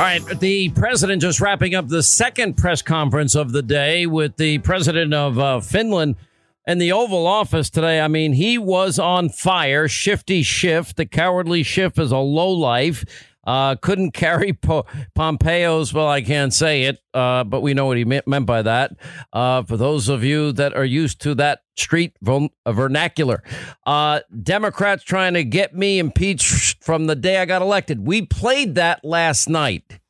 [0.00, 4.34] All right, the president just wrapping up the second press conference of the day with
[4.38, 6.16] the president of uh, Finland
[6.66, 8.00] in the Oval Office today.
[8.00, 9.88] I mean, he was on fire.
[9.88, 13.04] Shifty Schiff, the cowardly Schiff is a low life.
[13.44, 14.84] Uh, couldn't carry po-
[15.14, 18.92] Pompeo's, well, I can't say it, uh, but we know what he meant, by that.
[19.32, 23.42] Uh, for those of you that are used to that street vernacular,
[23.86, 28.06] uh, Democrats trying to get me impeached from the day I got elected.
[28.06, 30.00] We played that last night,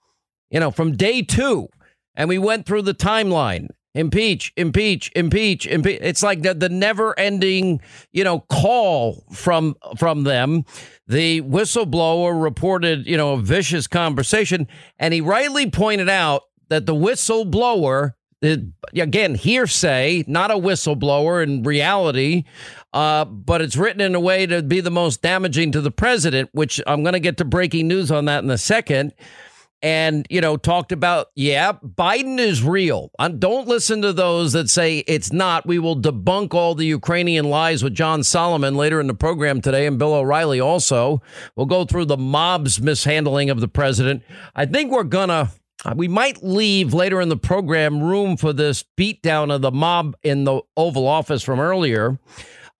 [0.51, 1.69] you know, from day two,
[2.16, 5.98] and we went through the timeline impeach, impeach, impeach, impeach.
[6.01, 7.80] It's like the, the never ending,
[8.12, 10.65] you know, call from from them.
[11.10, 16.95] The whistleblower reported, you know, a vicious conversation, and he rightly pointed out that the
[16.95, 22.45] whistleblower, again, hearsay, not a whistleblower in reality,
[22.92, 26.48] uh, but it's written in a way to be the most damaging to the president,
[26.52, 29.12] which I'm going to get to breaking news on that in a second
[29.83, 33.11] and you know talked about yeah biden is real.
[33.19, 35.66] Uh, don't listen to those that say it's not.
[35.66, 39.87] We will debunk all the ukrainian lies with john solomon later in the program today
[39.87, 41.23] and bill o'reilly also.
[41.57, 44.23] We'll go through the mob's mishandling of the president.
[44.54, 45.51] I think we're gonna
[45.85, 50.15] uh, we might leave later in the program room for this beatdown of the mob
[50.23, 52.19] in the oval office from earlier.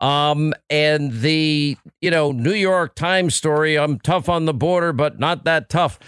[0.01, 5.19] Um, and the you know new york times story i'm tough on the border but
[5.19, 5.99] not that tough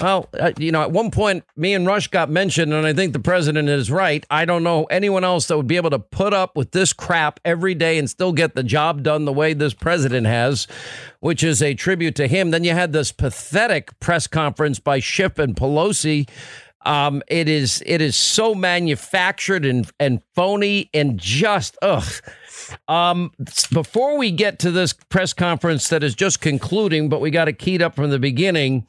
[0.00, 3.12] well, uh, you know, at one point, me and Rush got mentioned, and I think
[3.12, 4.24] the president is right.
[4.30, 7.40] I don't know anyone else that would be able to put up with this crap
[7.44, 10.66] every day and still get the job done the way this president has,
[11.20, 12.50] which is a tribute to him.
[12.50, 16.28] Then you had this pathetic press conference by Schiff and Pelosi.
[16.84, 22.10] Um, it is it is so manufactured and and phony and just ugh.
[22.88, 23.32] Um,
[23.72, 27.52] before we get to this press conference that is just concluding, but we got to
[27.52, 28.86] keyed up from the beginning.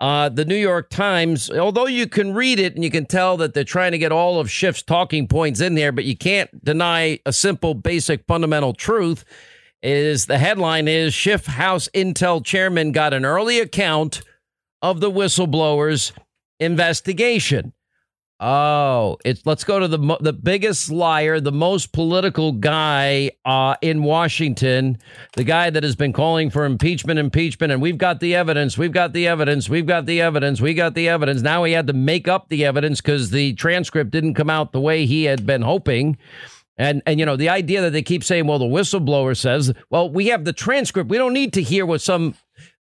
[0.00, 3.52] Uh, the New York Times, although you can read it and you can tell that
[3.52, 7.18] they're trying to get all of Schiff's talking points in there, but you can't deny
[7.26, 9.24] a simple, basic, fundamental truth.
[9.80, 14.22] Is the headline is Schiff House Intel chairman got an early account
[14.82, 16.12] of the whistleblowers
[16.58, 17.72] investigation.
[18.40, 24.04] Oh, it's let's go to the the biggest liar, the most political guy uh, in
[24.04, 24.98] Washington,
[25.34, 28.92] the guy that has been calling for impeachment, impeachment, and we've got the evidence, we've
[28.92, 31.42] got the evidence, we've got the evidence, we got the evidence.
[31.42, 34.80] Now he had to make up the evidence because the transcript didn't come out the
[34.80, 36.16] way he had been hoping.
[36.76, 40.08] And and you know the idea that they keep saying, well, the whistleblower says, well,
[40.08, 41.10] we have the transcript.
[41.10, 42.36] We don't need to hear what some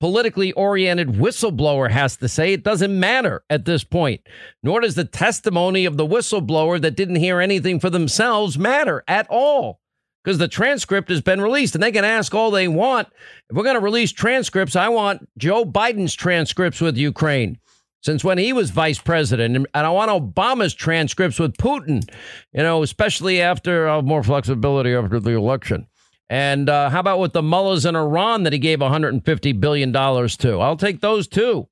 [0.01, 2.51] politically oriented whistleblower has to say.
[2.51, 4.21] It doesn't matter at this point,
[4.63, 9.27] nor does the testimony of the whistleblower that didn't hear anything for themselves matter at
[9.29, 9.79] all
[10.23, 13.07] because the transcript has been released and they can ask all they want.
[13.49, 17.59] If we're going to release transcripts, I want Joe Biden's transcripts with Ukraine
[18.01, 19.55] since when he was vice president.
[19.55, 22.09] And I want Obama's transcripts with Putin,
[22.53, 25.85] you know, especially after uh, more flexibility after the election.
[26.31, 30.59] And uh, how about with the mullahs in Iran that he gave $150 billion to?
[30.61, 31.67] I'll take those too.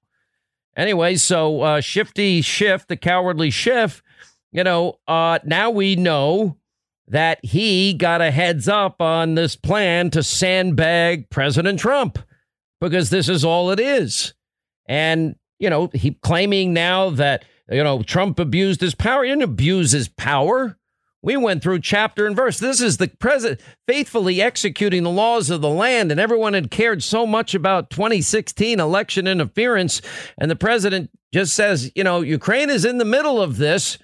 [0.76, 4.04] Anyway, so uh, Shifty Schiff, the cowardly Schiff,
[4.52, 6.58] you know, uh, now we know
[7.08, 12.20] that he got a heads up on this plan to sandbag President Trump
[12.82, 14.34] because this is all it is.
[14.88, 19.24] And, you know, he claiming now that, you know, Trump abused his power.
[19.24, 20.78] He didn't abuse his power.
[21.22, 22.60] We went through chapter and verse.
[22.60, 27.04] This is the president faithfully executing the laws of the land, and everyone had cared
[27.04, 30.02] so much about 2016 election interference.
[30.38, 33.98] And the president just says, you know, Ukraine is in the middle of this.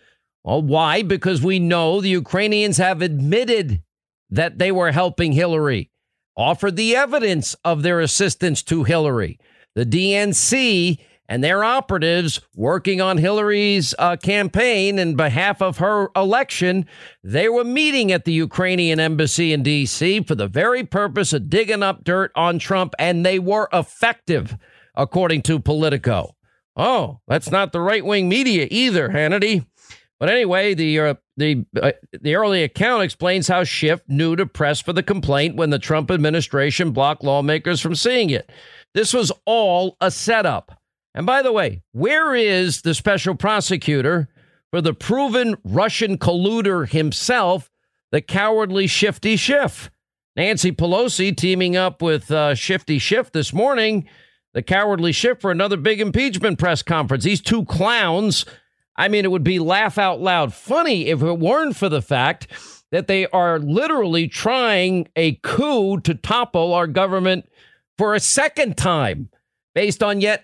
[0.44, 1.04] Well, why?
[1.04, 3.82] Because we know the Ukrainians have admitted
[4.30, 5.90] that they were helping Hillary,
[6.36, 9.40] offered the evidence of their assistance to Hillary.
[9.76, 16.86] The DNC and their operatives working on Hillary's uh, campaign in behalf of her election,
[17.24, 20.22] they were meeting at the Ukrainian embassy in D.C.
[20.22, 24.58] for the very purpose of digging up dirt on Trump, and they were effective,
[24.96, 26.36] according to Politico.
[26.76, 29.66] Oh, that's not the right wing media either, Hannity.
[30.20, 31.92] But anyway, the uh, the uh,
[32.22, 36.10] the early account explains how Schiff knew to press for the complaint when the Trump
[36.10, 38.50] administration blocked lawmakers from seeing it.
[38.94, 40.80] This was all a setup.
[41.16, 44.28] And by the way, where is the special prosecutor
[44.70, 47.72] for the proven Russian colluder himself,
[48.12, 49.90] the cowardly Shifty Schiff?
[50.36, 54.10] Nancy Pelosi teaming up with uh, Shifty Schiff this morning,
[54.54, 57.24] the cowardly Schiff for another big impeachment press conference.
[57.24, 58.46] These two clowns,
[58.98, 62.48] I mean, it would be laugh out loud funny if it weren't for the fact
[62.92, 67.50] that they are literally trying a coup to topple our government
[67.98, 69.30] for a second time
[69.74, 70.44] based on yet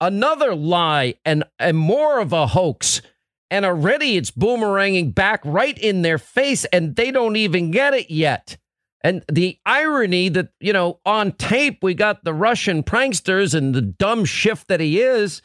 [0.00, 3.02] another lie and, and more of a hoax.
[3.50, 8.10] And already it's boomeranging back right in their face, and they don't even get it
[8.10, 8.56] yet.
[9.02, 13.82] And the irony that, you know, on tape, we got the Russian pranksters and the
[13.82, 15.42] dumb Schiff that he is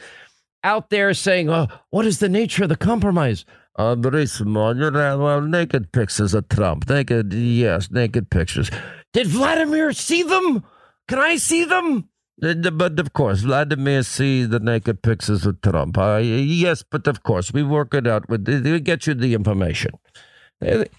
[0.63, 3.45] out there saying, oh, What is the nature of the compromise?
[3.77, 6.89] Well, naked pictures of Trump.
[6.89, 8.69] Naked, yes, naked pictures.
[9.13, 10.63] Did Vladimir see them?
[11.07, 12.09] Can I see them?
[12.37, 15.97] But of course, Vladimir sees the naked pictures of Trump.
[15.97, 18.27] Uh, yes, but of course, we work it out.
[18.27, 19.91] With, we get you the information.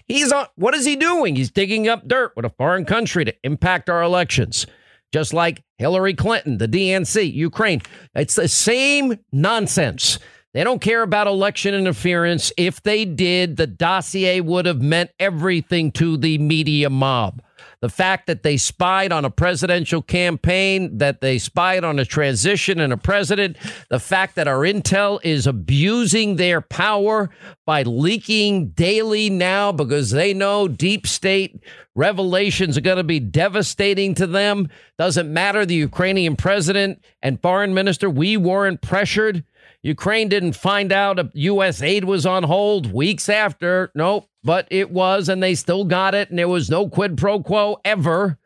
[0.07, 0.47] He's on.
[0.55, 1.35] What is he doing?
[1.35, 4.65] He's digging up dirt with a foreign country to impact our elections,
[5.11, 7.81] just like Hillary Clinton, the DNC, Ukraine.
[8.15, 10.19] It's the same nonsense.
[10.53, 12.51] They don't care about election interference.
[12.57, 17.41] If they did, the dossier would have meant everything to the media mob.
[17.79, 22.79] The fact that they spied on a presidential campaign, that they spied on a transition
[22.79, 23.57] and a president,
[23.89, 27.29] the fact that our intel is abusing their power
[27.65, 31.63] by leaking daily now because they know deep state
[31.93, 34.69] revelations are going to be devastating to them.
[34.97, 39.43] Doesn't matter the Ukrainian president and foreign minister, we weren't pressured.
[39.83, 41.81] Ukraine didn't find out U.S.
[41.81, 43.91] aid was on hold weeks after.
[43.95, 47.41] Nope, but it was, and they still got it, and there was no quid pro
[47.41, 48.37] quo ever.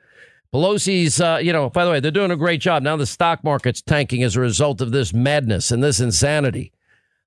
[0.53, 2.83] Pelosi's, uh, you know, by the way, they're doing a great job.
[2.83, 6.73] Now the stock market's tanking as a result of this madness and this insanity.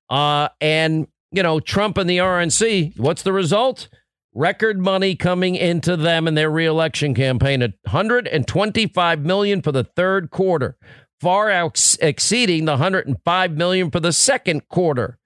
[0.09, 3.89] Uh, and, you know, Trump and the RNC, what's the result?
[4.35, 10.29] Record money coming into them in their reelection campaign at 125 million for the third
[10.29, 10.77] quarter
[11.25, 15.17] far ex- exceeding the 105 million for the second quarter.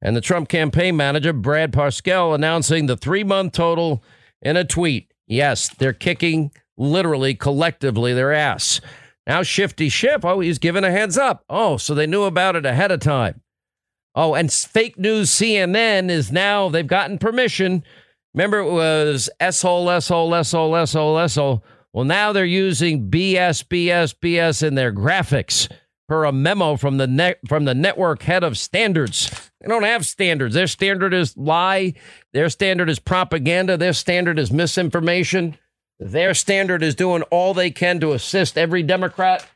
[0.00, 4.00] And the Trump campaign manager Brad Parscale announcing the 3-month total
[4.40, 5.12] in a tweet.
[5.26, 8.80] Yes, they're kicking literally collectively their ass.
[9.26, 11.44] Now Shifty Schiff, oh, he's given a heads up.
[11.50, 13.40] Oh, so they knew about it ahead of time.
[14.14, 17.82] Oh, and fake news CNN is now they've gotten permission.
[18.34, 21.64] Remember, it was S hole, S hole, S hole, S hole, S hole.
[21.92, 25.68] Well, now they're using BS, BS, BS in their graphics
[26.08, 29.50] per a memo from the net from the network head of standards.
[29.60, 30.54] They don't have standards.
[30.54, 31.94] Their standard is lie.
[32.32, 33.76] Their standard is propaganda.
[33.76, 35.56] Their standard is misinformation.
[35.98, 39.46] Their standard is doing all they can to assist every Democrat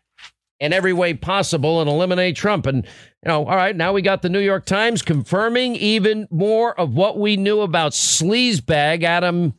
[0.60, 2.66] in every way possible and eliminate Trump.
[2.66, 6.78] And, you know, all right, now we got the New York Times confirming even more
[6.78, 9.54] of what we knew about sleazebag Adam,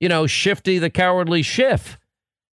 [0.00, 1.98] you know, Shifty the Cowardly Schiff.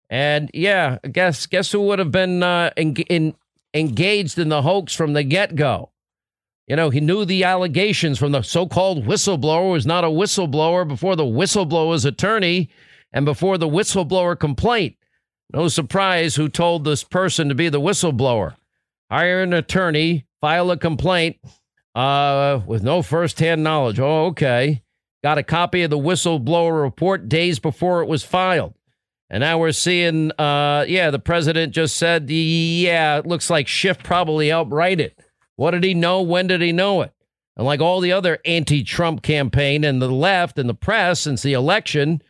[0.09, 3.35] And yeah, guess guess who would have been uh, in,
[3.73, 5.91] engaged in the hoax from the get go?
[6.67, 10.87] You know, he knew the allegations from the so called whistleblower was not a whistleblower
[10.87, 12.69] before the whistleblower's attorney
[13.11, 14.95] and before the whistleblower complaint.
[15.51, 18.55] No surprise who told this person to be the whistleblower.
[19.09, 21.37] Hire an attorney, file a complaint
[21.95, 23.99] uh, with no firsthand knowledge.
[23.99, 24.83] Oh, okay.
[25.23, 28.75] Got a copy of the whistleblower report days before it was filed.
[29.29, 34.01] And now we're seeing, uh, yeah, the president just said, yeah, it looks like Schiff
[34.01, 35.19] probably write it.
[35.55, 36.21] What did he know?
[36.21, 37.13] When did he know it?
[37.55, 41.41] And like all the other anti Trump campaign and the left and the press since
[41.43, 42.21] the election,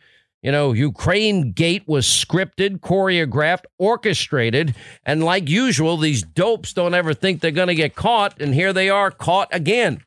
[0.42, 4.74] you know, Ukraine Gate was scripted, choreographed, orchestrated.
[5.04, 8.40] And like usual, these dopes don't ever think they're going to get caught.
[8.42, 10.02] And here they are caught again.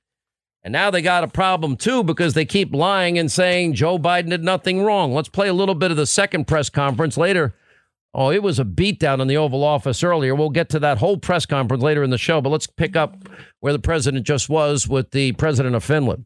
[0.64, 4.30] And now they got a problem too because they keep lying and saying Joe Biden
[4.30, 5.14] did nothing wrong.
[5.14, 7.54] Let's play a little bit of the second press conference later.
[8.14, 10.36] Oh, it was a beatdown in the Oval Office earlier.
[10.36, 13.28] We'll get to that whole press conference later in the show, but let's pick up
[13.60, 16.26] where the president just was with the president of Finland.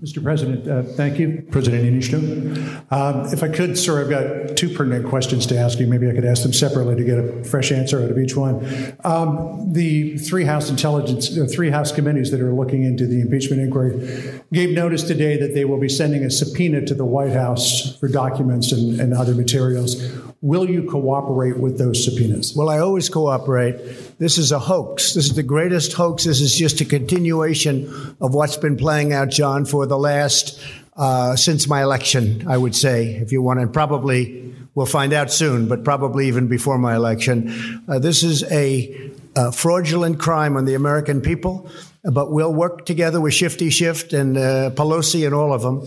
[0.00, 0.22] Mr.
[0.22, 1.44] President, uh, thank you.
[1.50, 2.92] President Niinistö.
[2.92, 5.88] Um, if I could, sir, I've got two pertinent questions to ask you.
[5.88, 8.96] Maybe I could ask them separately to get a fresh answer out of each one.
[9.02, 13.60] Um, the three House intelligence, uh, three House committees that are looking into the impeachment
[13.60, 17.98] inquiry gave notice today that they will be sending a subpoena to the White House
[17.98, 19.96] for documents and, and other materials.
[20.42, 22.54] Will you cooperate with those subpoenas?
[22.54, 23.76] Well, I always cooperate.
[24.24, 25.12] This is a hoax.
[25.12, 26.24] This is the greatest hoax.
[26.24, 30.58] This is just a continuation of what's been playing out, John, for the last,
[30.96, 35.30] uh, since my election, I would say, if you want, and probably we'll find out
[35.30, 37.82] soon, but probably even before my election.
[37.86, 41.70] Uh, this is a, a, fraudulent crime on the American people,
[42.02, 45.86] but we'll work together with Shifty Schiff and uh, Pelosi and all of them,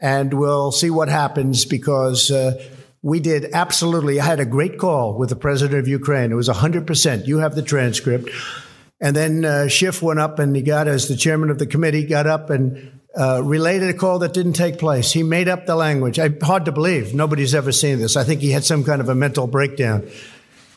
[0.00, 2.64] and we'll see what happens because uh,
[3.04, 4.18] we did absolutely.
[4.18, 6.32] I had a great call with the president of Ukraine.
[6.32, 7.26] It was 100%.
[7.26, 8.30] You have the transcript.
[8.98, 12.06] And then uh, Schiff went up and he got, as the chairman of the committee,
[12.06, 15.12] got up and uh, related a call that didn't take place.
[15.12, 16.18] He made up the language.
[16.18, 17.14] I, hard to believe.
[17.14, 18.16] Nobody's ever seen this.
[18.16, 20.08] I think he had some kind of a mental breakdown.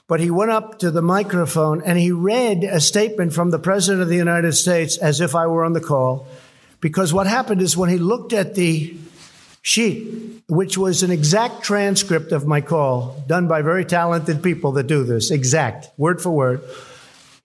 [0.10, 4.02] but he went up to the microphone and he read a statement from the President
[4.02, 6.28] of the United States as if I were on the call.
[6.82, 8.98] Because what happened is when he looked at the
[9.68, 14.88] sheet, which was an exact transcript of my call, done by very talented people that
[14.88, 16.62] do this, exact, word for word,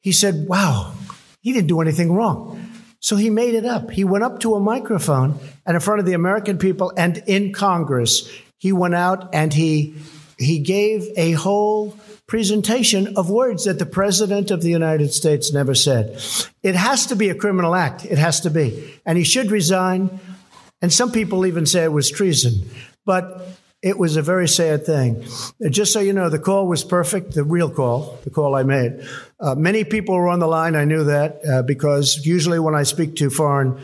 [0.00, 0.95] he said, Wow,
[1.41, 2.64] he didn't do anything wrong.
[3.00, 3.91] So he made it up.
[3.91, 7.52] He went up to a microphone and in front of the American people and in
[7.52, 9.97] Congress, he went out and he
[10.38, 11.97] he gave a whole
[12.29, 16.23] presentation of words that the president of the United States never said.
[16.62, 18.05] It has to be a criminal act.
[18.05, 18.95] It has to be.
[19.05, 20.21] And he should resign.
[20.83, 22.69] And some people even say it was treason.
[23.07, 23.49] But
[23.83, 25.25] it was a very sad thing.
[25.71, 29.05] Just so you know, the call was perfect, the real call, the call I made.
[29.41, 30.77] Uh, many people were on the line.
[30.77, 33.81] I knew that uh, because usually when I speak to foreign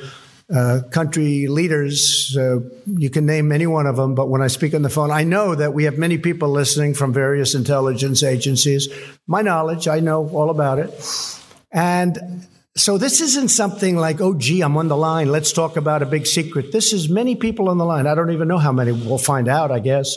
[0.54, 2.34] uh, country leaders.
[2.34, 5.10] Uh, you can name any one of them, but when I speak on the phone,
[5.10, 8.88] I know that we have many people listening from various intelligence agencies.
[9.26, 11.40] My knowledge, I know all about it.
[11.70, 12.46] And
[12.78, 15.32] so this isn't something like, oh, gee, I'm on the line.
[15.32, 16.70] Let's talk about a big secret.
[16.70, 18.06] This is many people on the line.
[18.06, 18.92] I don't even know how many.
[18.92, 20.16] We'll find out, I guess.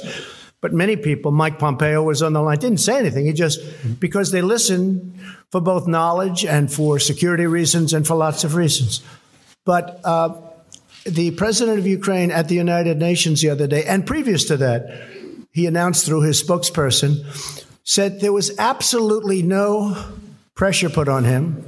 [0.62, 3.26] But many people, Mike Pompeo was on the line, didn't say anything.
[3.26, 3.60] He just,
[4.00, 9.02] because they listen for both knowledge and for security reasons and for lots of reasons.
[9.66, 10.40] But uh,
[11.04, 15.10] the president of Ukraine at the United Nations the other day, and previous to that,
[15.52, 17.26] he announced through his spokesperson,
[17.84, 19.98] said there was absolutely no
[20.54, 21.66] pressure put on him.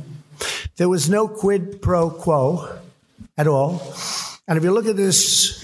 [0.77, 2.79] There was no quid pro quo
[3.37, 3.81] at all.
[4.47, 5.63] And if you look at this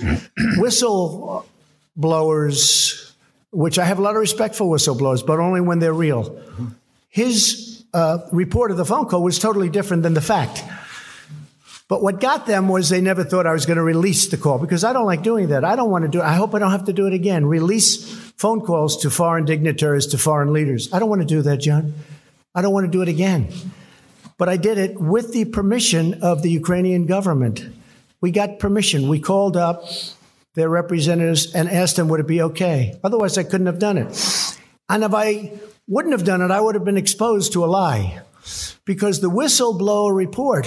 [0.58, 3.12] whistleblowers,
[3.52, 6.38] which I have a lot of respect for whistleblowers, but only when they're real,
[7.10, 10.64] his uh, report of the phone call was totally different than the fact.
[11.90, 14.60] But what got them was they never thought I was going to release the call
[14.60, 15.66] because I don't like doing that.
[15.66, 16.24] I don't want to do it.
[16.24, 17.48] I hope I don't have to do it again.
[17.48, 20.94] Release phone calls to foreign dignitaries, to foreign leaders.
[20.94, 21.96] I don't want to do that, John.
[22.54, 23.52] I don't want to do it again.
[24.40, 27.64] But I did it with the permission of the Ukrainian government.
[28.22, 29.08] We got permission.
[29.08, 29.84] We called up
[30.56, 32.98] their representatives and asked them, would it be okay?
[33.04, 34.08] Otherwise, I couldn't have done it.
[34.90, 38.22] And if I wouldn't have done it, I would have been exposed to a lie
[38.86, 40.66] because the whistleblower report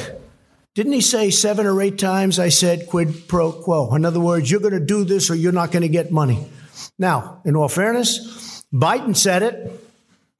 [0.75, 3.95] didn't he say seven or eight times I said quid pro quo?
[3.95, 6.47] In other words, you're going to do this or you're not going to get money.
[6.99, 9.92] Now, in all fairness, Biden said it,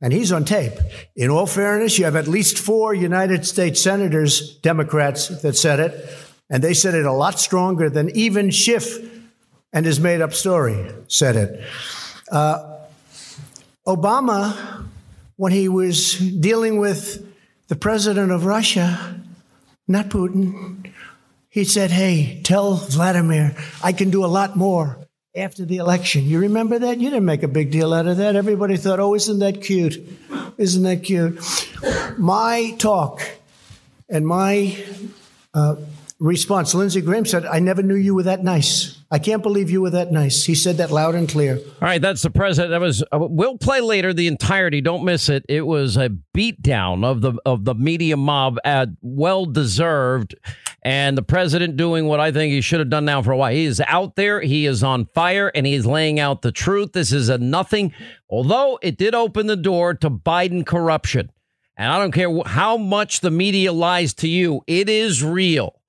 [0.03, 0.75] and he's on tape.
[1.17, 6.11] In all fairness, you have at least four United States senators, Democrats, that said it,
[6.51, 8.99] and they said it a lot stronger than even Schiff
[9.73, 11.65] and his made up story said it.
[12.31, 12.81] Uh,
[13.87, 14.87] Obama,
[15.37, 17.27] when he was dealing with
[17.69, 19.19] the president of Russia,
[19.89, 20.93] not Putin.
[21.49, 24.99] He said, Hey, tell Vladimir I can do a lot more
[25.35, 26.25] after the election.
[26.25, 27.01] You remember that?
[27.01, 28.37] You didn't make a big deal out of that.
[28.37, 29.99] Everybody thought, Oh, isn't that cute?
[30.59, 31.41] Isn't that cute?
[32.19, 33.23] My talk
[34.09, 34.77] and my
[35.55, 35.77] uh,
[36.19, 38.99] response, Lindsey Graham said, I never knew you were that nice.
[39.11, 40.45] I can't believe you were that nice.
[40.45, 41.57] He said that loud and clear.
[41.57, 42.71] All right, that's the president.
[42.71, 43.03] That was.
[43.13, 44.81] Uh, we'll play later the entirety.
[44.81, 45.45] Don't miss it.
[45.51, 50.35] It was a beatdown of the of the media mob, at well deserved,
[50.83, 53.53] and the president doing what I think he should have done now for a while.
[53.53, 54.41] He is out there.
[54.41, 56.93] He is on fire, and he is laying out the truth.
[56.93, 57.95] This is a nothing.
[58.29, 61.31] Although it did open the door to Biden corruption,
[61.77, 64.63] and I don't care how much the media lies to you.
[64.67, 65.81] It is real.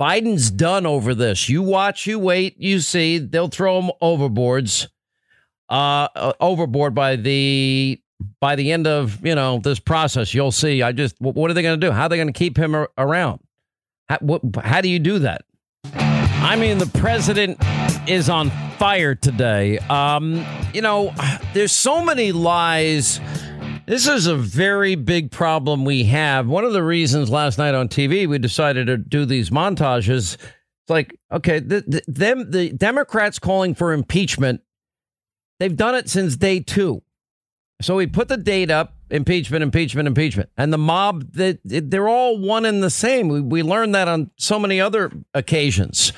[0.00, 1.48] Biden's done over this.
[1.48, 3.18] You watch, you wait, you see.
[3.18, 4.88] They'll throw him overboards,
[5.68, 8.00] uh, uh, overboard by the
[8.40, 10.34] by the end of you know this process.
[10.34, 10.82] You'll see.
[10.82, 11.92] I just what are they going to do?
[11.92, 13.40] How are they going to keep him around?
[14.10, 15.44] How, what, how do you do that?
[15.94, 17.58] I mean, the president
[18.08, 19.78] is on fire today.
[19.78, 21.14] Um, you know,
[21.54, 23.20] there's so many lies
[23.86, 26.46] this is a very big problem we have.
[26.46, 30.34] One of the reasons last night on TV we decided to do these montages.
[30.34, 34.60] It's like, okay, the, the, them the Democrats calling for impeachment.
[35.58, 37.02] They've done it since day two.
[37.82, 41.32] So we put the date up: impeachment, impeachment, impeachment, and the mob.
[41.32, 43.28] They, they're all one and the same.
[43.28, 46.12] We, we learned that on so many other occasions.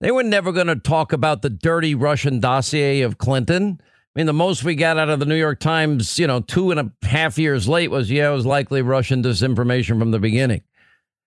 [0.00, 3.80] They were never going to talk about the dirty Russian dossier of Clinton.
[3.80, 6.70] I mean, the most we got out of the New York Times, you know, two
[6.70, 10.62] and a half years late was, yeah, it was likely Russian disinformation from the beginning.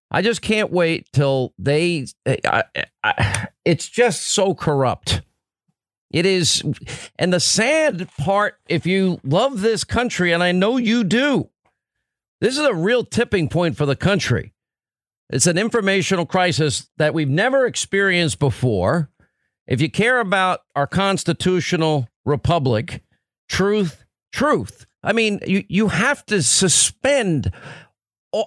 [0.10, 2.06] I just can't wait till they.
[2.26, 2.64] I,
[3.04, 5.22] I, it's just so corrupt.
[6.12, 6.62] It is.
[7.18, 11.50] And the sad part, if you love this country, and I know you do,
[12.42, 14.54] this is a real tipping point for the country.
[15.30, 19.10] It's an informational crisis that we've never experienced before.
[19.68, 23.04] If you care about our constitutional republic,
[23.48, 24.04] truth,
[24.34, 24.86] truth.
[25.02, 27.54] I mean, you, you have to suspend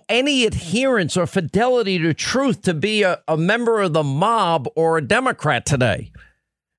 [0.08, 4.98] any adherence or fidelity to truth to be a, a member of the mob or
[4.98, 6.10] a Democrat today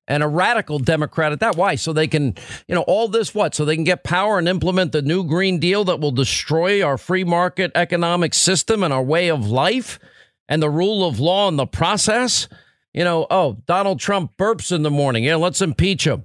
[0.08, 1.56] and a radical Democrat at that.
[1.56, 1.76] Why?
[1.76, 2.36] So they can,
[2.68, 3.56] you know, all this what?
[3.56, 6.98] So they can get power and implement the new Green Deal that will destroy our
[6.98, 10.00] free market economic system and our way of life
[10.48, 12.48] and the rule of law in the process.
[12.94, 15.24] You know, oh, Donald Trump burps in the morning.
[15.24, 16.24] Yeah, let's impeach him.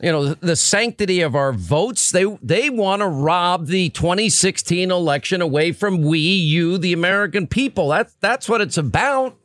[0.00, 2.10] You know, the sanctity of our votes.
[2.10, 7.88] They they want to rob the 2016 election away from we, you, the American people.
[7.88, 9.36] That's that's what it's about.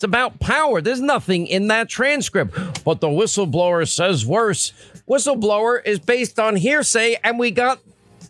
[0.00, 0.80] It's about power.
[0.80, 2.54] There's nothing in that transcript.
[2.84, 4.72] But the whistleblower says worse.
[5.06, 7.80] Whistleblower is based on hearsay, and we got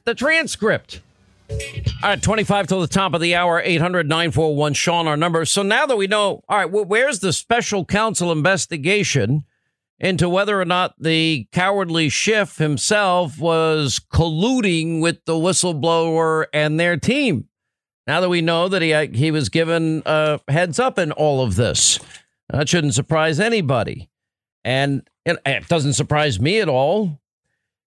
[0.05, 1.01] the transcript.
[1.49, 1.59] All
[2.03, 5.45] right, 25 till the top of the hour, 800 941 Sean, our number.
[5.45, 9.45] So now that we know, all right, well, where's the special counsel investigation
[10.01, 16.97] into whether or not the cowardly Schiff himself was colluding with the whistleblower and their
[16.97, 17.47] team?
[18.07, 21.43] Now that we know that he uh, he was given a heads up in all
[21.43, 21.99] of this,
[22.49, 24.09] that shouldn't surprise anybody,
[24.65, 27.21] and it doesn't surprise me at all.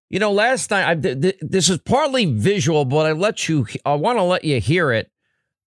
[0.09, 3.65] You know, last night I, this is partly visual, but I let you.
[3.85, 5.09] I want to let you hear it.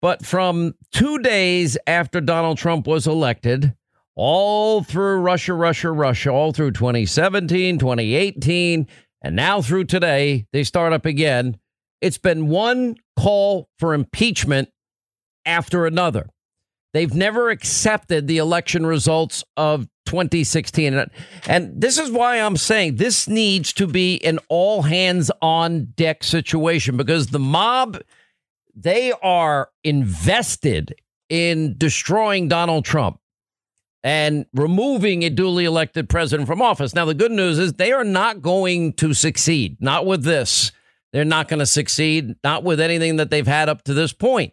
[0.01, 3.75] But from two days after Donald Trump was elected,
[4.15, 8.87] all through Russia, Russia, Russia, all through 2017, 2018,
[9.23, 11.59] and now through today, they start up again.
[12.01, 14.69] It's been one call for impeachment
[15.45, 16.29] after another.
[16.95, 21.07] They've never accepted the election results of 2016.
[21.47, 26.25] And this is why I'm saying this needs to be an all hands on deck
[26.25, 28.01] situation because the mob,
[28.75, 30.95] they are invested
[31.29, 33.21] in destroying Donald Trump
[34.03, 36.95] and removing a duly elected president from office.
[36.95, 40.73] Now, the good news is they are not going to succeed, not with this.
[41.13, 44.53] They're not going to succeed, not with anything that they've had up to this point.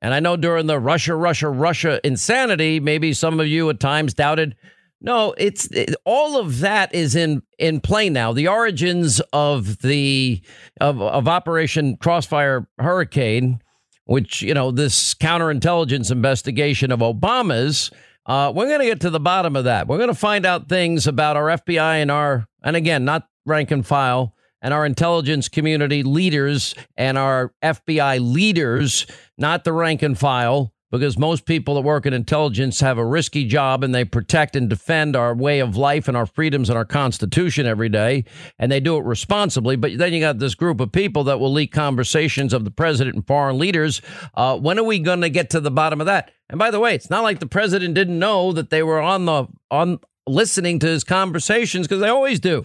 [0.00, 4.14] And I know during the Russia, Russia, Russia insanity, maybe some of you at times
[4.14, 4.54] doubted.
[5.00, 8.32] No, it's it, all of that is in in play now.
[8.32, 10.42] The origins of the
[10.80, 13.60] of, of Operation Crossfire Hurricane,
[14.04, 17.90] which you know this counterintelligence investigation of Obama's.
[18.26, 19.86] Uh, we're going to get to the bottom of that.
[19.86, 23.70] We're going to find out things about our FBI and our and again, not rank
[23.70, 30.18] and file and our intelligence community leaders and our FBI leaders, not the rank and
[30.18, 34.56] file, because most people that work in intelligence have a risky job and they protect
[34.56, 38.24] and defend our way of life and our freedoms and our Constitution every day,
[38.58, 39.76] and they do it responsibly.
[39.76, 43.16] But then you got this group of people that will leak conversations of the president
[43.16, 44.00] and foreign leaders.
[44.34, 46.30] Uh, when are we going to get to the bottom of that?
[46.48, 49.26] And by the way, it's not like the president didn't know that they were on
[49.26, 52.64] the on listening to his conversations because they always do.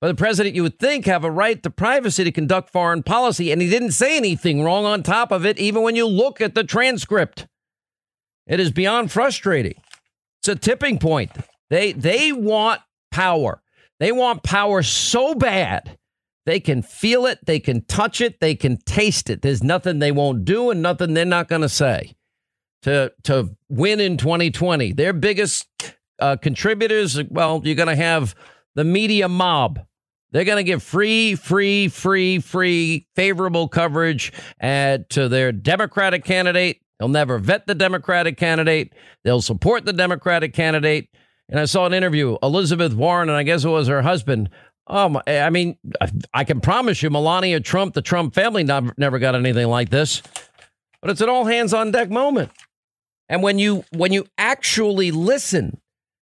[0.00, 3.52] But the president, you would think, have a right to privacy to conduct foreign policy,
[3.52, 6.54] and he didn't say anything wrong on top of it, even when you look at
[6.54, 7.46] the transcript.
[8.46, 9.74] It is beyond frustrating.
[10.40, 11.30] It's a tipping point.
[11.68, 13.62] They they want power.
[13.98, 15.98] They want power so bad.
[16.46, 19.42] They can feel it, they can touch it, they can taste it.
[19.42, 22.14] There's nothing they won't do and nothing they're not going to say
[22.82, 24.94] to to win in 2020.
[24.94, 25.68] Their biggest
[26.18, 28.34] uh, contributors, well, you're going to have
[28.74, 29.80] the media mob
[30.32, 36.80] they're going to give free, free, free, free, favorable coverage uh, to their Democratic candidate.
[36.98, 38.92] They'll never vet the Democratic candidate.
[39.24, 41.08] They'll support the Democratic candidate.
[41.48, 44.50] And I saw an interview, Elizabeth Warren, and I guess it was her husband.
[44.86, 45.78] Um, I mean,
[46.34, 50.22] I can promise you, Melania Trump, the Trump family, never got anything like this.
[51.00, 52.50] But it's an all hands on deck moment.
[53.28, 55.80] And when you when you actually listen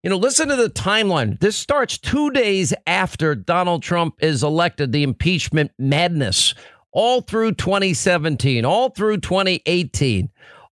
[0.03, 1.39] you know, listen to the timeline.
[1.39, 6.55] This starts two days after Donald Trump is elected, the impeachment madness,
[6.91, 10.29] all through 2017, all through 2018,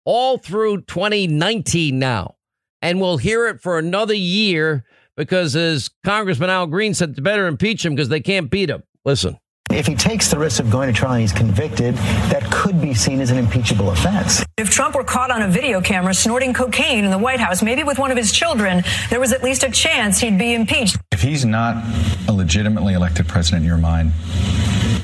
[0.04, 2.36] all through 2019 now.
[2.80, 4.84] And we'll hear it for another year
[5.16, 8.84] because, as Congressman Al Green said, better impeach him because they can't beat him.
[9.04, 9.38] Listen.
[9.76, 11.96] If he takes the risk of going to trial and he's convicted,
[12.30, 14.42] that could be seen as an impeachable offense.
[14.56, 17.84] If Trump were caught on a video camera snorting cocaine in the White House, maybe
[17.84, 20.96] with one of his children, there was at least a chance he'd be impeached.
[21.12, 21.84] If he's not
[22.26, 24.12] a legitimately elected president in your mind,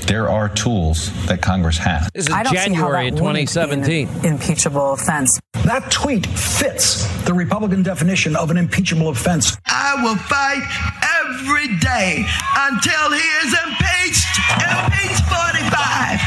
[0.07, 2.09] there are tools that Congress has.
[2.15, 4.09] This is January 2017.
[4.25, 5.39] impeachable offense.
[5.65, 9.57] That tweet fits the Republican definition of an impeachable offense.
[9.67, 10.63] I will fight
[11.25, 12.25] every day
[12.57, 14.39] until he is impeached.
[14.59, 16.21] Impeach 45.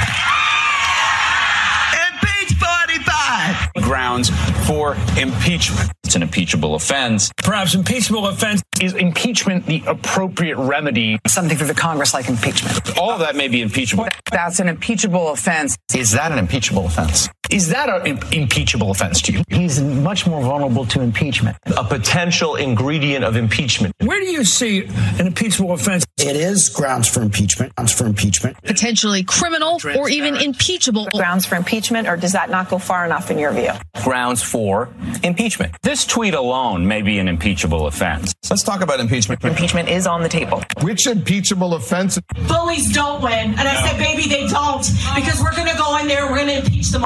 [2.08, 3.84] Impeach 45.
[3.84, 4.30] Grounds
[4.67, 5.91] for impeachment.
[6.05, 7.31] It's an impeachable offense.
[7.37, 11.17] Perhaps impeachable offense is impeachment the appropriate remedy.
[11.27, 12.97] Something for the Congress like impeachment.
[12.97, 14.07] All of that may be impeachable.
[14.31, 15.77] That's an impeachable offense.
[15.95, 17.29] Is that an impeachable offense?
[17.51, 19.43] Is that an impeachable offense to you?
[19.49, 21.55] He's much more vulnerable to impeachment.
[21.77, 23.93] A potential ingredient of impeachment.
[24.01, 24.85] Where do you see
[25.19, 26.05] an impeachable offense?
[26.17, 27.75] It is grounds for impeachment.
[27.75, 28.57] Grounds for impeachment.
[28.63, 31.05] Potentially criminal or even impeachable.
[31.13, 33.71] Grounds for impeachment, or does that not go far enough in your view?
[34.03, 34.89] Grounds for
[35.23, 35.73] impeachment.
[35.83, 38.34] This tweet alone may be an impeachable offense.
[38.49, 39.43] Let's talk about impeachment.
[39.43, 40.63] Impeachment is on the table.
[40.81, 42.19] Which impeachable offense?
[42.47, 43.31] Bullies don't win.
[43.31, 44.86] And I said, baby, they don't.
[45.15, 47.05] Because we're going to go in there, we're going to impeach them.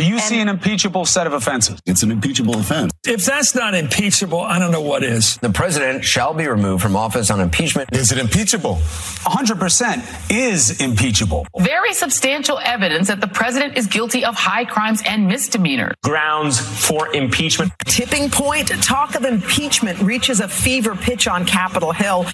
[0.00, 1.78] Do you see an impeachable set of offenses?
[1.84, 2.90] It's an impeachable offense.
[3.06, 5.36] If that's not impeachable, I don't know what is.
[5.36, 7.90] The president shall be removed from office on impeachment.
[7.92, 8.76] Is it impeachable?
[8.76, 11.46] 100% is impeachable.
[11.58, 15.92] Very substantial evidence that the president is guilty of high crimes and misdemeanors.
[16.02, 17.70] Grounds for impeachment.
[17.84, 18.68] Tipping point.
[18.82, 22.24] Talk of impeachment reaches a fever pitch on Capitol Hill.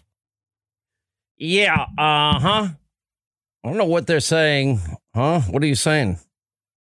[1.37, 2.69] Yeah, uh huh.
[3.65, 4.79] I don't know what they're saying.
[5.17, 5.41] Huh?
[5.41, 6.21] What are you saying?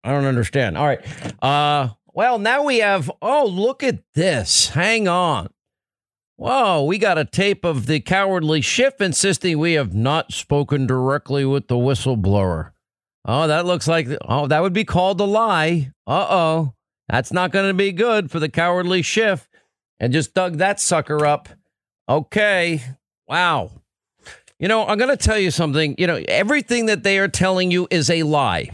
[0.03, 0.77] I don't understand.
[0.77, 1.01] All right.
[1.41, 4.69] Uh well, now we have oh, look at this.
[4.69, 5.49] Hang on.
[6.35, 11.45] Whoa, we got a tape of the cowardly Schiff insisting we have not spoken directly
[11.45, 12.71] with the whistleblower.
[13.25, 15.91] Oh, that looks like oh, that would be called a lie.
[16.05, 16.73] Uh-oh.
[17.09, 19.47] That's not going to be good for the cowardly Schiff.
[19.99, 21.49] And just dug that sucker up.
[22.09, 22.83] Okay.
[23.27, 23.71] Wow.
[24.59, 25.95] You know, I'm going to tell you something.
[25.97, 28.71] You know, everything that they are telling you is a lie.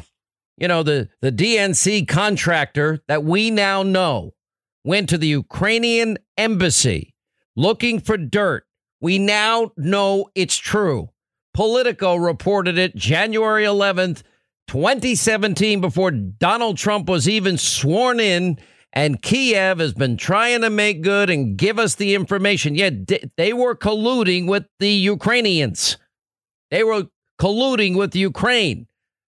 [0.60, 4.34] You know, the, the DNC contractor that we now know
[4.84, 7.14] went to the Ukrainian embassy
[7.56, 8.66] looking for dirt.
[9.02, 11.10] We now know it's true.
[11.54, 14.24] Politico reported it January 11th,
[14.68, 18.60] 2017, before Donald Trump was even sworn in.
[18.92, 22.76] And Kiev has been trying to make good and give us the information.
[22.76, 25.98] Yet yeah, they were colluding with the Ukrainians.
[26.72, 27.08] They were
[27.40, 28.88] colluding with Ukraine,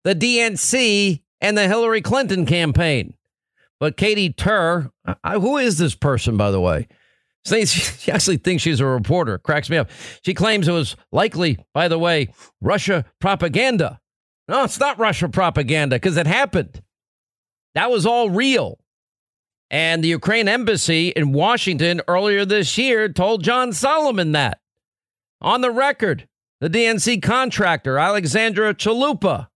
[0.06, 3.16] the DNC, and the Hillary Clinton campaign.
[3.80, 4.92] But Katy Tur,
[5.24, 6.88] I, who is this person, by the way?
[7.46, 9.38] She actually thinks she's a reporter.
[9.38, 9.92] Cracks me up.
[10.24, 14.00] She claims it was likely, by the way, Russia propaganda.
[14.48, 16.82] No, it's not Russia propaganda because it happened.
[17.76, 18.80] That was all real.
[19.70, 24.60] And the Ukraine embassy in Washington earlier this year told John Solomon that.
[25.42, 26.28] On the record,
[26.62, 29.50] the DNC contractor, Alexandra Chalupa,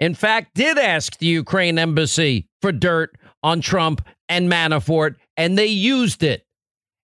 [0.00, 5.66] in fact, did ask the Ukraine embassy for dirt on Trump and Manafort, and they
[5.66, 6.46] used it.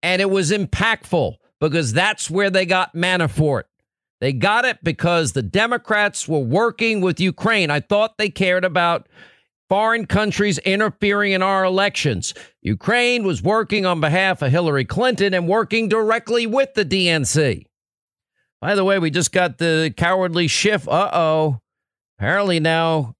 [0.02, 3.64] And it was impactful because that's where they got Manafort.
[4.20, 7.70] They got it because the Democrats were working with Ukraine.
[7.70, 9.08] I thought they cared about
[9.68, 12.32] foreign countries interfering in our elections.
[12.62, 17.66] Ukraine was working on behalf of Hillary Clinton and working directly with the DNC.
[18.60, 20.88] By the way, we just got the cowardly Schiff.
[20.88, 21.60] Uh oh.
[22.18, 23.14] Apparently now,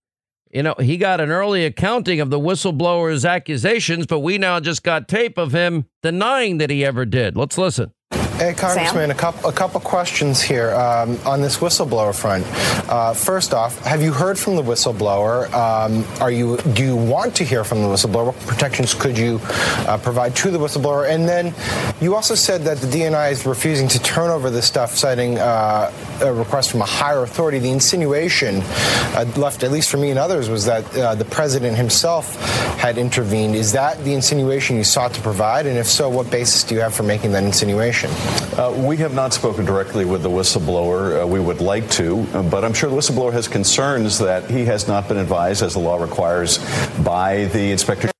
[0.50, 4.82] you know, he got an early accounting of the whistleblower's accusations, but we now just
[4.82, 7.36] got tape of him denying that he ever did.
[7.36, 7.92] Let's listen.
[8.38, 12.46] Hey, Congressman, a couple, a couple questions here um, on this whistleblower front.
[12.88, 15.52] Uh, first off, have you heard from the whistleblower?
[15.52, 18.26] Um, are you do you want to hear from the whistleblower?
[18.26, 21.10] What protections could you uh, provide to the whistleblower?
[21.10, 21.52] And then
[22.00, 25.92] you also said that the DNI is refusing to turn over this stuff, citing uh,
[26.22, 27.58] a request from a higher authority.
[27.58, 31.76] The insinuation uh, left, at least for me and others, was that uh, the president
[31.76, 32.36] himself
[32.78, 33.56] had intervened.
[33.56, 35.66] Is that the insinuation you sought to provide?
[35.66, 38.10] And if so, what basis do you have for making that insinuation?
[38.58, 41.22] Uh, we have not spoken directly with the whistleblower.
[41.22, 44.88] Uh, we would like to, but I'm sure the whistleblower has concerns that he has
[44.88, 46.58] not been advised, as the law requires,
[47.04, 48.10] by the inspector.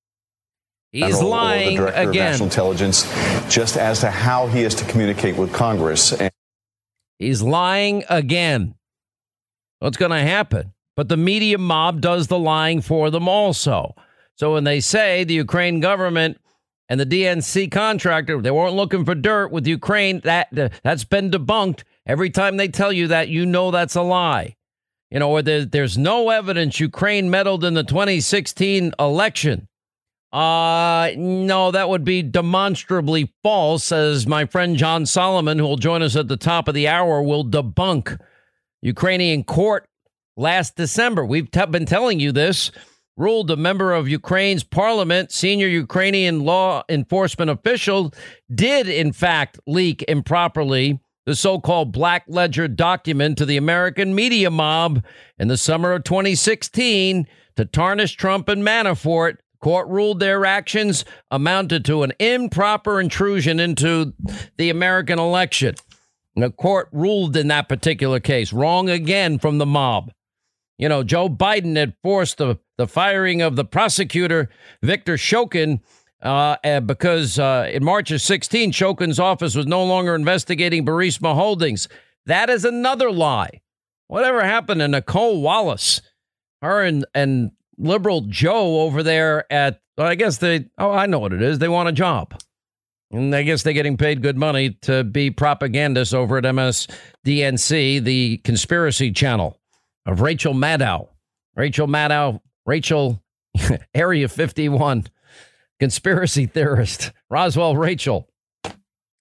[0.93, 2.09] He's lying or the director again.
[2.09, 3.03] Of National Intelligence,
[3.53, 6.13] just as to how he is to communicate with Congress.
[6.13, 6.31] And-
[7.19, 8.75] He's lying again.
[9.81, 10.73] What's going to happen?
[10.97, 13.95] But the media mob does the lying for them also.
[14.37, 16.41] So when they say the Ukraine government
[16.89, 20.21] and the DNC contractor, they weren't looking for dirt with Ukraine.
[20.25, 20.49] That
[20.83, 21.83] that's been debunked.
[22.07, 24.57] Every time they tell you that, you know that's a lie.
[25.11, 29.69] You know, or there, there's no evidence Ukraine meddled in the 2016 election.
[30.33, 36.03] Uh no, that would be demonstrably false, as my friend John Solomon, who will join
[36.03, 38.19] us at the top of the hour, will debunk.
[38.83, 39.87] Ukrainian court
[40.37, 41.25] last December.
[41.25, 42.71] We've t- been telling you this
[43.19, 48.15] ruled a member of Ukraine's parliament, senior Ukrainian law enforcement official,
[48.55, 54.51] did in fact leak improperly the so called Black Ledger document to the American media
[54.51, 55.05] mob
[55.39, 57.27] in the summer of 2016
[57.57, 59.37] to tarnish Trump and Manafort.
[59.61, 64.15] Court ruled their actions amounted to an improper intrusion into
[64.57, 65.75] the American election.
[66.35, 70.13] The court ruled in that particular case wrong again from the mob.
[70.79, 74.49] You know, Joe Biden had forced the, the firing of the prosecutor,
[74.81, 75.81] Victor Shokin,
[76.23, 81.89] uh, because uh, in March of 16, Shokin's office was no longer investigating Burisma Holdings.
[82.27, 83.61] That is another lie.
[84.07, 86.01] Whatever happened to Nicolle Wallace?
[86.63, 91.19] Her and, and liberal Joe over there at, well, I guess they, oh, I know
[91.19, 91.59] what it is.
[91.59, 92.41] They want a job.
[93.11, 98.37] And I guess they're getting paid good money to be propagandists over at MSDNC, the
[98.39, 99.59] conspiracy channel
[100.07, 101.09] of Rachel Maddow.
[101.55, 103.23] Rachel Maddow, Rachel,
[103.95, 105.07] Area 51,
[105.81, 108.29] conspiracy theorist, Roswell Rachel.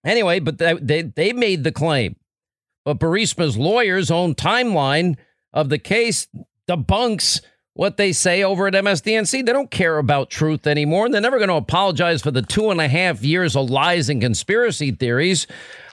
[0.05, 2.15] Anyway, but they, they, they made the claim.
[2.85, 5.17] But Burisma's lawyer's own timeline
[5.51, 6.27] of the case
[6.69, 7.41] debunks
[7.73, 9.45] what they say over at MSDNC.
[9.45, 11.05] They don't care about truth anymore.
[11.05, 14.09] And they're never going to apologize for the two and a half years of lies
[14.09, 15.47] and conspiracy theories,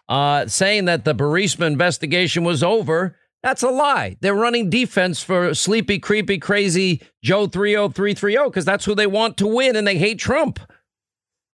[0.09, 3.17] uh, saying that the Burisma investigation was over.
[3.45, 4.17] That's a lie.
[4.23, 9.47] They're running defense for sleepy, creepy, crazy Joe 30330 because that's who they want to
[9.47, 10.59] win and they hate Trump.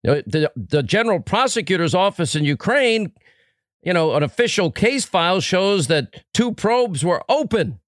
[0.02, 3.12] The, the general prosecutor's office in Ukraine,
[3.82, 7.78] you know, an official case file shows that two probes were open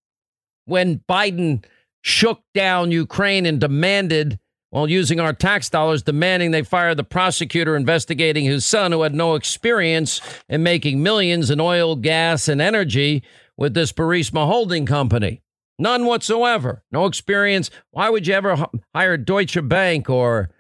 [0.64, 1.64] when Biden
[2.00, 4.38] shook down Ukraine and demanded,
[4.70, 9.14] while using our tax dollars, demanding they fire the prosecutor investigating his son, who had
[9.14, 13.24] no experience in making millions in oil, gas, and energy
[13.58, 15.42] with this Burisma holding company.
[15.78, 16.82] None whatsoever.
[16.90, 17.70] No experience.
[17.90, 20.50] Why would you ever hire Deutsche Bank or,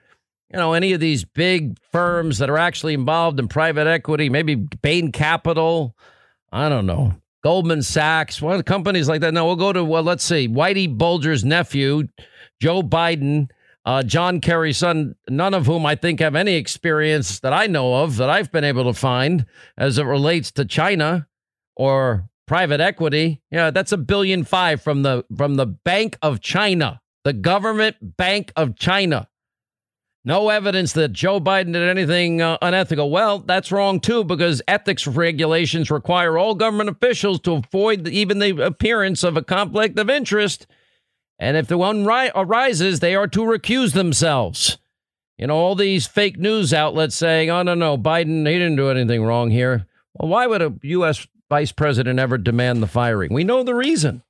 [0.52, 4.28] you know, any of these big firms that are actually involved in private equity?
[4.28, 5.96] Maybe Bain Capital.
[6.52, 7.14] I don't know.
[7.42, 9.32] Goldman Sachs, one of the companies like that.
[9.32, 12.08] No, we'll go to, well, let's see, Whitey Bulger's nephew,
[12.60, 13.48] Joe Biden,
[13.84, 18.02] uh, John Kerry's son, none of whom I think have any experience that I know
[18.02, 21.28] of that I've been able to find as it relates to China
[21.76, 23.40] or private equity.
[23.50, 28.52] Yeah, that's a billion five from the from the Bank of China, the government Bank
[28.56, 29.28] of China.
[30.24, 33.10] No evidence that Joe Biden did anything uh, unethical.
[33.10, 38.38] Well, that's wrong too, because ethics regulations require all government officials to avoid the, even
[38.38, 40.66] the appearance of a conflict of interest.
[41.38, 44.76] And if the one ri- arises, they are to recuse themselves.
[45.38, 48.90] You know, all these fake news outlets saying, oh, no, no, Biden, he didn't do
[48.90, 49.86] anything wrong here.
[50.14, 51.26] Well, why would a U.S.
[51.48, 53.32] vice president ever demand the firing?
[53.32, 54.22] We know the reason.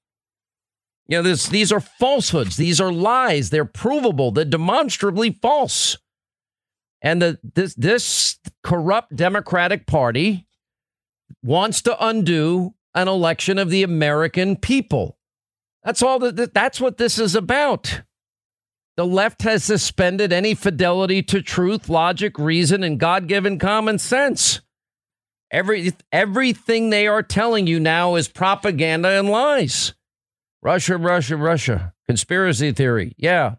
[1.07, 2.57] You know, this, these are falsehoods.
[2.57, 3.51] These are lies.
[3.51, 4.31] They're provable.
[4.31, 5.97] They're demonstrably false.
[7.01, 10.47] And the, this, this corrupt Democratic Party
[11.43, 15.19] wants to undo an election of the American people.
[15.85, 18.03] That's all that, that's what this is about.
[18.97, 24.61] The left has suspended any fidelity to truth, logic, reason, and God given common sense.
[25.51, 29.95] Every, everything they are telling you now is propaganda and lies.
[30.63, 31.95] Russia, Russia, Russia.
[32.07, 33.15] Conspiracy theory.
[33.17, 33.57] Yeah.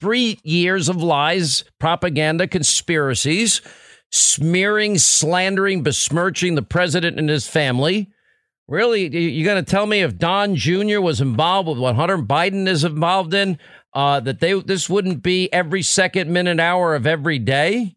[0.00, 3.60] Three years of lies, propaganda, conspiracies,
[4.10, 8.10] smearing, slandering, besmirching the president and his family.
[8.66, 11.00] Really, you're going to tell me if Don Jr.
[11.00, 13.58] was involved with what Hunter Biden is involved in,
[13.92, 17.96] uh, that they this wouldn't be every second, minute, hour of every day?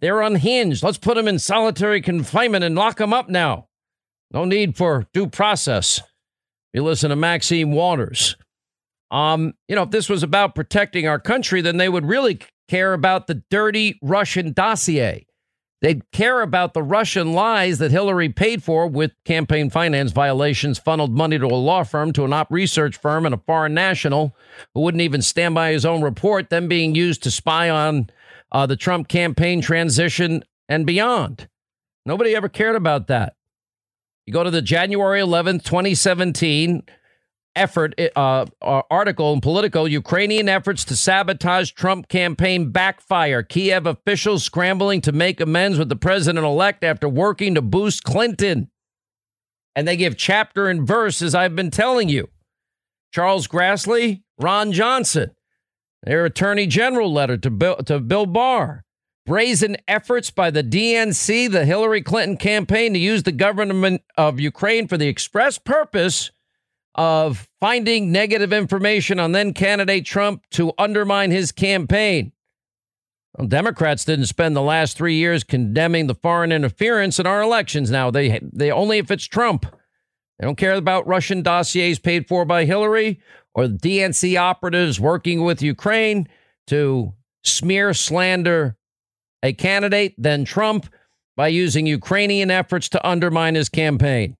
[0.00, 0.82] They're unhinged.
[0.82, 3.68] Let's put them in solitary confinement and lock them up now.
[4.30, 6.00] No need for due process.
[6.72, 8.36] You listen to Maxine Waters.
[9.10, 12.92] Um, you know, if this was about protecting our country, then they would really care
[12.92, 15.26] about the dirty Russian dossier.
[15.82, 21.12] They'd care about the Russian lies that Hillary paid for with campaign finance violations, funneled
[21.12, 24.34] money to a law firm, to an op research firm, and a foreign national
[24.74, 28.10] who wouldn't even stand by his own report, then being used to spy on
[28.56, 31.46] uh, the Trump campaign transition and beyond.
[32.06, 33.34] Nobody ever cared about that.
[34.24, 36.82] You go to the January 11th, 2017
[37.54, 43.42] effort uh, uh, article in Politico Ukrainian efforts to sabotage Trump campaign backfire.
[43.42, 48.70] Kiev officials scrambling to make amends with the president elect after working to boost Clinton.
[49.74, 52.30] And they give chapter and verse, as I've been telling you.
[53.12, 55.35] Charles Grassley, Ron Johnson,
[56.06, 58.86] their attorney general letter to Bill, to Bill Barr
[59.26, 64.88] brazen efforts by the DNC, the Hillary Clinton campaign, to use the government of Ukraine
[64.88, 66.30] for the express purpose
[66.94, 72.32] of finding negative information on then candidate Trump to undermine his campaign.
[73.36, 77.90] Well, Democrats didn't spend the last three years condemning the foreign interference in our elections.
[77.90, 79.66] Now they they only if it's Trump.
[80.38, 83.20] They don't care about Russian dossiers paid for by Hillary
[83.56, 86.28] or the DNC operatives working with Ukraine
[86.68, 88.76] to smear, slander
[89.42, 90.92] a candidate, then Trump,
[91.36, 94.36] by using Ukrainian efforts to undermine his campaign.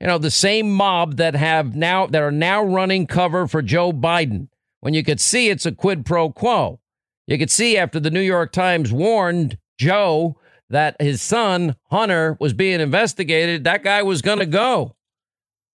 [0.00, 3.92] You know, the same mob that have now that are now running cover for Joe
[3.92, 4.48] Biden
[4.80, 6.80] when you could see it's a quid pro quo.
[7.26, 12.52] You could see after the New York Times warned Joe that his son, Hunter, was
[12.52, 14.96] being investigated, that guy was going to go.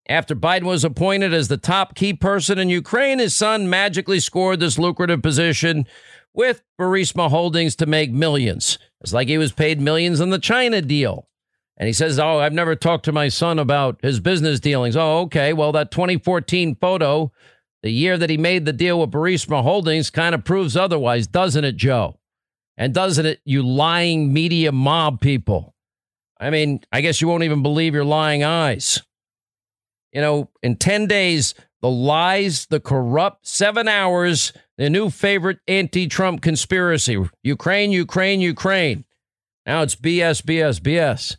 [0.10, 4.60] After Biden was appointed as the top key person in Ukraine, his son magically scored
[4.60, 5.86] this lucrative position
[6.34, 8.80] with Burisma Holdings to make millions.
[9.02, 11.28] It's like he was paid millions in the China deal.
[11.78, 14.98] And he says, Oh, I've never talked to my son about his business dealings.
[14.98, 15.54] Oh, okay.
[15.54, 17.32] Well, that 2014 photo,
[17.84, 21.64] the year that he made the deal with Burisma Holdings, kind of proves otherwise, doesn't
[21.64, 22.20] it, Joe?
[22.78, 25.76] And doesn't it, you lying media mob people?
[26.40, 29.04] I mean, I guess you won't even believe your lying eyes.
[30.12, 36.08] You know, in 10 days, the lies, the corrupt, seven hours, the new favorite anti
[36.08, 39.06] Trump conspiracy Ukraine, Ukraine, Ukraine.
[39.66, 41.38] Now it's BS, BS, BS.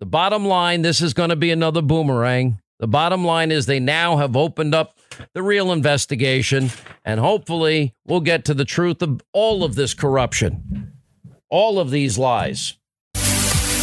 [0.00, 2.60] The bottom line this is going to be another boomerang.
[2.78, 4.98] The bottom line is they now have opened up
[5.32, 6.70] the real investigation,
[7.04, 10.92] and hopefully we'll get to the truth of all of this corruption,
[11.50, 12.77] all of these lies.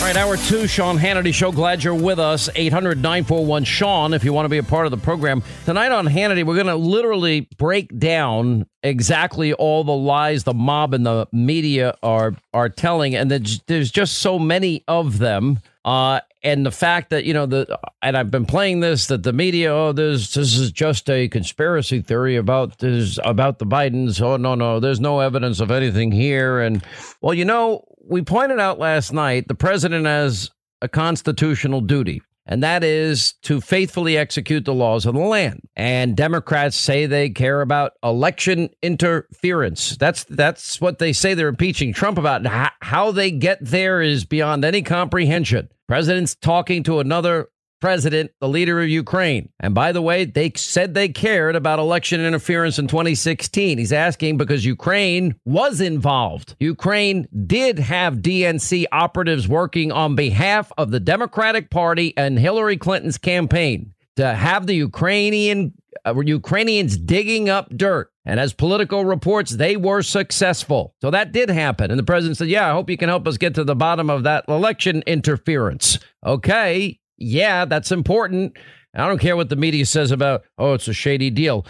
[0.05, 1.51] All right, hour two, Sean Hannity Show.
[1.51, 2.47] Glad you're with us.
[2.53, 5.41] 800 941 Sean, if you want to be a part of the program.
[5.65, 10.93] Tonight on Hannity, we're going to literally break down exactly all the lies the mob
[10.93, 15.59] and the media are are telling, and there's just so many of them.
[15.83, 19.33] Uh, and the fact that you know the and I've been playing this that the
[19.33, 24.37] media oh this this is just a conspiracy theory about this about the Bidens oh
[24.37, 26.83] no no there's no evidence of anything here and
[27.21, 32.61] well you know we pointed out last night the president has a constitutional duty, and
[32.63, 35.61] that is to faithfully execute the laws of the land.
[35.75, 39.97] And Democrats say they care about election interference.
[39.97, 42.45] That's that's what they say they're impeaching Trump about.
[42.81, 45.69] How they get there is beyond any comprehension.
[45.87, 47.49] President's talking to another
[47.81, 49.49] president, the leader of Ukraine.
[49.59, 53.77] And by the way, they said they cared about election interference in 2016.
[53.77, 56.55] He's asking because Ukraine was involved.
[56.59, 63.17] Ukraine did have DNC operatives working on behalf of the Democratic Party and Hillary Clinton's
[63.17, 65.73] campaign to have the Ukrainian
[66.05, 68.11] uh, Ukrainians digging up dirt.
[68.25, 70.95] And as Politico reports, they were successful.
[71.01, 71.91] So that did happen.
[71.91, 74.09] And the president said, Yeah, I hope you can help us get to the bottom
[74.09, 75.99] of that election interference.
[76.25, 78.57] Okay yeah, that's important.
[78.93, 81.65] I don't care what the media says about, oh, it's a shady deal.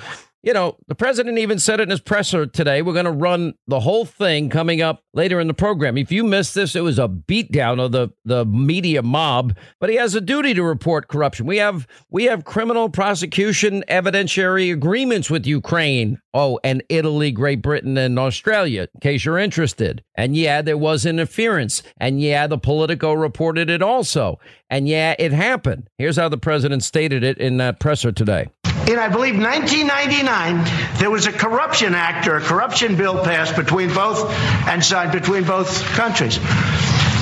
[0.45, 2.83] You know, the president even said it in his presser today.
[2.83, 5.97] We're going to run the whole thing coming up later in the program.
[5.97, 9.95] If you missed this, it was a beatdown of the, the media mob, but he
[9.95, 11.47] has a duty to report corruption.
[11.47, 16.21] We have we have criminal prosecution evidentiary agreements with Ukraine.
[16.35, 20.03] Oh, and Italy, Great Britain, and Australia, in case you're interested.
[20.13, 21.81] And yeah, there was interference.
[21.97, 24.37] And yeah, the Politico reported it also.
[24.69, 25.89] And yeah, it happened.
[25.97, 28.49] Here's how the president stated it in that presser today
[28.87, 33.93] in, I believe, 1999, there was a corruption act or a corruption bill passed between
[33.93, 34.31] both
[34.67, 36.37] and signed between both countries,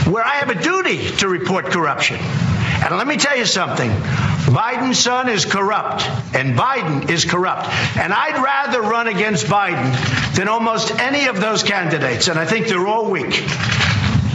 [0.06, 2.18] where I have a duty to report corruption.
[2.20, 3.90] And let me tell you something.
[3.90, 7.70] Biden's son is corrupt, and Biden is corrupt.
[7.98, 12.68] And I'd rather run against Biden than almost any of those candidates, and I think
[12.68, 13.42] they're all weak.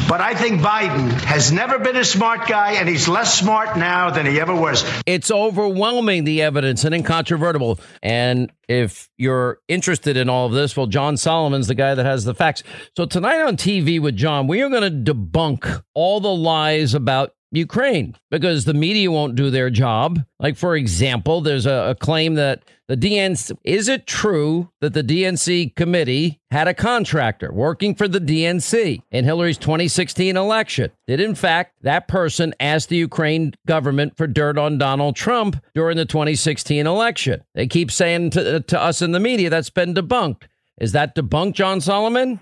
[0.09, 4.09] But I think Biden has never been a smart guy, and he's less smart now
[4.09, 4.83] than he ever was.
[5.05, 7.79] It's overwhelming, the evidence, and incontrovertible.
[8.03, 12.25] And if you're interested in all of this, well, John Solomon's the guy that has
[12.25, 12.63] the facts.
[12.97, 17.35] So tonight on TV with John, we are going to debunk all the lies about
[17.51, 20.21] Ukraine because the media won't do their job.
[20.39, 25.03] Like, for example, there's a, a, claim that the DNC is it true that the
[25.03, 30.91] DNC committee had a contractor working for the DNC in Hillary's 2016 election?
[31.07, 35.97] Did, in fact, that person ask the Ukraine government for dirt on Donald Trump during
[35.97, 37.43] the 2016 election?
[37.55, 40.45] They keep saying to, to us in the media that's been debunked.
[40.81, 42.41] Is that debunked, John Solomon?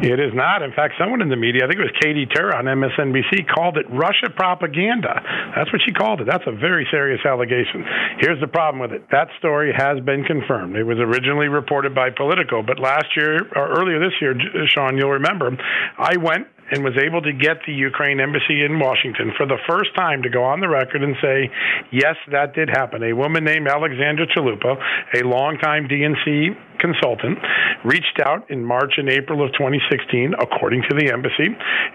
[0.00, 0.62] It is not.
[0.62, 3.76] In fact, someone in the media, I think it was Katy Tur on MSNBC, called
[3.76, 5.12] it Russia propaganda.
[5.54, 6.26] That's what she called it.
[6.26, 7.84] That's a very serious allegation.
[8.18, 10.76] Here's the problem with it that story has been confirmed.
[10.76, 14.32] It was originally reported by Politico, but last year, or earlier this year,
[14.72, 15.52] Sean, you'll remember,
[15.98, 19.94] I went and was able to get the Ukraine embassy in Washington for the first
[19.96, 21.50] time to go on the record and say,
[21.92, 23.02] yes, that did happen.
[23.02, 24.80] A woman named Alexandra Chalupa,
[25.14, 27.38] a longtime DNC consultant
[27.84, 31.48] reached out in March and April of 2016, according to the embassy,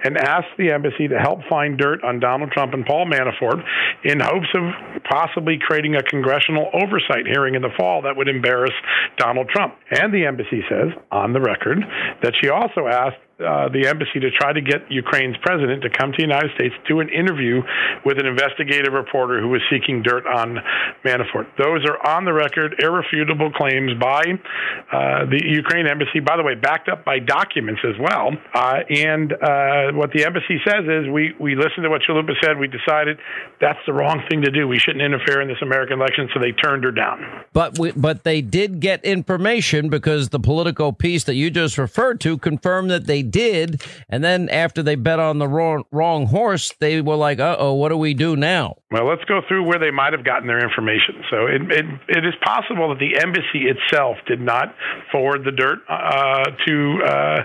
[0.04, 3.64] and asked the embassy to help find dirt on Donald Trump and Paul Manafort
[4.04, 4.64] in hopes of
[5.10, 8.74] possibly creating a congressional oversight hearing in the fall that would embarrass
[9.18, 9.76] Donald Trump.
[9.92, 11.80] And the embassy says, on the record,
[12.22, 16.12] that she also asked uh, the embassy to try to get Ukraine's president to come
[16.12, 17.60] to the United States to an interview
[18.06, 20.56] with an investigative reporter who was seeking dirt on
[21.04, 21.52] Manafort.
[21.60, 24.24] Those are on the record, irrefutable claims by
[24.92, 28.32] uh, the Ukraine embassy, by the way, backed up by documents as well.
[28.54, 32.58] Uh, and uh, what the embassy says is we, we listened to what Chalupa said.
[32.58, 33.18] We decided
[33.60, 34.68] that's the wrong thing to do.
[34.68, 37.44] We shouldn't interfere in this American election, so they turned her down.
[37.54, 42.20] But we, but they did get information because the Politico piece that you just referred
[42.22, 43.82] to confirmed that they did.
[44.10, 47.74] And then after they bet on the wrong, wrong horse, they were like, uh oh,
[47.74, 48.76] what do we do now?
[48.92, 51.26] Well, let's go through where they might have gotten their information.
[51.32, 54.76] So it, it, it is possible that the embassy itself did not
[55.12, 57.38] forward the dirt uh, to uh,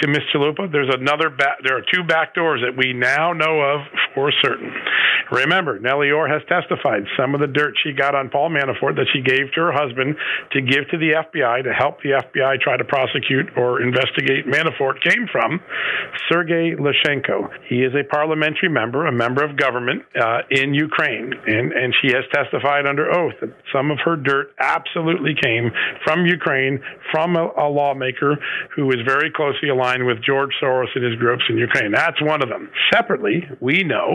[0.00, 0.22] to Ms.
[0.32, 0.70] Chalupa.
[0.70, 1.34] There's another.
[1.66, 3.80] There are two back doors that we now know of
[4.14, 4.70] for certain.
[5.32, 9.08] Remember, Nellie Orr has testified some of the dirt she got on Paul Manafort that
[9.12, 10.16] she gave to her husband
[10.52, 15.02] to give to the FBI to help the FBI try to prosecute or investigate Manafort
[15.02, 15.60] came from
[16.30, 17.48] Sergei Leshchenko.
[17.68, 22.08] He is a parliamentary member, a member of government uh, in Ukraine, and, and she
[22.16, 25.70] has testified under oath that some of her dirt absolutely came
[26.04, 26.80] from Ukraine,
[27.10, 28.36] from a, a lawmaker
[28.74, 31.90] who is very closely aligned with George Soros and his groups in Ukraine.
[31.92, 32.70] That's one of them.
[32.92, 34.08] Separately, we know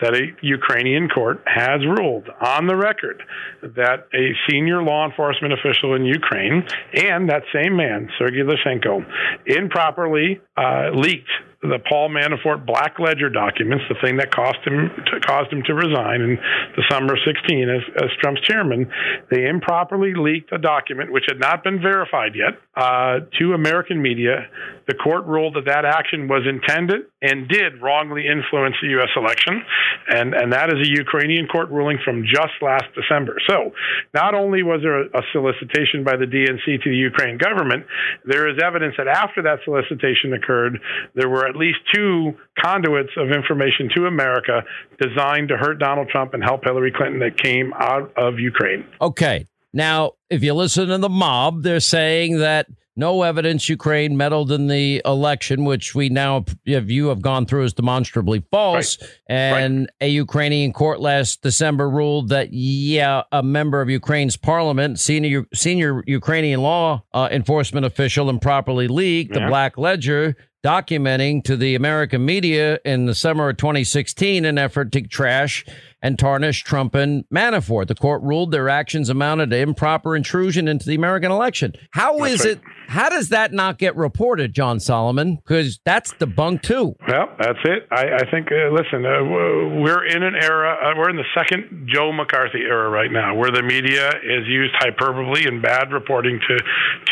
[0.00, 3.22] that a Ukrainian court has ruled on the record
[3.62, 6.64] that a senior law enforcement official in Ukraine
[6.94, 9.04] and that same man, Sergei Leshchenko,
[9.46, 11.30] improperly uh, leaked
[11.64, 15.74] the Paul Manafort Black Ledger documents, the thing that cost him to, caused him to
[15.74, 16.38] resign in
[16.76, 18.90] the summer of 16 as, as Trump's chairman,
[19.30, 24.48] they improperly leaked a document which had not been verified yet uh, to American media.
[24.86, 29.08] The court ruled that that action was intended and did wrongly influence the U.S.
[29.16, 29.62] election,
[30.08, 33.38] and and that is a Ukrainian court ruling from just last December.
[33.48, 33.72] So,
[34.12, 37.86] not only was there a, a solicitation by the DNC to the Ukraine government,
[38.26, 40.80] there is evidence that after that solicitation occurred,
[41.14, 44.62] there were at least two conduits of information to America
[45.00, 48.84] designed to hurt Donald Trump and help Hillary Clinton that came out of Ukraine.
[49.00, 49.46] Okay.
[49.74, 54.68] Now, if you listen to the mob, they're saying that no evidence Ukraine meddled in
[54.68, 58.98] the election, which we now have you have gone through is demonstrably false.
[59.00, 59.10] Right.
[59.26, 60.06] And right.
[60.06, 66.04] a Ukrainian court last December ruled that yeah, a member of Ukraine's parliament, senior senior
[66.06, 69.40] Ukrainian law uh, enforcement official, improperly leaked yeah.
[69.40, 74.92] the Black Ledger documenting to the American media in the summer of 2016 an effort
[74.92, 75.64] to trash
[76.04, 77.88] and tarnish Trump and Manafort.
[77.88, 81.72] The court ruled their actions amounted to improper intrusion into the American election.
[81.92, 82.50] How that's is right.
[82.58, 82.60] it?
[82.88, 85.36] How does that not get reported, John Solomon?
[85.36, 86.94] Because that's debunked too.
[87.08, 87.88] Well, that's it.
[87.90, 88.52] I, I think.
[88.52, 90.76] Uh, listen, uh, we're in an era.
[90.76, 94.74] Uh, we're in the second Joe McCarthy era right now, where the media is used
[94.76, 96.58] hyperbole and bad reporting to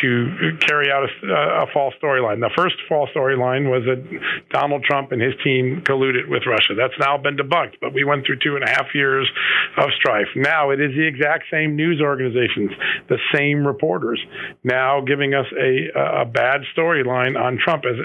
[0.02, 2.40] to carry out a, a false storyline.
[2.40, 4.04] The first false storyline was that
[4.50, 6.74] Donald Trump and his team colluded with Russia.
[6.76, 7.80] That's now been debunked.
[7.80, 9.28] But we went through two and a half half years
[9.76, 10.26] of strife.
[10.36, 12.70] Now it is the exact same news organizations,
[13.08, 14.20] the same reporters,
[14.64, 17.96] now giving us a, a bad storyline on Trump as,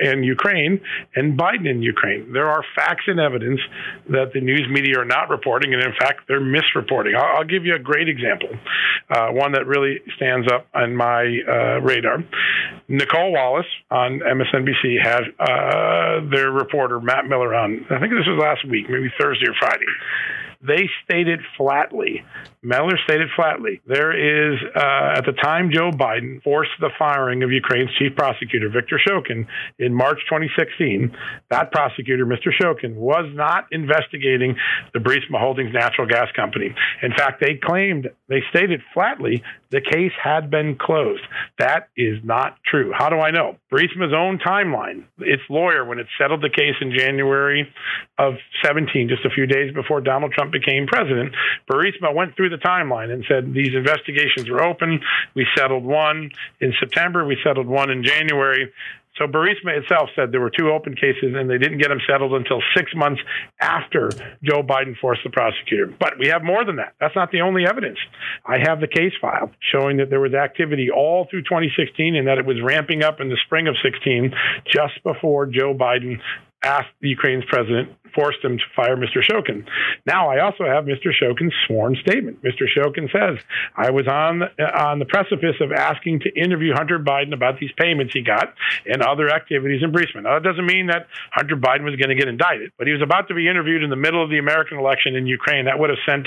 [0.00, 0.80] and Ukraine
[1.14, 2.32] and Biden in Ukraine.
[2.32, 3.60] There are facts and evidence
[4.10, 7.16] that the news media are not reporting, and in fact, they're misreporting.
[7.16, 8.48] I'll, I'll give you a great example,
[9.10, 12.24] uh, one that really stands up on my uh, radar.
[12.88, 17.86] Nicolle Wallace on MSNBC had uh, their reporter Matt Miller on.
[17.90, 19.86] I think this was last week, maybe Thursday or Friday
[20.62, 22.24] they stated flatly,
[22.62, 27.50] Miller stated flatly, there is, uh, at the time Joe Biden forced the firing of
[27.50, 29.46] Ukraine's chief prosecutor, Viktor Shokin,
[29.80, 31.16] in March 2016,
[31.50, 32.50] that prosecutor, Mr.
[32.60, 34.56] Shokin, was not investigating
[34.94, 36.72] the Burisma Holdings natural gas company.
[37.02, 39.42] In fact, they claimed, they stated flatly,
[39.72, 41.22] the case had been closed.
[41.58, 42.92] That is not true.
[42.96, 43.56] How do I know?
[43.72, 47.72] Burisma's own timeline, its lawyer, when it settled the case in January
[48.18, 51.34] of 17, just a few days before Donald Trump became president,
[51.70, 55.00] Burisma went through the timeline and said these investigations were open.
[55.34, 57.24] We settled one in September.
[57.24, 58.70] We settled one in January.
[59.18, 62.32] So Burisma itself said there were two open cases and they didn't get them settled
[62.32, 63.20] until six months
[63.60, 64.10] after
[64.42, 65.92] Joe Biden forced the prosecutor.
[65.98, 66.94] But we have more than that.
[66.98, 67.98] That's not the only evidence.
[68.46, 72.38] I have the case file showing that there was activity all through 2016 and that
[72.38, 74.32] it was ramping up in the spring of 16
[74.64, 76.18] just before Joe Biden
[76.62, 79.22] asked the Ukraine's president forced him to fire Mr.
[79.22, 79.64] Shokin.
[80.06, 81.10] Now I also have Mr.
[81.12, 82.42] Shokin's sworn statement.
[82.42, 82.66] Mr.
[82.66, 83.42] Shokin says,
[83.76, 88.12] I was on, on the precipice of asking to interview Hunter Biden about these payments
[88.14, 88.54] he got
[88.86, 90.22] and other activities in Burisma.
[90.22, 93.02] Now, that doesn't mean that Hunter Biden was going to get indicted, but he was
[93.02, 95.66] about to be interviewed in the middle of the American election in Ukraine.
[95.66, 96.26] That would have sent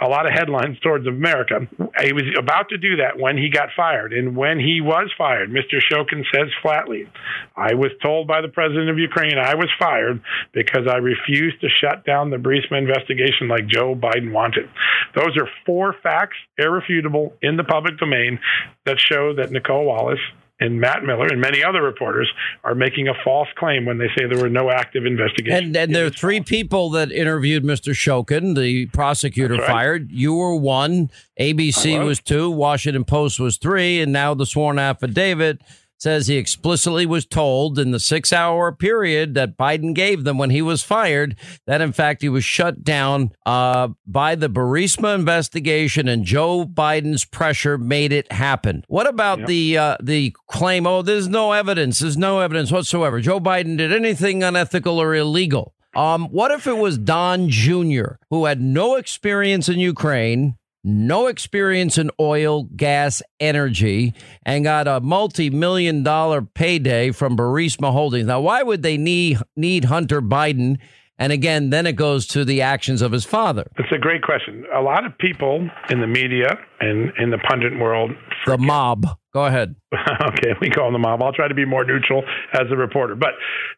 [0.00, 1.66] a lot of headlines towards America.
[2.02, 4.12] He was about to do that when he got fired.
[4.12, 5.80] And when he was fired, Mr.
[5.80, 7.08] Shokin says flatly,
[7.56, 10.22] I was told by the president of Ukraine I was fired
[10.52, 14.68] because I refused to shut down the Burisma investigation like Joe Biden wanted.
[15.14, 18.38] Those are four facts, irrefutable, in the public domain
[18.84, 20.20] that show that Nicolle Wallace
[20.58, 22.30] and Matt Miller and many other reporters
[22.64, 25.66] are making a false claim when they say there were no active investigations.
[25.66, 27.92] And, and there are three people that interviewed Mr.
[27.92, 29.66] Shokin, the prosecutor right.
[29.66, 30.10] fired.
[30.10, 35.60] You were one, ABC was two, Washington Post was three, and now the sworn affidavit
[35.98, 40.50] says he explicitly was told in the six hour period that Biden gave them when
[40.50, 41.36] he was fired
[41.66, 47.24] that, in fact, he was shut down uh, by the Burisma investigation and Joe Biden's
[47.24, 48.84] pressure made it happen.
[48.88, 49.48] What about Yep.
[49.48, 50.86] the uh, the claim?
[50.86, 51.98] Oh, there's no evidence.
[52.00, 53.20] There's no evidence whatsoever.
[53.20, 55.72] Joe Biden did anything unethical or illegal.
[55.94, 61.98] Um, what if it was Don Jr., who had no experience in Ukraine, no experience
[61.98, 64.14] in oil, gas, energy,
[64.44, 68.26] and got a multi-million dollar payday from Burisma Holdings?
[68.26, 70.78] Now, why would they need need Hunter Biden?
[71.18, 73.70] And again, then it goes to the actions of his father.
[73.78, 74.64] It's a great question.
[74.74, 78.12] A lot of people in the media and in the pundit world
[78.44, 79.06] The mob.
[79.32, 79.76] Go ahead.
[79.94, 81.22] okay, we call them the mob.
[81.22, 83.14] I'll try to be more neutral as a reporter.
[83.14, 83.34] But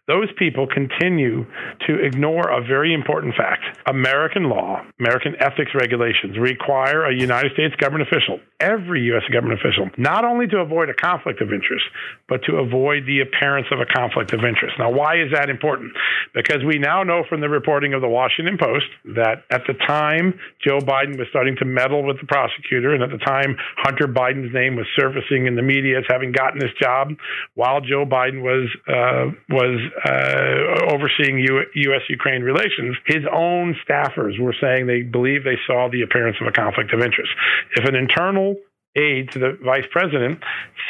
[0.06, 1.44] those people continue
[1.86, 3.60] to ignore a very important fact.
[3.86, 9.24] American law, American ethics regulations require a United States government official, every U.S.
[9.30, 11.84] government official, not only to avoid a conflict of interest,
[12.26, 14.76] but to avoid the appearance of a conflict of interest.
[14.78, 15.92] Now, why is that important?
[16.34, 20.40] Because we now know from the reporting of the Washington Post that at the time
[20.64, 24.54] Joe Biden was starting to meddle with the prosecutor, and at the time Hunter Biden's
[24.54, 27.16] name was surfacing in the media having gotten this job,
[27.54, 32.02] while Joe Biden was uh, was uh, overseeing U- U.S.
[32.08, 36.52] Ukraine relations, his own staffers were saying they believe they saw the appearance of a
[36.52, 37.30] conflict of interest.
[37.76, 38.56] If an internal
[38.96, 40.40] aide to the vice president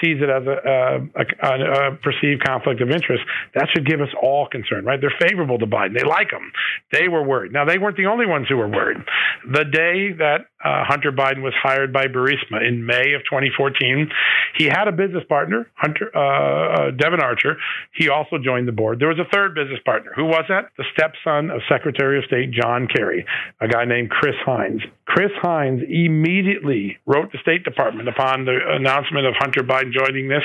[0.01, 3.23] sees it as a, a, a, a, perceived conflict of interest,
[3.55, 5.01] that should give us all concern, right?
[5.01, 5.99] They're favorable to Biden.
[5.99, 6.53] They like him.
[6.93, 7.53] They were worried.
[7.53, 8.99] Now, they weren't the only ones who were worried.
[9.45, 14.11] The day that uh, Hunter Biden was hired by Burisma in May of 2014,
[14.57, 17.57] he had a business partner, Hunter uh, uh, Devon Archer.
[17.95, 18.99] He also joined the board.
[18.99, 20.13] There was a third business partner.
[20.17, 20.71] Who was that?
[20.77, 23.25] The stepson of Secretary of State John Kerry,
[23.61, 24.83] a guy named Chris Heinz.
[25.07, 30.45] Chris Heinz immediately wrote the State Department upon the announcement of Hunter Biden joining this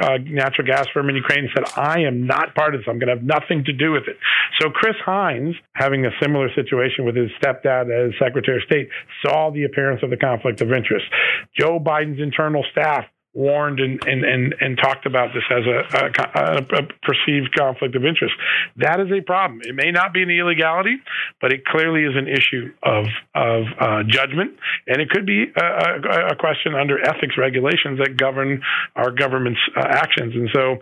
[0.00, 2.88] uh, natural gas firm in Ukraine and said, I am not part of this.
[2.88, 4.16] I'm going to have nothing to do with it.
[4.60, 8.88] So Chris Heinz, having a similar situation with his stepdad as Secretary of State,
[9.24, 11.06] saw the appearance of the conflict of interest.
[11.58, 13.04] Joe Biden's internal staff
[13.34, 18.04] warned and, and, and, and talked about this as a, a, a, perceived conflict of
[18.04, 18.32] interest.
[18.76, 19.60] That is a problem.
[19.64, 20.96] It may not be an illegality,
[21.40, 24.56] but it clearly is an issue of, of uh, judgment,
[24.86, 28.62] and it could be a, a, question under ethics regulations that govern
[28.94, 30.34] our government's uh, actions.
[30.34, 30.76] And so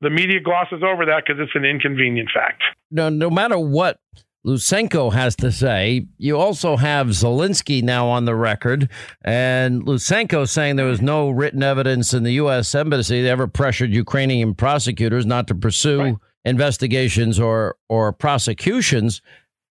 [0.00, 2.62] the media glosses over that because it's an inconvenient fact.
[2.90, 4.00] No, no matter what
[4.48, 6.06] Lutsenko has to say.
[6.16, 8.88] You also have Zelensky now on the record,
[9.22, 12.74] and Lutsenko saying there was no written evidence in the U.S.
[12.74, 16.16] embassy that ever pressured Ukrainian prosecutors not to pursue right.
[16.46, 19.20] investigations or or prosecutions.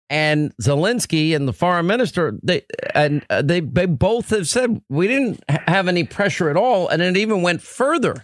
[0.09, 2.61] And Zelensky and the foreign minister, they
[2.93, 7.01] and uh, they, they both have said we didn't have any pressure at all, and
[7.01, 8.23] it even went further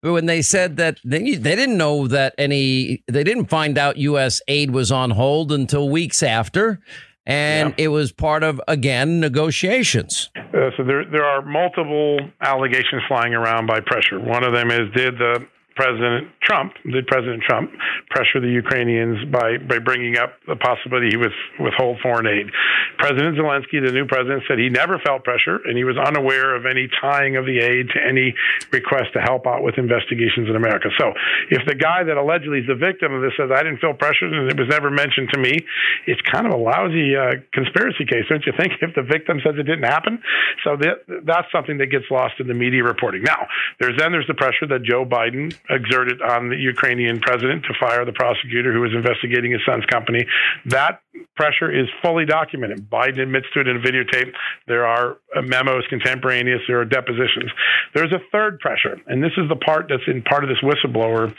[0.00, 4.40] when they said that they, they didn't know that any they didn't find out U.S.
[4.48, 6.80] aid was on hold until weeks after,
[7.26, 7.84] and yeah.
[7.84, 10.30] it was part of again negotiations.
[10.36, 14.20] Uh, so there there are multiple allegations flying around by pressure.
[14.20, 15.46] One of them is did the
[15.78, 17.70] President Trump, did President Trump
[18.10, 21.30] pressure the Ukrainians by, by bringing up the possibility he would
[21.62, 22.50] withhold foreign aid?
[22.98, 26.66] President Zelensky, the new president, said he never felt pressure and he was unaware of
[26.66, 28.34] any tying of the aid to any
[28.74, 30.90] request to help out with investigations in America.
[30.98, 31.14] So
[31.54, 34.34] if the guy that allegedly is the victim of this says, I didn't feel pressured
[34.34, 35.62] and it was never mentioned to me,
[36.10, 39.54] it's kind of a lousy uh, conspiracy case, don't you think, if the victim says
[39.54, 40.18] it didn't happen?
[40.66, 43.22] So that, that's something that gets lost in the media reporting.
[43.22, 43.46] Now,
[43.78, 48.04] there's then there's the pressure that Joe Biden exerted on the Ukrainian president to fire
[48.04, 50.26] the prosecutor who was investigating his son's company.
[50.66, 51.00] That
[51.36, 52.90] pressure is fully documented.
[52.90, 54.32] Biden admits to it in a videotape.
[54.66, 56.60] There are uh, memos contemporaneous.
[56.66, 57.50] There are depositions.
[57.94, 61.34] There's a third pressure, and this is the part that's in part of this whistleblower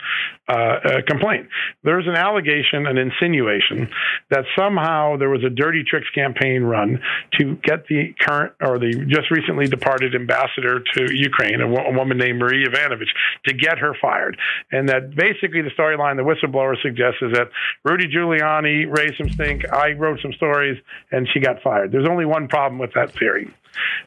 [0.48, 1.48] uh, uh, complaint.
[1.84, 3.88] There's an allegation, an insinuation
[4.30, 7.00] that somehow there was a dirty tricks campaign run
[7.38, 12.18] to get the current or the just recently departed ambassador to Ukraine, a, a woman
[12.18, 13.10] named Marie Yovanovitch,
[13.46, 14.36] to get her fired,
[14.72, 17.48] and that basically the storyline the whistleblower suggests is that
[17.84, 19.64] Rudy Giuliani raised some stink.
[19.72, 20.78] I wrote some stories,
[21.10, 21.92] and she got fired.
[21.92, 23.52] There's only one problem with that theory.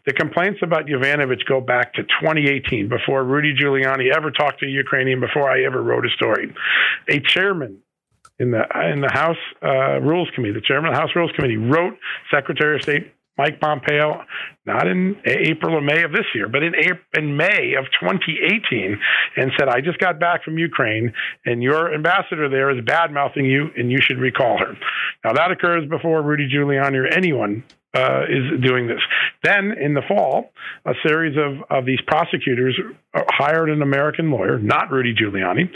[0.05, 4.69] The complaints about Yovanovitch go back to 2018, before Rudy Giuliani ever talked to a
[4.69, 6.53] Ukrainian, before I ever wrote a story.
[7.09, 7.79] A chairman
[8.39, 11.57] in the in the House uh, Rules Committee, the chairman of the House Rules Committee,
[11.57, 11.97] wrote
[12.31, 14.21] Secretary of State Mike Pompeo,
[14.65, 18.99] not in April or May of this year, but in April, in May of 2018,
[19.37, 21.13] and said, "I just got back from Ukraine,
[21.45, 24.77] and your ambassador there is bad mouthing you, and you should recall her."
[25.23, 27.63] Now that occurs before Rudy Giuliani or anyone
[27.95, 29.01] uh, is doing this.
[29.43, 30.51] Then in the fall,
[30.85, 32.79] a series of, of these prosecutors
[33.13, 35.69] hired an American lawyer, not Rudy Giuliani,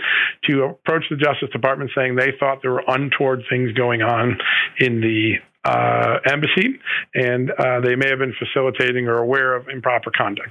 [0.50, 4.38] to approach the Justice Department saying they thought there were untoward things going on
[4.80, 5.36] in the
[5.68, 6.80] uh, embassy,
[7.14, 10.50] and uh, they may have been facilitating or aware of improper conduct.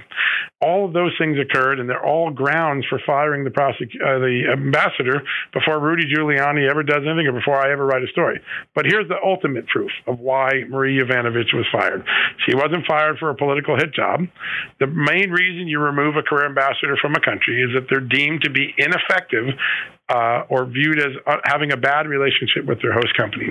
[0.61, 4.43] All of those things occurred, and they're all grounds for firing the prosec- uh, the
[4.53, 8.39] ambassador before Rudy Giuliani ever does anything or before I ever write a story.
[8.75, 12.03] But here's the ultimate proof of why Marie Yovanovitch was fired.
[12.45, 14.21] She wasn't fired for a political hit job.
[14.79, 18.41] The main reason you remove a career ambassador from a country is that they're deemed
[18.43, 19.45] to be ineffective
[20.09, 23.47] uh, or viewed as uh, having a bad relationship with their host company.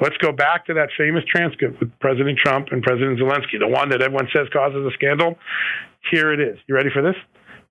[0.00, 3.90] Let's go back to that famous transcript with President Trump and President Zelensky, the one
[3.90, 5.38] that everyone says causes a scandal.
[6.10, 6.58] Here it is.
[6.66, 7.16] You ready for this?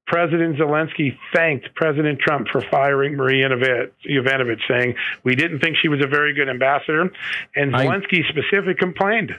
[0.05, 6.01] President Zelensky thanked President Trump for firing Marie Yovanovitch, saying, We didn't think she was
[6.01, 7.11] a very good ambassador.
[7.55, 8.29] And Zelensky I...
[8.29, 9.35] specifically complained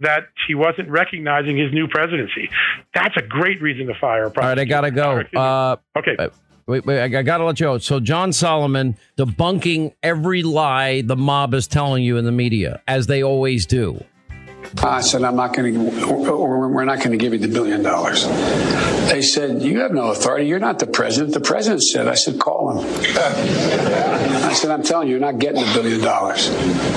[0.00, 2.50] that she wasn't recognizing his new presidency.
[2.94, 5.22] That's a great reason to fire a All right, I got to go.
[5.34, 6.16] Uh, okay.
[6.68, 7.82] Wait, wait, I got to let you out.
[7.84, 13.06] So, John Solomon debunking every lie the mob is telling you in the media, as
[13.06, 14.04] they always do.
[14.82, 17.84] Ah, I said, I'm not going to, we're not going to give you the billion
[17.84, 18.26] dollars.
[19.08, 20.48] They said, You have no authority.
[20.48, 21.34] You're not the president.
[21.34, 22.84] The president said, I said, Call him.
[22.84, 26.50] I said, I'm telling you, you're not getting the billion dollars.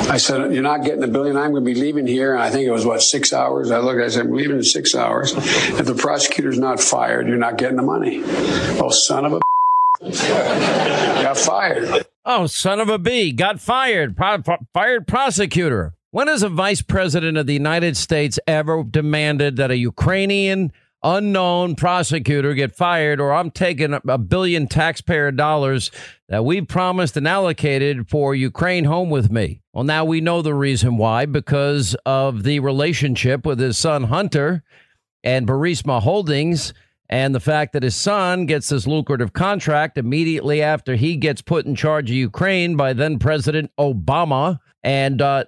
[0.09, 1.37] I said, You're not getting the billion.
[1.37, 2.33] I'm going to be leaving here.
[2.33, 3.69] And I think it was, what, six hours?
[3.69, 5.33] I looked, I said, I'm leaving in six hours.
[5.35, 8.23] If the prosecutor's not fired, you're not getting the money.
[8.81, 9.39] Oh, son of a
[10.01, 12.05] got fired.
[12.25, 13.31] Oh, son of a b!
[13.31, 14.15] Got fired.
[14.15, 14.41] Pro-
[14.73, 15.93] fired prosecutor.
[16.11, 20.71] When has a vice president of the United States ever demanded that a Ukrainian
[21.03, 25.91] unknown prosecutor get fired, or I'm taking a billion taxpayer dollars
[26.27, 29.61] that we've promised and allocated for Ukraine home with me?
[29.73, 34.63] Well, now we know the reason why because of the relationship with his son Hunter
[35.23, 36.73] and Burisma Holdings
[37.09, 41.65] and the fact that his son gets this lucrative contract immediately after he gets put
[41.65, 45.45] in charge of Ukraine by then President Obama, and uh,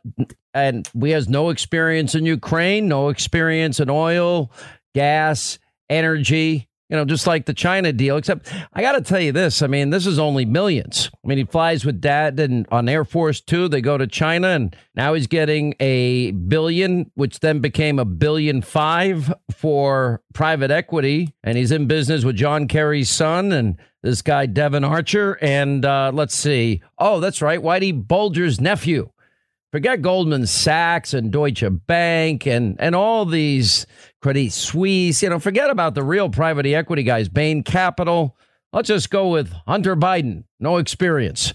[0.54, 4.52] and we has no experience in Ukraine, no experience in oil,
[4.96, 5.60] gas,
[5.90, 8.18] energy, you know, just like the China deal.
[8.18, 9.62] Except I got to tell you this.
[9.62, 11.10] I mean, this is only millions.
[11.24, 13.70] I mean, he flies with dad and on Air Force Two.
[13.70, 18.62] They go to China, and now he's getting a billion, which then became a billion
[18.62, 21.34] five for private equity.
[21.44, 25.38] And he's in business with John Kerry's son and this guy Devon Archer.
[25.42, 26.82] And uh, let's see.
[26.98, 29.10] Oh, that's right, Whitey Bulger's nephew.
[29.72, 33.86] Forget Goldman Sachs and Deutsche Bank and and all these
[34.22, 35.24] Credit Suisse.
[35.24, 38.36] You know, forget about the real private equity guys, Bain Capital.
[38.74, 41.54] Let's just go with Hunter Biden, no experience.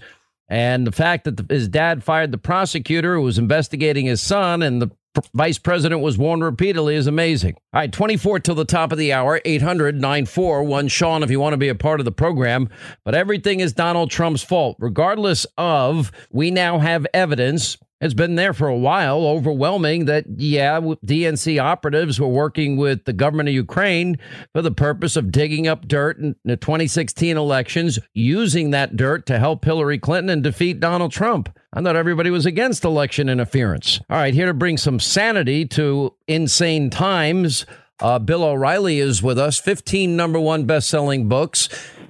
[0.49, 4.63] And the fact that the, his dad fired the prosecutor who was investigating his son
[4.63, 4.89] and the
[5.33, 7.55] vice president was warned repeatedly is amazing.
[7.73, 11.53] All right, 24 till the top of the hour, 800 941 Sean if you want
[11.53, 12.69] to be a part of the program.
[13.03, 18.53] But everything is Donald Trump's fault, regardless of we now have evidence it's been there
[18.53, 24.17] for a while, overwhelming that, yeah, DNC operatives were working with the government of Ukraine
[24.53, 29.39] for the purpose of digging up dirt in the 2016 elections, using that dirt to
[29.39, 31.49] help Hillary Clinton and defeat Donald Trump.
[31.73, 33.99] I thought everybody was against election interference.
[34.09, 37.65] All right, here to bring some sanity to insane times.
[37.99, 39.59] Uh, Bill O'Reilly is with us.
[39.59, 41.67] 15 number one best selling books.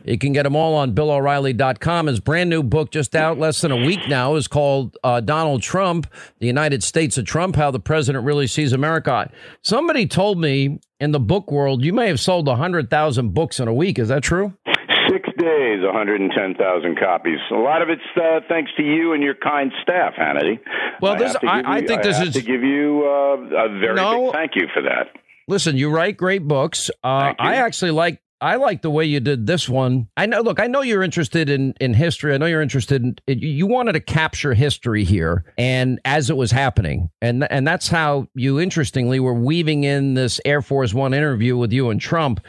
[0.08, 2.08] You can get them all on BillO'Reilly.com.
[2.08, 5.62] His brand new book, just out less than a week now, is called uh, Donald
[5.62, 6.08] Trump,
[6.40, 9.30] the United States of Trump How the President Really Sees America.
[9.62, 13.74] Somebody told me in the book world you may have sold 100,000 books in a
[13.74, 14.00] week.
[14.00, 14.54] Is that true?
[15.10, 17.40] Six days, 110,000 copies.
[17.52, 20.60] A lot of it's uh, thanks to you and your kind staff, Hannity.
[21.02, 23.80] Well, this I, give I you- think this have is to give you uh, a
[23.80, 24.26] very No.
[24.28, 25.08] big thank you for that.
[25.50, 26.90] Listen, you write great books.
[27.04, 30.10] Uh, I actually like I like the way you did this one.
[30.16, 30.42] I know.
[30.42, 32.34] Look, I know you're interested in in history.
[32.34, 33.16] I know you're interested in.
[33.28, 38.28] You wanted to capture history here, and as it was happening, and and that's how
[38.36, 42.40] you interestingly were weaving in this Air Force One interview with you and Trump,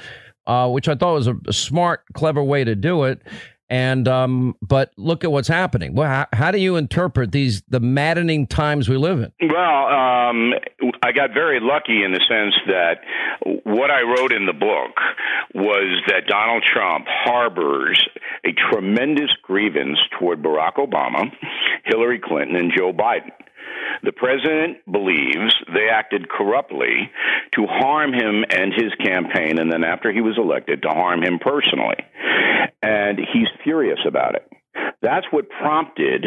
[0.47, 3.23] uh, which I thought was a, a smart, clever way to do it.
[3.71, 5.95] And um, but look at what's happening.
[5.95, 9.33] Well, how, how do you interpret these the maddening times we live in?
[9.51, 10.55] Well, um,
[11.03, 13.01] I got very lucky in the sense that
[13.65, 14.97] what I wrote in the book
[15.55, 18.09] was that Donald Trump harbors
[18.45, 21.31] a tremendous grievance toward Barack Obama,
[21.85, 23.33] Hillary Clinton, and Joe Biden.
[24.03, 27.11] The president believes they acted corruptly
[27.55, 31.39] to harm him and his campaign, and then after he was elected, to harm him
[31.39, 31.97] personally.
[32.83, 34.49] And he's furious about it.
[35.03, 36.27] That's what prompted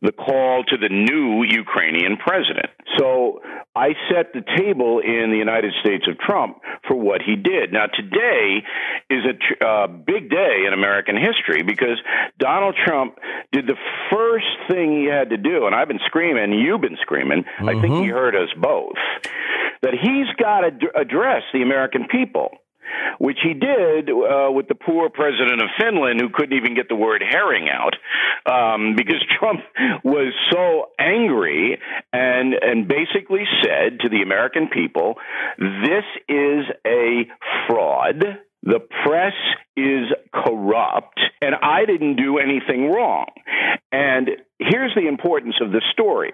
[0.00, 2.70] the call to the new Ukrainian president.
[2.98, 3.40] So
[3.74, 7.72] I set the table in the United States of Trump for what he did.
[7.72, 8.62] Now, today
[9.08, 11.98] is a tr- uh, big day in American history because
[12.38, 13.18] Donald Trump
[13.50, 13.78] did the
[14.10, 18.02] first thing he had to do, and I've been screaming, you've been screaming, I think
[18.02, 18.96] he heard us both,
[19.82, 22.50] that he's got to address the American people
[23.18, 26.96] which he did uh, with the poor president of Finland who couldn't even get the
[26.96, 27.94] word herring out
[28.46, 29.60] um, because Trump
[30.04, 31.78] was so angry
[32.12, 35.16] and and basically said to the American people,
[35.58, 37.26] "This is a
[37.68, 38.24] fraud."
[38.64, 39.32] The press
[39.76, 43.26] is corrupt, and I didn't do anything wrong.
[43.90, 44.30] And
[44.70, 46.32] here's the importance of the story.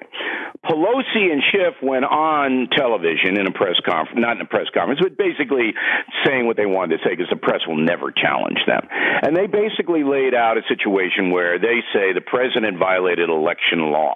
[0.64, 5.00] Pelosi and Schiff went on television in a press conference, not in a press conference,
[5.02, 5.74] but basically
[6.24, 8.86] saying what they wanted to say because the press will never challenge them.
[8.90, 14.14] And they basically laid out a situation where they say the president violated election law.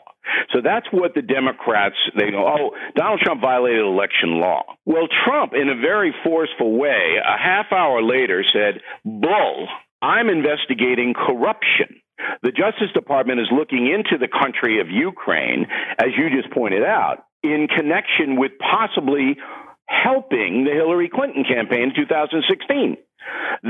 [0.52, 4.62] So that's what the Democrats they go, oh, Donald Trump violated election law.
[4.86, 9.68] Well, Trump, in a very forceful way, a half hour later said, Bull,
[10.00, 12.01] I'm investigating corruption.
[12.42, 15.66] The Justice Department is looking into the country of Ukraine,
[15.98, 19.36] as you just pointed out, in connection with possibly
[19.86, 22.96] helping the Hillary Clinton campaign in 2016.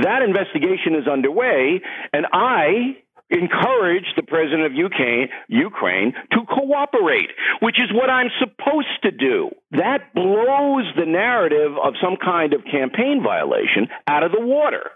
[0.02, 1.80] That investigation is underway,
[2.12, 2.96] and I
[3.32, 7.30] encourage the president of Ukraine, Ukraine to cooperate,
[7.60, 9.50] which is what I'm supposed to do.
[9.72, 14.90] That blows the narrative of some kind of campaign violation out of the water.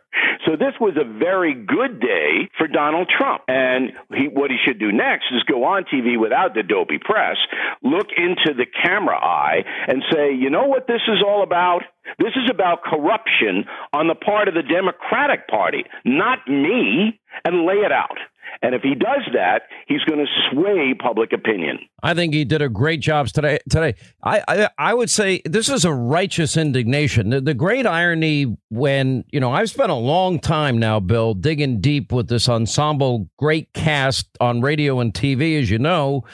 [0.44, 3.42] So this was a very good day for Donald Trump.
[3.48, 7.36] And he, what he should do next is go on TV without the dopey press,
[7.82, 11.82] look into the camera eye and say, you know what this is all about?
[12.18, 17.76] This is about corruption on the part of the Democratic Party, not me, and lay
[17.76, 18.18] it out.
[18.62, 21.80] And if he does that, he's going to sway public opinion.
[22.02, 23.58] I think he did a great job today.
[23.70, 27.30] Today, I, I I would say this is a righteous indignation.
[27.30, 31.80] The, the great irony when you know I've spent a long time now, Bill, digging
[31.80, 36.24] deep with this ensemble, great cast on radio and TV, as you know,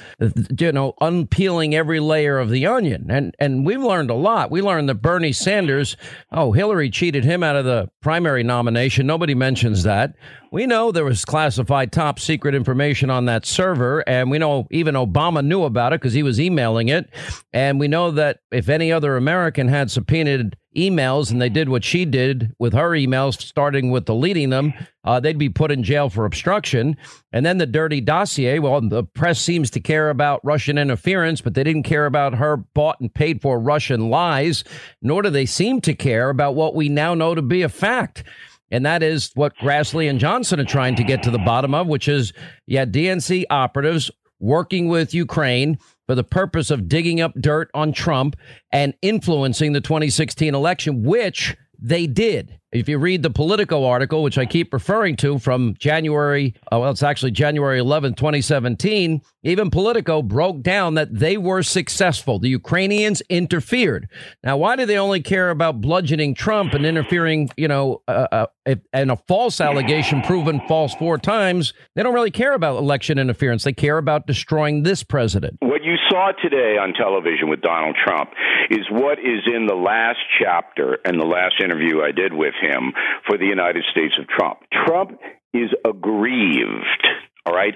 [0.58, 4.50] you know, unpeeling every layer of the onion, and and we've learned a lot.
[4.50, 5.96] We learned that Bernie Sanders,
[6.32, 9.06] oh, Hillary cheated him out of the primary nomination.
[9.06, 10.14] Nobody mentions that.
[10.50, 14.96] We know there was classified top secret information on that server, and we know even
[14.96, 17.10] Obama knew about it because he was emailing it.
[17.52, 21.84] And we know that if any other American had subpoenaed emails and they did what
[21.84, 24.72] she did with her emails, starting with deleting them,
[25.04, 26.96] uh, they'd be put in jail for obstruction.
[27.32, 28.58] And then the dirty dossier.
[28.58, 32.56] Well, the press seems to care about Russian interference, but they didn't care about her
[32.56, 34.64] bought and paid for Russian lies,
[35.00, 38.24] nor do they seem to care about what we now know to be a fact.
[38.70, 41.88] And that is what Grassley and Johnson are trying to get to the bottom of,
[41.88, 42.32] which is,
[42.66, 44.10] yeah, DNC operatives
[44.42, 48.36] working with Ukraine for the purpose of digging up dirt on Trump
[48.72, 52.58] and influencing the 2016 election, which they did.
[52.70, 56.90] If you read the Politico article, which I keep referring to from January, oh, well,
[56.90, 62.38] it's actually January 11, 2017, even Politico broke down that they were successful.
[62.38, 64.08] The Ukrainians interfered.
[64.42, 68.74] Now, why do they only care about bludgeoning Trump and interfering, you know, uh, uh,
[68.94, 71.74] and a false allegation proven false four times?
[71.94, 73.64] They don't really care about election interference.
[73.64, 75.58] They care about destroying this president.
[75.60, 78.30] What you saw today on television with Donald Trump
[78.70, 82.92] is what is in the last chapter and the last interview I did with him
[83.26, 84.58] for the United States of Trump.
[84.86, 85.18] Trump
[85.54, 87.06] is aggrieved.
[87.46, 87.74] All right.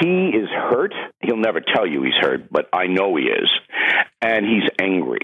[0.00, 0.92] He is hurt.
[1.22, 3.48] He'll never tell you he's hurt, but I know he is.
[4.20, 5.20] And he's angry.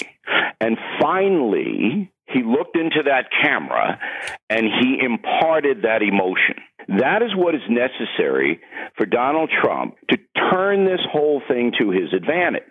[0.59, 4.01] And finally, he looked into that camera
[4.49, 6.57] and he imparted that emotion.
[6.89, 8.61] That is what is necessary
[8.97, 10.19] for Donald Trump to
[10.51, 12.63] turn this whole thing to his advantage.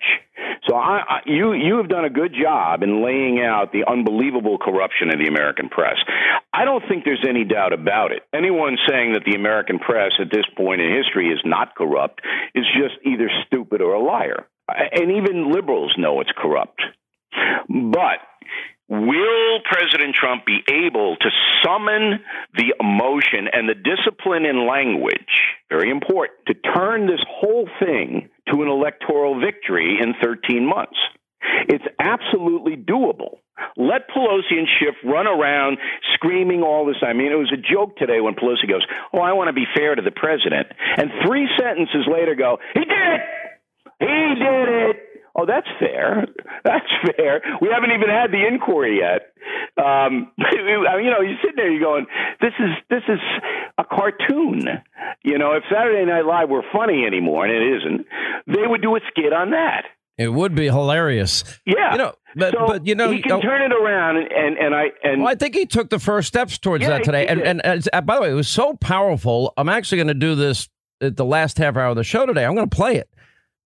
[0.68, 4.58] So I, I, you you have done a good job in laying out the unbelievable
[4.58, 5.96] corruption of the American press.
[6.54, 8.24] I don't think there's any doubt about it.
[8.34, 12.22] Anyone saying that the American press at this point in history is not corrupt
[12.56, 14.48] is just either stupid or a liar.
[14.70, 16.82] And even liberals know it's corrupt.
[17.68, 18.20] But
[18.90, 21.30] Will President Trump be able to
[21.64, 22.20] summon
[22.56, 28.62] the emotion and the discipline in language, very important, to turn this whole thing to
[28.62, 30.98] an electoral victory in 13 months?
[31.70, 33.40] It's absolutely doable.
[33.78, 35.78] Let Pelosi and Schiff run around
[36.14, 37.12] screaming all this time.
[37.12, 39.66] I mean, it was a joke today when Pelosi goes, Oh, I want to be
[39.76, 40.68] fair to the president.
[40.98, 43.22] And three sentences later go, He did it!
[44.00, 45.13] He did it!
[45.36, 46.28] Oh, that's fair.
[46.64, 46.86] That's
[47.18, 47.42] fair.
[47.60, 49.34] We haven't even had the inquiry yet.
[49.84, 52.06] Um, you know, you're sitting there, you're going,
[52.40, 53.20] "This is this is
[53.78, 54.68] a cartoon."
[55.24, 58.08] You know, if Saturday Night Live were funny anymore, and it isn't,
[58.48, 59.86] they would do a skit on that.
[60.20, 61.44] It would be hilarious.
[61.66, 64.58] Yeah, you know, but, so but you know, he can oh, turn it around, and
[64.58, 67.26] and I and well, I think he took the first steps towards Yeah, that today.
[67.26, 69.54] And, and and uh, by the way, it was so powerful.
[69.58, 70.70] I'm actually going to do this
[71.02, 72.46] at the last half hour of the show today.
[72.46, 73.10] I'm going to play it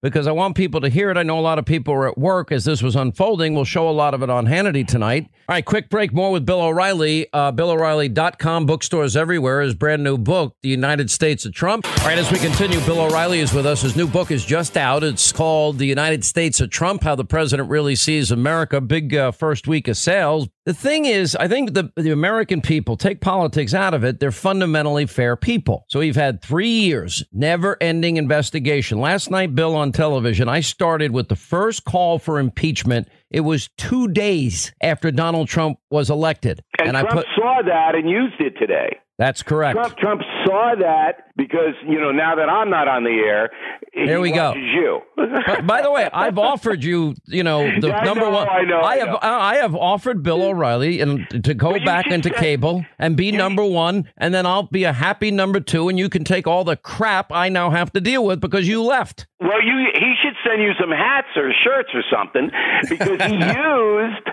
[0.01, 1.17] because I want people to hear it.
[1.17, 3.53] I know a lot of people were at work as this was unfolding.
[3.53, 5.27] We'll show a lot of it on Hannity tonight.
[5.49, 6.13] All right, quick break.
[6.13, 7.27] More with Bill O'Reilly.
[7.33, 9.61] Uh, BillO'Reilly.com, bookstores everywhere.
[9.61, 11.87] His brand new book, The United States of Trump.
[12.01, 13.81] All right, as we continue, Bill O'Reilly is with us.
[13.81, 15.03] His new book is just out.
[15.03, 18.81] It's called The United States of Trump How the President Really Sees America.
[18.81, 20.47] Big uh, first week of sales.
[20.65, 24.33] The thing is, I think the, the American people, take politics out of it, they're
[24.33, 25.85] fundamentally fair people.
[25.87, 28.99] So we've had three years, never ending investigation.
[28.99, 33.07] Last night, Bill, on television, I started with the first call for impeachment.
[33.29, 36.61] It was two days after Donald Trump was elected.
[36.79, 38.99] and, I Trump put, saw that and used it today.
[39.17, 39.75] That's correct.
[39.77, 43.49] Trump Trump saw that because you know now that I'm not on the air,
[43.93, 44.53] There he we go.
[44.53, 45.01] You.
[45.15, 48.47] But by the way, I've offered you, you know, the Yeah, I number know, one.
[48.49, 49.19] I know, I have, know.
[49.21, 53.65] I have offered Bill O'Reilly and to go back into say- cable and be number
[53.65, 56.75] one, and then I'll be a happy number two, and you can take all the
[56.77, 59.25] crap I now have to deal with because you left.
[59.39, 62.49] Well, you he should send you some hats or shirts or something
[62.87, 64.27] because he used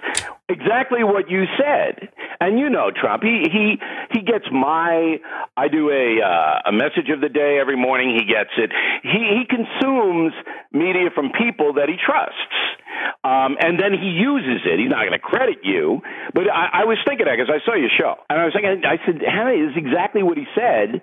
[0.49, 2.09] exactly what you said.
[2.41, 3.77] And you know Trump, he he
[4.13, 5.17] he gets my
[5.57, 8.17] I do a uh, a message of the day every morning.
[8.19, 8.71] He gets it.
[9.03, 10.33] He he consumes
[10.73, 12.55] media from people that he trusts.
[13.25, 14.79] Um, and then he uses it.
[14.79, 17.75] He's not going to credit you, but I, I was thinking that because I saw
[17.75, 21.01] your show, and I was thinking, I said, Hannah this is exactly what he said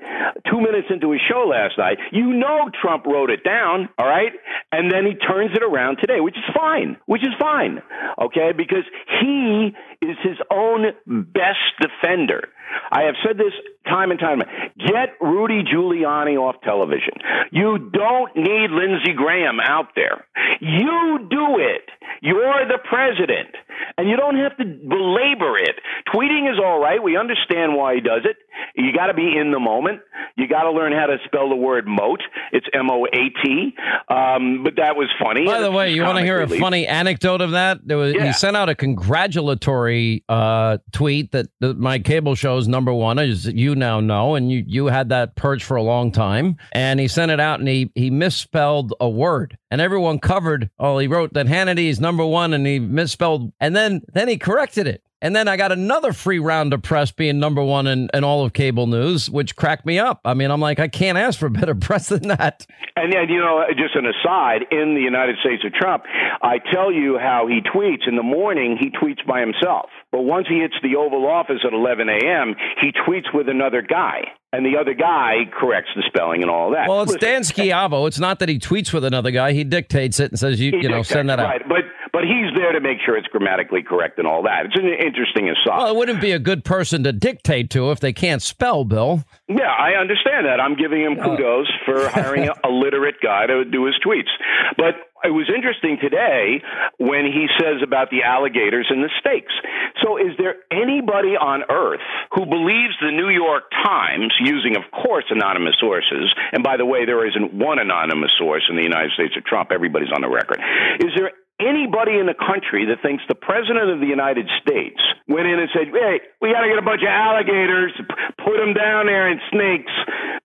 [0.49, 1.97] two minutes into his show last night.
[2.11, 4.31] You know, Trump wrote it down, all right,
[4.71, 7.81] and then he turns it around today, which is fine, which is fine,
[8.19, 8.83] okay, because
[9.21, 12.49] he is his own best defender.
[12.91, 13.53] I have said this
[13.85, 14.41] time and time.
[14.41, 14.71] Again.
[14.77, 17.13] Get Rudy Giuliani off television.
[17.51, 20.25] You don't need Lindsey Graham out there.
[20.59, 21.89] You do it.
[22.21, 23.55] You're the president.
[23.97, 25.75] And you don't have to belabor it.
[26.13, 27.01] Tweeting is all right.
[27.01, 28.37] We understand why he does it.
[28.75, 30.01] You got to be in the moment.
[30.37, 32.21] You got to learn how to spell the word moat.
[32.51, 33.73] It's M O A T.
[34.09, 35.45] Um, but that was funny.
[35.45, 36.59] By the way, you want to hear a relief.
[36.59, 37.79] funny anecdote of that?
[37.83, 38.27] There was, Yeah.
[38.27, 43.19] He sent out a congratulatory uh, tweet that, that my cable show is number one,
[43.19, 46.57] as you now know, and you, you had that perch for a long time.
[46.71, 49.57] And he sent it out and he, he misspelled a word.
[49.69, 53.70] And everyone covered, oh, he wrote that Hannity is number one and he misspelled, and
[53.75, 55.03] then, then he corrected it.
[55.23, 58.43] And then I got another free round of press being number one in, in all
[58.43, 60.19] of cable news, which cracked me up.
[60.25, 62.65] I mean, I'm like, I can't ask for better press than that.
[62.95, 66.05] And then, you know, just an aside, in the United States of Trump,
[66.41, 68.07] I tell you how he tweets.
[68.07, 69.89] In the morning, he tweets by himself.
[70.11, 74.21] But once he hits the Oval Office at 11 a.m., he tweets with another guy.
[74.53, 76.89] And the other guy corrects the spelling and all that.
[76.89, 78.07] Well, it's Listen, Dan Scavino.
[78.07, 79.53] It's not that he tweets with another guy.
[79.53, 81.61] He dictates it and says, you, you know, send that out.
[81.69, 84.65] But, but he's there to make sure it's grammatically correct and all that.
[84.65, 85.77] It's an interesting aside.
[85.77, 89.23] Well, it wouldn't be a good person to dictate to if they can't spell, Bill.
[89.47, 90.59] Yeah, I understand that.
[90.59, 94.29] I'm giving him kudos for hiring a, a literate guy to do his tweets.
[94.77, 96.63] But it was interesting today
[96.97, 99.53] when he says about the alligators and the stakes.
[100.01, 102.01] So, is there anybody on earth
[102.33, 106.33] who believes the New York Times, using, of course, anonymous sources?
[106.51, 109.69] And by the way, there isn't one anonymous source in the United States of Trump.
[109.71, 110.57] Everybody's on the record.
[110.99, 111.31] Is there
[111.61, 115.69] anybody in the country that thinks the president of the United States went in and
[115.73, 117.93] said, "Hey, we got to get a bunch of alligators,
[118.37, 119.93] put them down there and snakes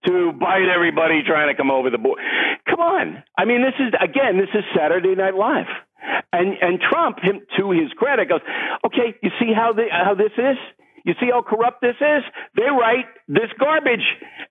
[0.06, 2.22] to bite everybody trying to come over the border."
[2.68, 5.68] Come on, I mean, this is again, this is Saturday Night Live,
[6.32, 8.44] and and Trump, him to his credit, goes,
[8.84, 10.58] "Okay, you see how the how this is."
[11.06, 12.24] You see how corrupt this is?
[12.56, 14.02] They write this garbage,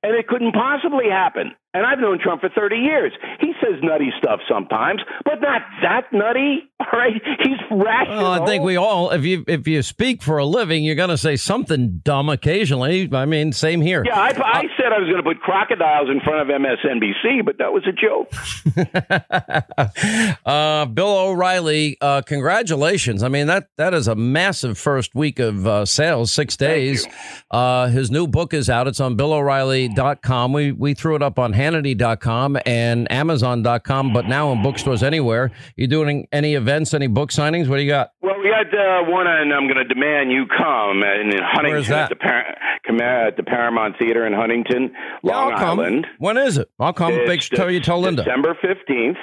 [0.01, 1.53] and it couldn't possibly happen.
[1.75, 3.11] And I've known Trump for 30 years.
[3.41, 6.69] He says nutty stuff sometimes, but not that nutty.
[6.79, 8.23] All right, he's rational.
[8.23, 11.09] Well, I think we all, if you if you speak for a living, you're going
[11.09, 13.09] to say something dumb occasionally.
[13.13, 14.03] I mean, same here.
[14.05, 17.57] Yeah, I, I said I was going to put crocodiles in front of MSNBC, but
[17.59, 18.29] that was a joke.
[20.45, 23.23] uh, Bill O'Reilly, uh, congratulations!
[23.23, 27.07] I mean that that is a massive first week of uh, sales, six days.
[27.49, 28.87] Uh, his new book is out.
[28.87, 30.51] It's on BillO'Reilly.com.
[30.51, 35.51] We we threw it up on Hannity.com and Amazon.com, but now in bookstores anywhere.
[35.75, 37.67] You doing any events, any book signings?
[37.67, 38.11] What do you got?
[38.21, 41.87] Well, we got uh, one, and I'm going to demand you come in Huntington Where's
[41.87, 42.03] that?
[42.03, 42.55] At, the Par-
[43.27, 44.93] at the Paramount Theater in Huntington,
[45.23, 45.79] Long I'll come.
[45.79, 46.07] Island.
[46.19, 46.69] When is it?
[46.79, 47.13] I'll come.
[47.13, 48.23] Big, It's tell you, tell Linda.
[48.23, 49.17] December 15th.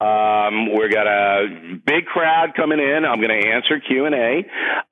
[0.00, 1.46] Um, we got a
[1.84, 3.04] big crowd coming in.
[3.04, 4.38] I'm going to answer Q and A.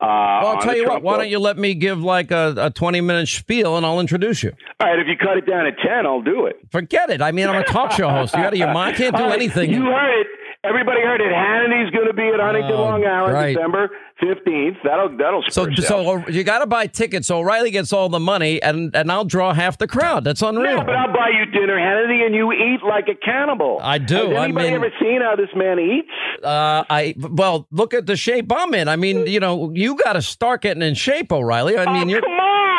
[0.00, 0.06] Uh,
[0.42, 1.02] Well, I'll tell you what.
[1.02, 4.42] Why don't you let me give like a, a 20 minute spiel and I'll introduce
[4.42, 4.52] you.
[4.80, 6.56] All right, if you cut it down to 10, I'll do it.
[6.86, 7.20] Forget it.
[7.20, 8.32] I mean, I'm a talk show host.
[8.34, 8.94] You out of your mind?
[8.94, 9.72] I can't do anything.
[9.72, 10.26] You heard it.
[10.62, 11.32] Everybody heard it.
[11.32, 13.54] Hannity's going to be at Huntington, Oh, Long Island, right.
[13.54, 13.88] December
[14.20, 14.76] 15th.
[14.84, 17.28] That'll that'll So, so you got to buy tickets.
[17.28, 20.24] So O'Reilly gets all the money, and and I'll draw half the crowd.
[20.24, 20.78] That's unreal.
[20.78, 23.78] Yeah, but I'll buy you dinner, Hannity, and you eat like a cannibal.
[23.80, 24.14] I do.
[24.30, 26.08] Has I anybody mean- ever seen how this man eats?
[26.42, 28.88] Uh, I well, look at the shape I'm in.
[28.88, 31.78] I mean, you know, you got to start getting in shape, O'Reilly.
[31.78, 32.20] I mean, oh, you're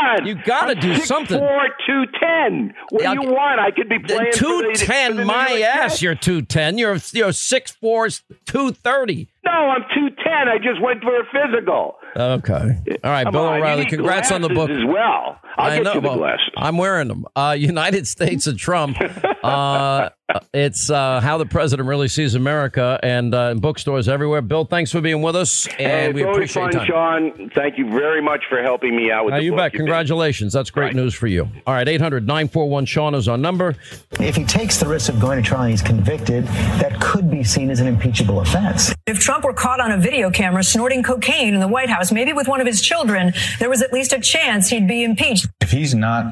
[0.07, 0.25] on!
[0.27, 1.39] you got to do 6'4", something.
[1.39, 2.73] 210.
[2.89, 3.59] What Yeah, do you want?
[3.59, 5.91] I could be playing for Two the- for the ten, New my ass.
[5.93, 6.01] Jets.
[6.01, 6.77] You're two ten.
[6.77, 8.07] You're you're six four,
[8.45, 9.27] two thirty.
[9.45, 10.47] No, I'm 210.
[10.49, 11.97] I just went for a physical.
[12.17, 12.77] Okay.
[13.03, 13.85] All right, Come Bill on, O'Reilly.
[13.85, 15.39] Congrats on the book as well.
[15.59, 15.93] I'll I get know.
[15.95, 16.51] you the well, glasses.
[16.57, 17.25] I'm wearing them.
[17.35, 18.97] Uh, United States of Trump.
[19.43, 20.09] Uh,
[20.53, 24.41] it's uh, how the president really sees America, and uh, in bookstores everywhere.
[24.41, 26.85] Bill, thanks for being with us, and Hey, we appreciate fun.
[26.85, 27.51] Sean.
[27.55, 29.57] Thank you very much for helping me out with Uh, the you book.
[29.59, 29.65] bet.
[29.73, 30.51] You've been- Congratulations.
[30.53, 31.47] That's great news for you.
[31.65, 33.75] All right, 800 941 Sean is our number.
[34.19, 37.43] If he takes the risk of going to trial and he's convicted, that could be
[37.43, 38.93] seen as an impeachable offense.
[39.07, 42.33] If Trump were caught on a video camera snorting cocaine in the White House, maybe
[42.33, 45.47] with one of his children, there was at least a chance he'd be impeached.
[45.61, 46.25] If he's not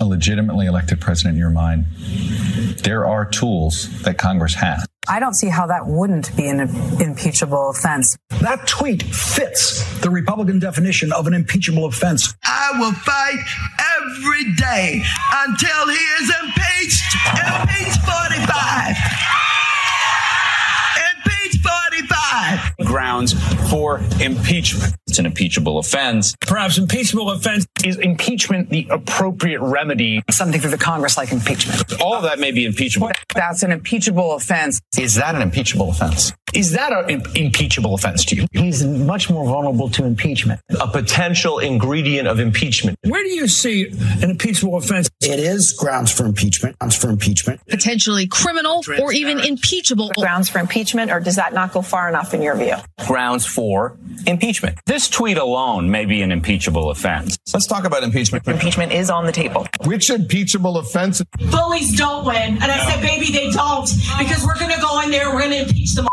[0.00, 1.86] a legitimately elected president in your mind,
[2.82, 4.86] there are tools that Congress has.
[5.08, 6.60] I don't see how that wouldn't be an
[7.00, 8.16] impeachable offense.
[8.40, 12.34] That tweet fits the Republican definition of an impeachable offense.
[12.44, 13.38] I will fight
[13.96, 15.02] every day
[15.34, 17.16] until he is impeached.
[17.26, 19.49] Impeach 45.
[22.40, 22.86] Impeach 45.
[22.86, 23.32] Grounds
[23.70, 24.94] for impeachment.
[25.06, 26.34] It's an impeachable offense.
[26.40, 30.22] Perhaps impeachable offense is impeachment the appropriate remedy.
[30.30, 32.00] Something through the Congress like impeachment.
[32.00, 33.10] All of that may be impeachable.
[33.34, 34.80] That's an impeachable offense.
[34.98, 36.32] Is that an impeachable offense?
[36.52, 38.46] Is that an impeachable offense to you?
[38.52, 40.60] He's much more vulnerable to impeachment.
[40.80, 42.98] A potential ingredient of impeachment.
[43.06, 43.86] Where do you see
[44.20, 45.08] an impeachable offense?
[45.20, 46.76] It is grounds for impeachment.
[46.80, 47.60] Grounds for impeachment.
[47.68, 50.10] potentially criminal or even impeachable.
[50.18, 52.74] Grounds for impeachment, or does that not go far enough in your view?
[53.06, 54.78] Grounds for impeachment.
[54.86, 57.38] This tweet alone may be an impeachable offense.
[57.52, 58.46] Let's talk about impeachment.
[58.46, 59.66] Impeachment is on the table.
[59.84, 61.22] Which impeachable offense?
[61.50, 62.34] Bullies don't win.
[62.62, 63.90] And I said, baby, they don't.
[64.18, 66.06] Because we're going to go in there, we're going to impeach them.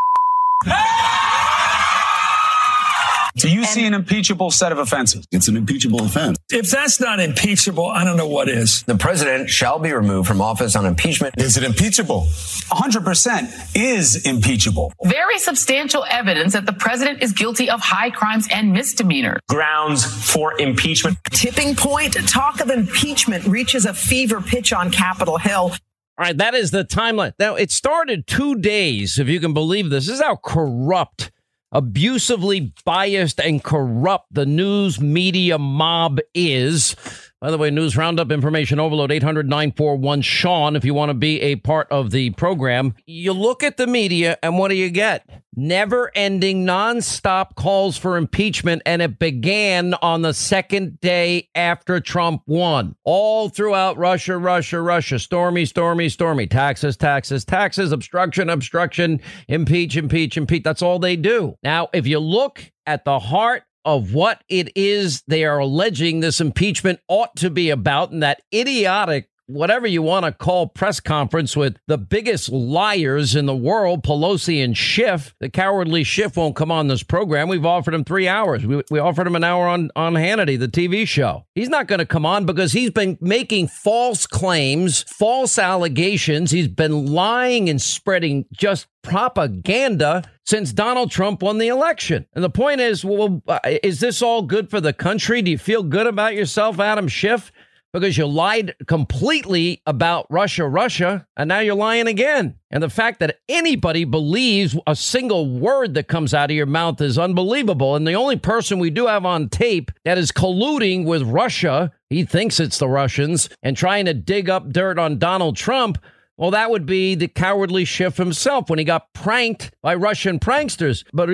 [3.37, 5.27] Do you see an impeachable set of offenses?
[5.31, 6.39] It's an impeachable offense.
[6.49, 8.81] If that's not impeachable, I don't know what is.
[8.83, 11.35] The president shall be removed from office on impeachment.
[11.37, 12.25] Is it impeachable?
[12.71, 14.91] 100% is impeachable.
[15.03, 19.39] Very substantial evidence that the president is guilty of high crimes and misdemeanors.
[19.47, 21.17] Grounds for impeachment.
[21.31, 22.15] Tipping point.
[22.27, 25.73] Talk of impeachment reaches a fever pitch on Capitol Hill.
[26.19, 27.33] All right, that is the timeline.
[27.37, 30.07] Now, it started two days, if you can believe this.
[30.07, 31.31] This is how corrupt,
[31.71, 36.95] abusively biased, and corrupt the news media mob is.
[37.39, 41.39] By the way, news roundup information overload 800 941 Sean if you want to be
[41.41, 42.95] a part of the program.
[43.05, 45.29] You look at the media, and what do you get?
[45.55, 52.41] Never ending, nonstop calls for impeachment, and it began on the second day after Trump
[52.47, 52.95] won.
[53.03, 55.19] All throughout Russia, Russia, Russia.
[55.19, 56.47] Stormy, stormy, stormy.
[56.47, 60.63] Taxes, taxes, taxes, obstruction, obstruction, impeach, impeach, impeach.
[60.63, 61.55] That's all they do.
[61.61, 66.41] Now, if you look at the heart of what it is they are alleging this
[66.41, 71.55] impeachment ought to be about, and that idiotic whatever you want to call press conference
[71.55, 75.33] with the biggest liars in the world, Pelosi and Schiff.
[75.39, 77.49] The cowardly Schiff won't come on this program.
[77.49, 78.65] We've offered him three hours.
[78.65, 81.45] We, we offered him an hour on, on Hannity, the TV show.
[81.55, 86.51] He's not going to come on because he's been making false claims, false allegations.
[86.51, 92.25] He's been lying and spreading just propaganda since Donald Trump won the election.
[92.33, 95.41] And the point is, well, uh, is this all good for the country?
[95.41, 97.51] Do you feel good about yourself, Adam Schiff?
[97.97, 102.53] Because you lied completely about Russia, Russia, and now you're lying again.
[102.69, 107.01] And the fact that anybody believes a single word that comes out of your mouth
[107.01, 107.95] is unbelievable.
[107.95, 112.23] And the only person we do have on tape that is colluding with Russia, he
[112.23, 115.97] thinks it's the Russians, and trying to dig up dirt on Donald Trump
[116.37, 121.03] well, that would be the cowardly Schiff himself when he got pranked by Russian pranksters.
[121.11, 121.29] But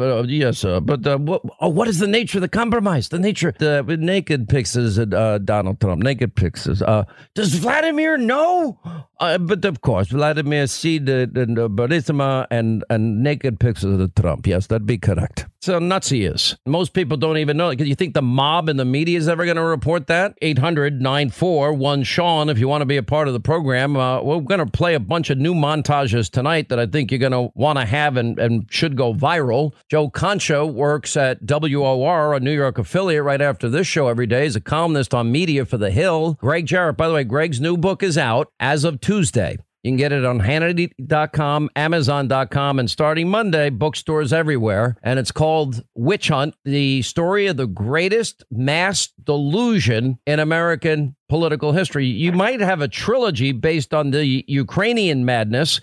[0.00, 3.10] uh, yes, uh, but uh, what, oh, what is the nature of the compromise?
[3.10, 6.80] The nature, the naked of uh, Donald Trump, naked pictures.
[6.80, 8.78] Uh, does Vladimir know?
[9.20, 14.46] Uh, but of course, Vladimir see the, the, Burisma and, and naked pictures of Trump.
[14.46, 15.46] Yes, that'd be correct.
[15.62, 16.56] So nuts he is.
[16.64, 17.70] Most people don't even know.
[17.70, 20.36] Because you think the mob and the media is ever going to report that?
[20.40, 23.94] 800 94 Sean, if you want to be a part of the program.
[23.96, 27.18] Uh, we're going to play a bunch of new montages tonight that I think you're
[27.18, 29.74] going to want to have and, and should go viral.
[29.90, 34.44] Joe Concha works at WOR, a New York affiliate, right after this show every day.
[34.44, 36.38] He's a columnist on media for The Hill.
[36.40, 39.58] Gregg Jarrett, by the way, Gregg's new book is out as of Tuesday.
[39.82, 44.98] You can get it on Hannity.com, Amazon.com, and starting Monday, bookstores everywhere.
[45.02, 51.72] And it's called Witch Hunt, the story of the greatest mass delusion in American political
[51.72, 52.04] history.
[52.04, 55.80] You might have a trilogy based on the Ukrainian madness.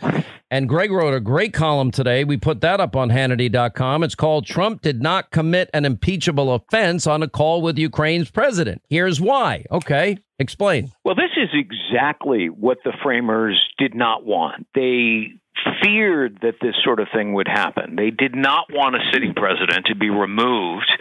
[0.51, 2.23] And Gregg wrote a great column today.
[2.23, 4.03] We put that up on Hannity.com.
[4.03, 8.81] It's called Trump Did Not Commit an Impeachable Offense on a Call with Ukraine's President.
[8.89, 9.65] Here's why.
[9.71, 10.17] Okay.
[10.39, 10.91] Explain.
[11.03, 14.67] Well, this is exactly what the framers did not want.
[14.75, 15.33] They
[15.81, 17.95] feared that this sort of thing would happen.
[17.95, 20.91] They did not want a sitting president to be removed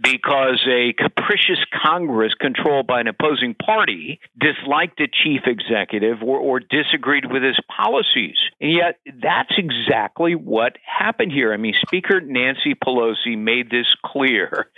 [0.00, 6.60] because a capricious Congress controlled by an opposing party disliked a chief executive or, or
[6.60, 8.36] disagreed with his policies.
[8.60, 11.52] And yet, that's exactly what happened here.
[11.52, 14.70] I mean, Speaker Nancy Pelosi made this clear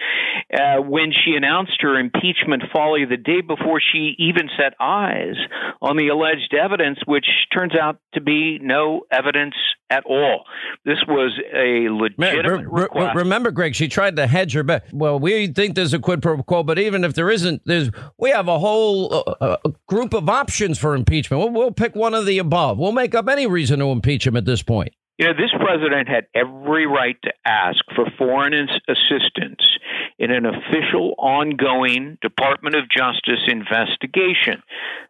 [0.52, 5.36] uh, when she announced her impeachment folly the day before she even set eyes
[5.80, 9.54] on the alleged evidence, which turns out to be no evidence
[9.90, 10.44] at all.
[10.84, 14.92] This was a legitimate re- re- Remember, Gregg, she tried to hedge her bet.
[15.04, 18.30] Well, we think there's a quid pro quo, but even if there isn't, there's we
[18.30, 21.42] have a whole uh, uh, group of options for impeachment.
[21.42, 22.78] We'll, we'll pick one of the above.
[22.78, 24.94] We'll make up any reason to impeach him at this point.
[25.16, 29.62] You know, this president had every right to ask for foreign assistance
[30.18, 34.62] in an official, ongoing Department of Justice investigation.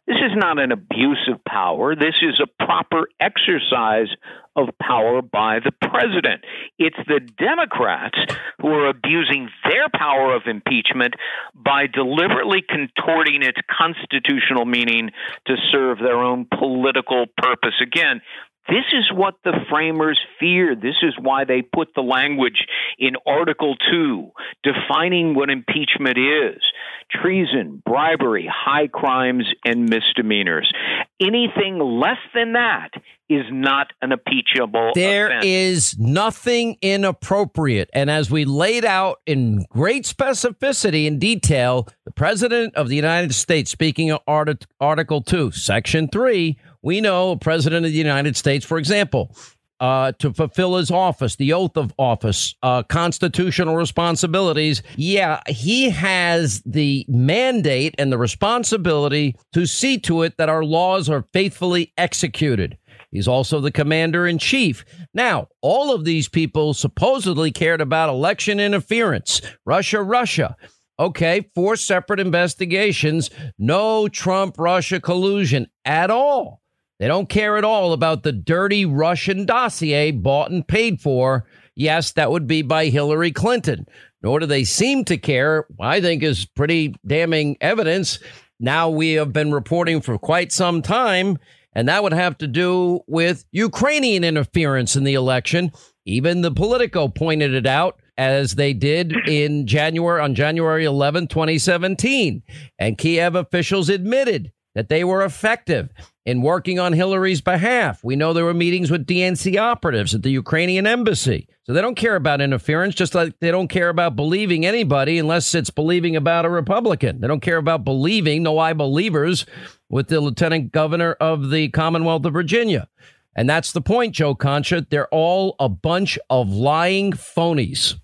[0.07, 1.97] This is not an abuse of power.
[1.97, 4.09] This is a proper exercise
[4.55, 6.45] of power by the president.
[6.79, 8.19] It's the Democrats
[8.61, 11.15] who are abusing their power of impeachment
[11.55, 15.11] by deliberately contorting its constitutional meaning
[15.47, 17.75] to serve their own political purpose.
[17.81, 18.21] Again,
[18.69, 20.81] this is what the framers feared.
[20.81, 22.67] This is why they put the language
[22.99, 24.31] in Article 2
[24.63, 26.63] defining what impeachment is
[27.11, 30.73] treason, bribery, high crimes, and misdemeanors.
[31.21, 32.91] Anything less than that
[33.29, 35.45] is not an impeachable There offense.
[35.47, 37.89] is nothing inappropriate.
[37.95, 43.33] And as we laid out in great specificity and detail, the President of the United
[43.35, 48.37] States, speaking of Art- Article 2, Section 3, we know a President of the United
[48.37, 49.35] States, for example,
[49.81, 54.83] uh, to fulfill his office, the oath of office, uh, constitutional responsibilities.
[54.97, 61.09] Yeah, he has the mandate and the responsibility to see to it that our laws
[61.09, 62.79] are faithfully executed.
[63.11, 64.85] He's also the commander in chief.
[65.15, 70.57] Now, all of these people supposedly cared about election interference, Russia, Russia.
[70.99, 76.61] Okay, four separate investigations, no Trump Russia collusion at all.
[76.99, 81.45] They don't care at all about the dirty Russian dossier bought and paid for.
[81.75, 83.87] Yes, that would be by Hillary Clinton.
[84.23, 88.19] Nor do they seem to care, I think is pretty damning evidence.
[88.61, 91.39] Now we have been reporting for quite some time,
[91.75, 95.73] and that would have to do with Ukrainian interference in the election.
[96.07, 102.43] Even the Politico pointed it out as they did in January on January 11, 2017.
[102.79, 105.91] And Kiev officials admitted that they were effective
[106.27, 108.03] in working on Hillary's behalf.
[108.03, 111.49] We know there were meetings with DNC operatives at the Ukrainian embassy.
[111.65, 115.55] So they don't care about interference, just like they don't care about believing anybody unless
[115.55, 117.21] it's believing about a Republican.
[117.21, 119.47] They don't care about believing, no I believers,
[119.89, 122.89] with the lieutenant governor of the Commonwealth of Virginia.
[123.37, 124.87] And that's the point, Joe Concha.
[124.89, 127.97] They're all a bunch of lying phonies.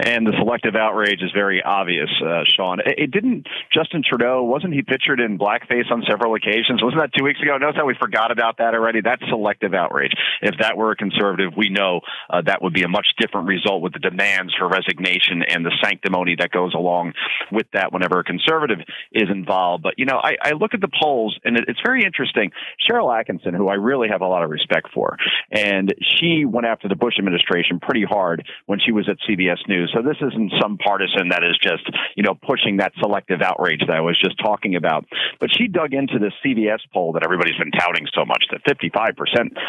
[0.00, 2.80] And the selective outrage is very obvious, uh, Sean.
[2.80, 6.82] It, it, didn't, Justin Trudeau, wasn't he pictured in blackface on several occasions?
[6.82, 7.58] Wasn't that two weeks ago?
[7.58, 9.02] Notice how we forgot about that already?
[9.02, 10.12] That's selective outrage.
[10.40, 12.00] If that were a conservative, we know
[12.30, 15.72] uh, that would be a much different result with the demands for resignation and the
[15.84, 17.12] sanctimony that goes along
[17.52, 18.78] with that whenever a conservative
[19.12, 19.82] is involved.
[19.82, 22.52] But, you know, I, I look at the polls and it, it's very interesting.
[22.88, 25.18] Sharyl Attkisson, who I really have a lot of respect for,
[25.50, 29.89] and she went after the Bush administration pretty hard when she was at CBS News
[29.92, 31.84] so this isn't some partisan that is just,
[32.16, 35.06] you know, pushing that selective outrage that I was just talking about.
[35.38, 39.16] But she dug into this CBS poll that everybody's been touting so much that 55%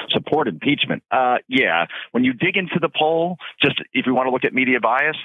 [0.09, 1.03] support impeachment.
[1.11, 4.53] Uh, yeah, when you dig into the poll, just if you want to look at
[4.53, 5.17] media bias,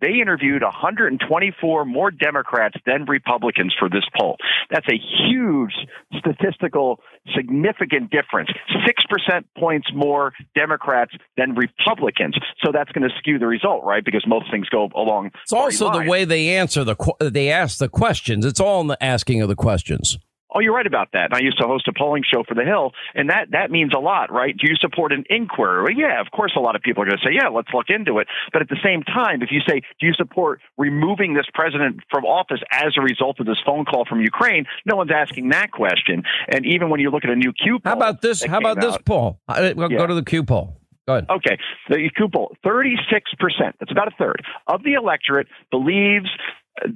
[0.00, 4.36] they interviewed 124 more Democrats than Republicans for this poll.
[4.70, 5.74] That's a huge
[6.18, 7.00] statistical
[7.34, 8.50] significant difference.
[8.86, 12.36] 6% points more Democrats than Republicans.
[12.64, 14.04] So that's going to skew the result, right?
[14.04, 15.30] Because most things go along.
[15.42, 18.44] It's also the way they answer the they ask the questions.
[18.44, 20.18] It's all in the asking of the questions.
[20.54, 21.26] Oh, you're right about that.
[21.26, 23.92] And I used to host a polling show for The Hill, and that that means
[23.94, 24.56] a lot, right?
[24.56, 25.82] Do you support an inquiry?
[25.82, 27.86] Well, yeah, of course, a lot of people are going to say, yeah, let's look
[27.88, 28.28] into it.
[28.52, 32.24] But at the same time, if you say, do you support removing this president from
[32.24, 34.64] office as a result of this phone call from Ukraine?
[34.86, 36.22] No one's asking that question.
[36.48, 38.42] And even when you look at a new Q poll, how about this?
[38.42, 39.40] How about this poll?
[39.48, 39.98] Uh, we'll yeah.
[39.98, 40.78] go to the Q poll.
[41.06, 41.26] Go ahead.
[41.30, 41.58] Okay.
[41.88, 42.96] The Q poll, 36%,
[43.80, 46.28] that's about a third, of the electorate believes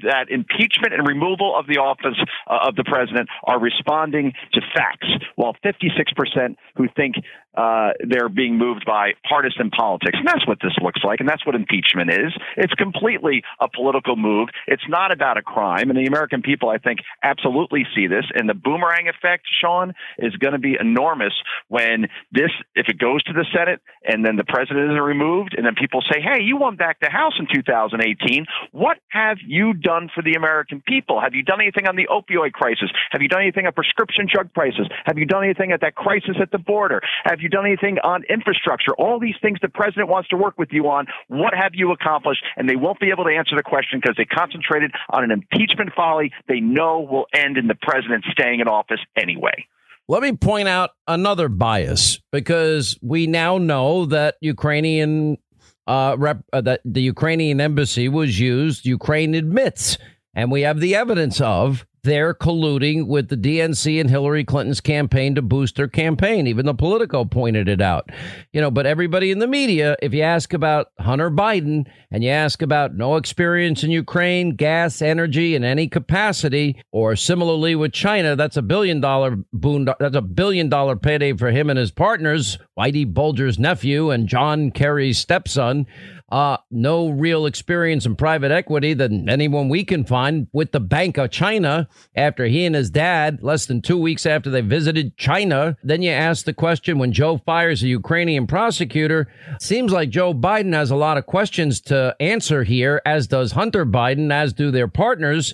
[0.02, 5.08] that impeachment and removal of the office uh, of the president are responding to facts,
[5.36, 7.16] while 56% who think
[7.54, 10.18] uh, they're being moved by partisan politics.
[10.18, 12.32] And that's what this looks like, and that's what impeachment is.
[12.56, 14.48] It's completely a political move.
[14.66, 18.24] It's not about a crime, and the American people, I think, absolutely see this.
[18.34, 21.32] And the boomerang effect, Sean, is going to be enormous
[21.68, 25.66] when this, if it goes to the Senate and then the president is removed, and
[25.66, 28.46] then people say, hey, you won back the House in 2018.
[28.72, 31.20] What have you done for the American people?
[31.20, 32.90] Have you done anything on the opioid crisis?
[33.10, 34.88] Have you done anything on prescription drug prices?
[35.04, 37.00] Have you done anything at that crisis at the border?
[37.24, 38.92] Have you done anything on infrastructure?
[38.94, 41.06] All these things the president wants to work with you on.
[41.28, 42.44] What have you accomplished?
[42.56, 45.90] And they won't be able to answer the question because they concentrated on an impeachment
[45.94, 49.66] folly they know will end in the president staying in office anyway.
[50.08, 55.38] Let me point out another bias because we now know that Ukrainian
[55.86, 58.84] uh, rep, uh, that the Ukrainian embassy was used.
[58.84, 59.98] Ukraine admits,
[60.34, 65.36] and we have the evidence of they're colluding with the DNC and Hillary Clinton's campaign
[65.36, 66.48] to boost their campaign.
[66.48, 68.10] Even the Politico pointed it out.
[68.52, 72.30] You know, but everybody in the media, if you ask about Hunter Biden and you
[72.30, 78.34] ask about no experience in Ukraine, gas, energy in any capacity, or similarly with China,
[78.34, 79.88] that's a billion dollar boon.
[80.00, 84.72] That's a billion dollar payday for him and his partners, Whitey Bulger's nephew and John
[84.72, 85.86] Kerry's stepson
[86.32, 91.18] uh, no real experience in private equity than anyone we can find with the Bank
[91.18, 91.86] of China
[92.16, 95.76] after he and his dad, less than two weeks after they visited China.
[95.84, 99.28] Then you ask the question when Joe fires a Ukrainian prosecutor.
[99.60, 103.84] Seems like Joe Biden has a lot of questions to answer here, as does Hunter
[103.84, 105.52] Biden, as do their partners.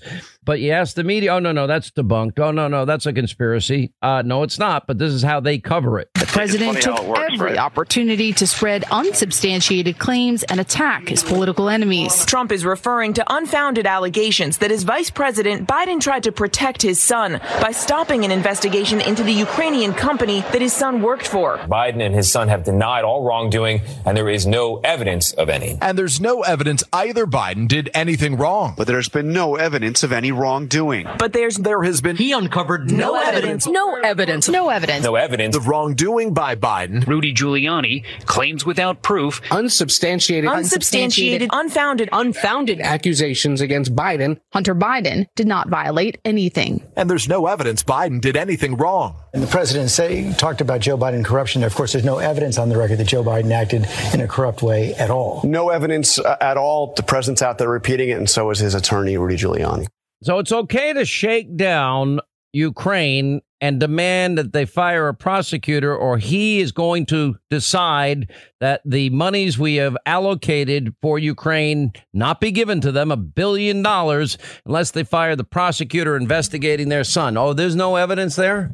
[0.48, 2.38] But you ask the media, oh, no, no, that's debunked.
[2.38, 3.92] Oh, no, no, that's a conspiracy.
[4.00, 6.08] Uh, no, it's not, but this is how they cover it.
[6.14, 7.58] The president took works, every right?
[7.58, 12.24] opportunity to spread unsubstantiated claims and attack his political enemies.
[12.24, 16.98] Trump is referring to unfounded allegations that as vice president, Biden tried to protect his
[16.98, 21.58] son by stopping an investigation into the Ukrainian company that his son worked for.
[21.58, 25.76] Biden and his son have denied all wrongdoing, and there is no evidence of any.
[25.82, 28.72] And there's no evidence either Biden did anything wrong.
[28.78, 31.08] But there's been no evidence of any wrongdoing.
[31.18, 33.66] But there's there has been he uncovered no, no evidence.
[33.66, 34.48] No evidence.
[34.48, 35.04] No evidence.
[35.04, 37.06] No evidence of wrongdoing by Biden.
[37.06, 44.38] Rudy Giuliani claims without proof unsubstantiated, unsubstantiated, unfounded, unfounded accusations against Biden.
[44.52, 46.82] Hunter Biden did not violate anything.
[46.96, 49.16] And there's no evidence Biden did anything wrong.
[49.32, 51.62] And the president say talked about Joe Biden corruption.
[51.62, 54.62] Of course, there's no evidence on the record that Joe Biden acted in a corrupt
[54.62, 55.42] way at all.
[55.44, 56.94] No evidence uh, at all.
[56.94, 59.86] The president's out there repeating it, and so is his attorney, Rudy Giuliani.
[60.22, 62.20] So it's okay to shake down
[62.52, 68.30] Ukraine and demand that they fire a prosecutor, or he is going to decide
[68.60, 73.82] that the monies we have allocated for Ukraine not be given to them, a billion
[73.82, 77.36] dollars, unless they fire the prosecutor investigating their son.
[77.36, 78.70] Oh, there's no evidence there?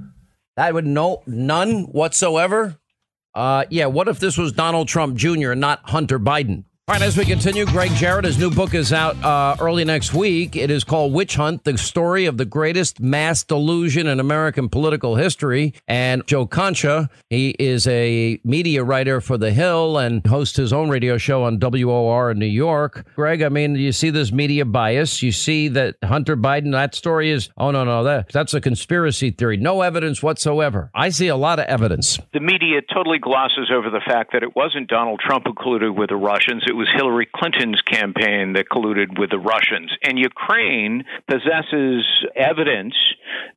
[0.56, 2.78] That would no none whatsoever.
[3.34, 5.52] Uh, yeah, what if this was Donald Trump Jr.
[5.52, 6.64] and not Hunter Biden?
[6.86, 10.12] All right, as we continue, Gregg Jarrett, his new book is out uh, early next
[10.12, 10.54] week.
[10.54, 15.16] It is called Witch Hunt, the story of the greatest mass delusion in American political
[15.16, 15.72] history.
[15.88, 20.90] And Joe Concha, he is a media writer for The Hill and hosts his own
[20.90, 23.06] radio show on WOR in New York.
[23.16, 25.22] Gregg, I mean, you see this media bias.
[25.22, 29.30] You see that Hunter Biden, that story is, oh, no, no, that, that's a conspiracy
[29.30, 29.56] theory.
[29.56, 30.90] No evidence whatsoever.
[30.94, 32.18] I see a lot of evidence.
[32.34, 36.10] The media totally glosses over the fact that it wasn't Donald Trump who colluded with
[36.10, 36.62] the Russians.
[36.66, 39.90] It was Hillary Clinton's campaign that colluded with the Russians.
[40.02, 42.04] And Ukraine possesses
[42.36, 42.94] evidence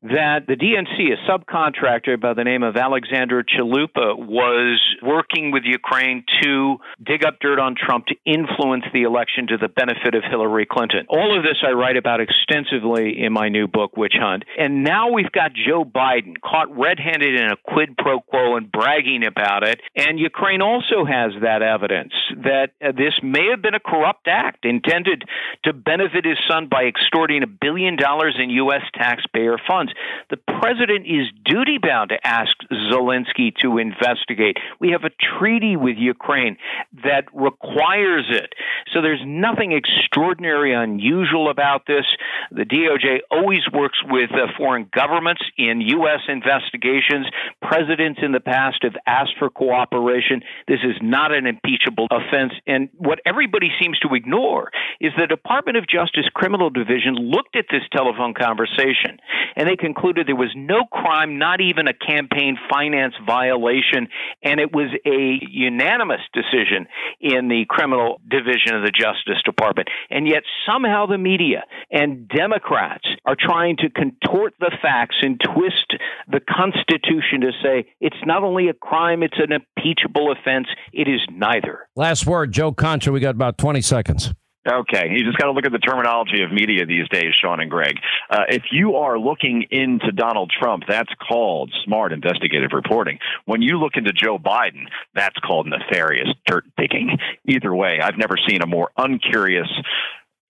[0.04, 6.24] that the DNC, a subcontractor by the name of Alexandra Chalupa, was working with Ukraine
[6.42, 10.66] to dig up dirt on Trump to influence the election to the benefit of Hillary
[10.70, 11.06] Clinton.
[11.10, 14.44] All of this I write about extensively in my new book, Witch Hunt.
[14.58, 18.72] And now we've got Joe Biden caught red handed in a quid pro quo and
[18.72, 19.82] bragging about it.
[19.96, 22.14] And Ukraine also has that evidence
[22.44, 25.24] that uh, this may have been a corrupt act intended
[25.64, 28.82] to benefit his son by extorting a billion dollars in U.S.
[28.94, 29.92] taxpayer funds.
[30.30, 34.58] The president is duty bound to ask Zelensky to investigate.
[34.80, 36.58] We have a treaty with Ukraine
[37.04, 38.54] that requires it.
[38.94, 42.06] So there's nothing extraordinary, unusual about this.
[42.52, 46.22] The DOJ always works with uh, foreign governments in U.S.
[46.28, 47.28] investigations.
[47.62, 50.42] Presidents in the past have asked for cooperation.
[50.68, 52.54] This is not an impeachable offense.
[52.66, 57.66] And what everybody seems to ignore is the Department of Justice Criminal Division looked at
[57.72, 59.18] this telephone conversation
[59.56, 64.08] and they concluded there was no crime, not even a campaign finance violation,
[64.44, 66.88] and it was a unanimous decision
[67.20, 69.90] in the criminal division of the Justice Department.
[70.10, 75.94] And yet somehow the media and Democrats are trying to contort the facts and twist
[76.28, 80.68] the Constitution to say it's not only a crime, it's an impeachable offense.
[80.94, 81.88] It is neither.
[81.96, 83.12] Last word, Joe Concha.
[83.12, 84.34] We got about 20 seconds.
[84.66, 87.70] Okay, you just got to look at the terminology of media these days, Sean and
[87.70, 87.96] Gregg.
[88.30, 93.20] Uh, if you are looking into Donald Trump, that's called smart investigative reporting.
[93.46, 97.18] When you look into Joe Biden, that's called nefarious dirt digging.
[97.46, 99.70] Either way, I've never seen a more uncurious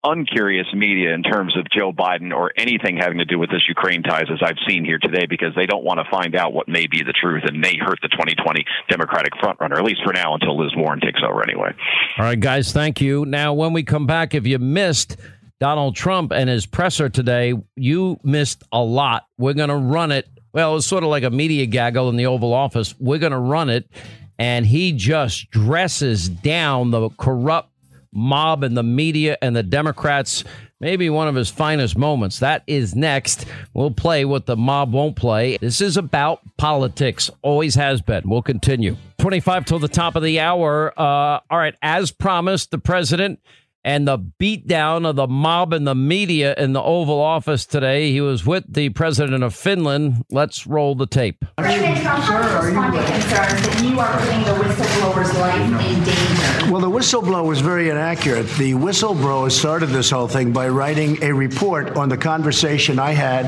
[0.03, 4.03] uncurious media in terms of Joe Biden or anything having to do with this Ukraine
[4.03, 6.87] ties as I've seen here today because they don't want to find out what may
[6.87, 10.57] be the truth and may hurt the 2020 Democratic frontrunner, at least for now until
[10.57, 11.71] Liz Warren takes over anyway.
[12.17, 13.25] All right, guys, thank you.
[13.25, 15.17] Now, when we come back, if you missed
[15.59, 19.25] Donald Trump and his presser today, you missed a lot.
[19.37, 20.27] We're going to run it.
[20.53, 22.95] Well, it's sort of like a media gaggle in the Oval Office.
[22.99, 23.89] We're going to run it,
[24.37, 27.71] and he just dresses down the corrupt
[28.17, 30.43] mob and the media and the Democrats.
[30.79, 32.39] Maybe one of his finest moments.
[32.39, 33.45] That is next.
[33.73, 35.57] We'll play what the mob won't play.
[35.57, 37.31] This is about politics.
[37.41, 38.29] Always has been.
[38.29, 38.97] We'll continue.
[39.19, 40.93] 25 till the top of the hour.
[40.97, 41.75] Uh, all right.
[41.81, 43.39] As promised, the president
[43.87, 48.11] and the beatdown of the mob and the media in the Oval Office today.
[48.11, 50.25] He was with the president of Finland.
[50.29, 51.45] Let's roll the tape.
[51.57, 56.69] President Trump has responded concerns that you are putting the whistleblower's life in danger.
[56.69, 58.49] Well, the whistleblower was very inaccurate.
[58.57, 63.45] The whistleblower started this whole thing by writing a report on the conversation I had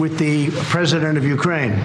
[0.00, 1.80] with the president of Ukraine.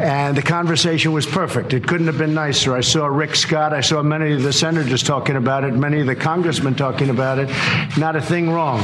[0.00, 1.74] And the conversation was perfect.
[1.74, 2.76] It couldn't have been nicer.
[2.76, 3.72] I saw Rick Scott.
[3.72, 7.16] I saw many of the senators talking about it, many of the congressmen talking about
[7.16, 7.17] it.
[7.18, 8.80] Not a thing wrong.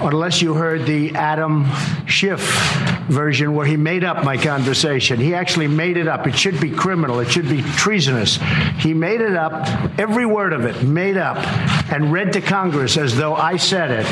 [0.00, 1.66] Unless you heard the Adam
[2.06, 2.40] Schiff
[3.08, 5.18] version where he made up my conversation.
[5.18, 6.26] He actually made it up.
[6.26, 7.20] It should be criminal.
[7.20, 8.38] It should be treasonous.
[8.78, 9.66] He made it up,
[9.98, 11.38] every word of it, made up,
[11.90, 14.06] and read to Congress as though I said it.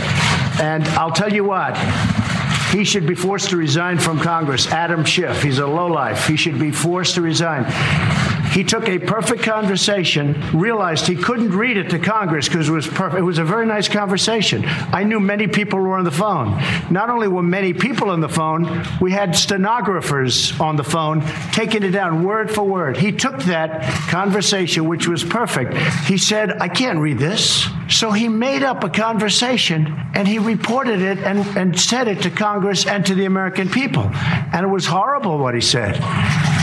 [0.60, 1.76] And I'll tell you what,
[2.70, 4.66] he should be forced to resign from Congress.
[4.68, 6.26] Adam Schiff, he's a lowlife.
[6.26, 7.64] He should be forced to resign.
[8.56, 12.86] He took a perfect conversation, realized he couldn't read it to Congress because it was
[12.86, 13.18] perfect.
[13.18, 14.64] It was a very nice conversation.
[14.64, 16.58] I knew many people were on the phone.
[16.90, 21.22] Not only were many people on the phone, we had stenographers on the phone
[21.52, 22.96] taking it down word for word.
[22.96, 25.76] He took that conversation, which was perfect.
[26.06, 27.68] He said, I can't read this.
[27.90, 32.30] So he made up a conversation and he reported it and, and said it to
[32.30, 34.10] Congress and to the American people.
[34.14, 36.55] And it was horrible what he said.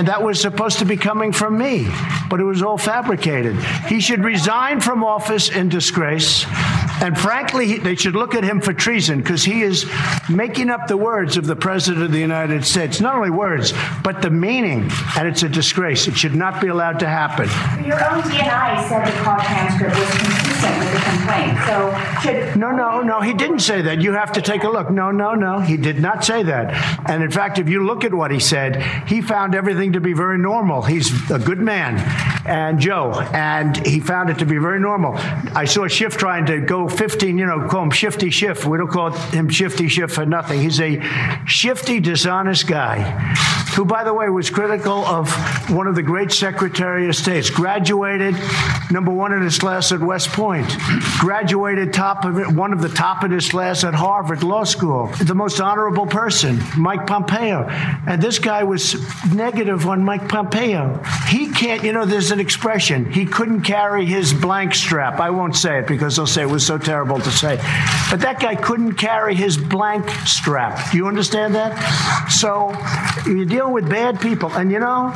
[0.00, 1.86] And that was supposed to be coming from me,
[2.30, 3.54] but it was all fabricated.
[3.86, 6.46] He should resign from office in disgrace
[7.02, 9.90] And frankly, they should look at him for treason because he is
[10.28, 13.00] making up the words of the President of the United States.
[13.00, 13.72] Not only words,
[14.02, 14.90] but the meaning.
[15.18, 16.08] And it's a disgrace.
[16.08, 17.48] It should not be allowed to happen.
[17.84, 21.58] Your own DNI said the call transcript was consistent with the complaint.
[21.66, 24.00] So should No, no, no, he didn't say that.
[24.00, 24.90] You have to take a look.
[24.90, 27.08] No, no, no, he did not say that.
[27.08, 30.12] And in fact, if you look at what he said, he found everything to be
[30.12, 30.82] very normal.
[30.82, 31.98] He's a good man,
[32.46, 35.14] and Joe, and he found it to be very normal.
[35.54, 38.66] I saw Schiff trying to go 15, you know, call him Shifty Schiff.
[38.66, 40.60] We don't call him Shifty Schiff for nothing.
[40.60, 41.00] He's a
[41.46, 43.00] shifty, dishonest guy
[43.74, 45.30] who, by the way, was critical of
[45.70, 48.34] one of the great Secretary of States, graduated
[48.90, 50.49] number one in his class at West Point,
[51.18, 55.06] graduated top of it, one of the top in his class at Harvard Law School,
[55.24, 57.66] the most honorable person, Mike Pompeo.
[58.06, 58.96] And this guy was
[59.32, 61.02] negative on Mike Pompeo.
[61.28, 65.20] He can't, you know, there's an expression, he couldn't carry his blank strap.
[65.20, 67.56] I won't say it because they'll say it was so terrible to say.
[68.10, 70.90] But that guy couldn't carry his blank strap.
[70.90, 71.76] Do you understand that?
[72.30, 72.72] So
[73.26, 74.50] you deal with bad people.
[74.52, 75.12] And you know,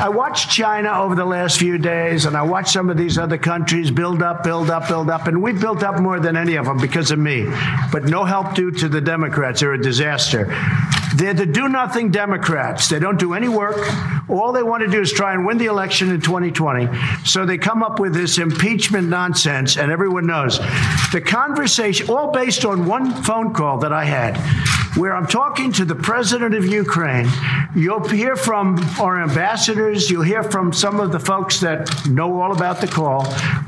[0.00, 3.36] I watched China over the last few days, and I watched some of these other
[3.36, 6.66] countries build up, build up, build up, and we built up more than any of
[6.66, 7.48] them because of me.
[7.90, 9.58] But no help due to the Democrats.
[9.58, 10.46] They're a disaster.
[11.16, 12.88] They're the do nothing Democrats.
[12.88, 13.78] They don't do any work.
[14.28, 16.88] All they want to do is try and win the election in 2020.
[17.24, 20.58] So they come up with this impeachment nonsense, and everyone knows
[21.12, 24.36] the conversation, all based on one phone call that I had,
[24.96, 27.28] where I'm talking to the president of Ukraine.
[27.74, 32.52] You'll hear from our ambassadors, you'll hear from some of the folks that know all
[32.52, 33.24] about the call,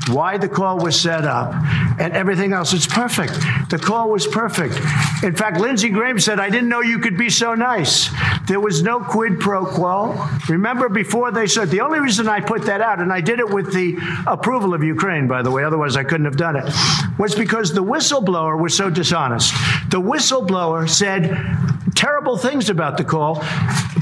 [0.09, 1.53] why the call was set up,
[1.99, 2.73] and everything else.
[2.73, 3.33] It's perfect.
[3.69, 4.75] The call was perfect.
[5.23, 8.09] In fact, Lindsey Graham said, I didn't know you could be so nice.
[8.47, 10.27] There was no quid pro quo.
[10.49, 13.49] Remember, before they said, the only reason I put that out, and I did it
[13.49, 13.97] with the
[14.27, 16.65] approval of Ukraine, by the way, otherwise I couldn't have done it,
[17.17, 19.53] was because the whistleblower was so dishonest.
[19.89, 21.29] The whistleblower said
[21.95, 23.43] terrible things about the call,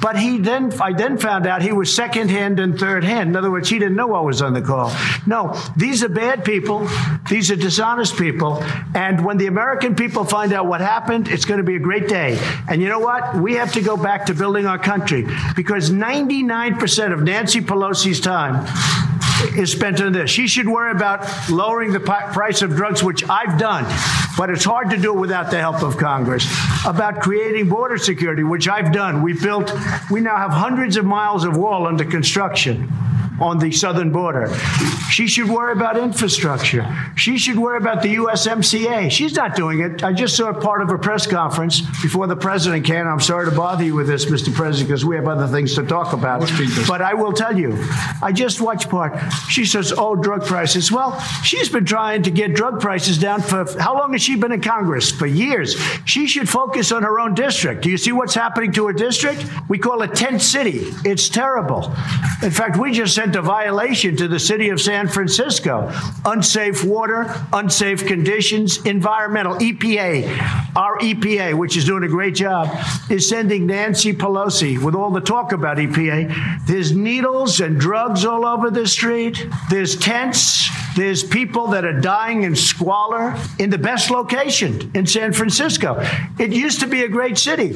[0.02, 3.30] but he then, I then found out he was second hand and third hand.
[3.30, 4.92] In other words, he didn't know what was on the call.
[5.26, 6.88] No, these are bad people.
[7.30, 8.64] These are dishonest people.
[8.96, 12.08] And when the American people find out what happened, it's going to be a great
[12.08, 12.40] day.
[12.68, 13.36] And you know what?
[13.36, 18.66] We have to go back to building our country because 99% of Nancy Pelosi's time
[19.58, 20.30] is spent on this.
[20.30, 23.86] She should worry about lowering the price of drugs, which I've done,
[24.38, 26.46] but it's hard to do without the help of Congress.
[26.86, 29.22] About creating border security, which I've done.
[29.22, 29.72] We built,
[30.10, 32.92] we now have hundreds of miles of wall under construction
[33.42, 34.54] on the southern border.
[35.10, 36.86] She should worry about infrastructure.
[37.16, 39.12] She should worry about the USMCA.
[39.12, 40.04] She's not doing it.
[40.04, 43.08] I just saw part of a press conference before the president came.
[43.08, 44.54] I'm sorry to bother you with this, Mr.
[44.54, 46.42] President, because we have other things to talk about.
[46.88, 47.78] But I will tell you,
[48.22, 49.18] I just watched part.
[49.50, 50.92] She says, oh, drug prices.
[50.92, 54.52] Well, she's been trying to get drug prices down for how long has she been
[54.52, 55.12] in Congress?
[55.12, 55.76] For years.
[56.06, 57.82] She should focus on her own district.
[57.82, 59.46] Do you see what's happening to her district?
[59.68, 60.82] We call it tent city.
[61.06, 61.94] It's terrible.
[62.42, 65.92] In fact, we just sent a violation to the city of San Francisco.
[66.26, 69.56] Unsafe water, unsafe conditions, environmental.
[69.56, 72.70] EPA, our EPA, which is doing a great job,
[73.10, 76.66] is sending Nancy Pelosi with all the talk about EPA.
[76.68, 79.48] There's needles and drugs all over the street.
[79.70, 80.70] There's tents.
[80.96, 86.04] There's people that are dying in squalor in the best location in San Francisco.
[86.38, 87.76] It used to be a great city.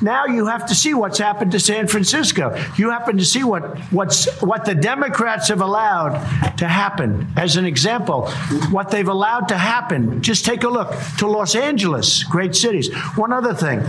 [0.00, 2.56] Now you have to see what's happened to San Francisco.
[2.76, 6.12] You happen to see what what's what the Democrats have allowed
[6.58, 7.26] to happen.
[7.34, 8.28] As an example,
[8.70, 10.20] what they've allowed to happen.
[10.20, 12.92] Just take a look to Los Angeles, great cities.
[13.16, 13.82] One other thing.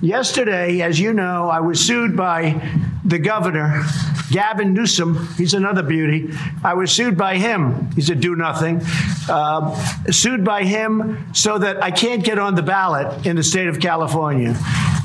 [0.00, 2.62] Yesterday, as you know, I was sued by
[3.04, 3.82] the governor,
[4.30, 5.26] Gavin Newsom.
[5.36, 6.30] He's another beauty.
[6.62, 7.90] I was sued by him.
[7.92, 8.80] He's a do nothing.
[9.28, 9.74] Uh,
[10.10, 13.80] sued by him so that I can't get on the ballot in the state of
[13.80, 14.56] California.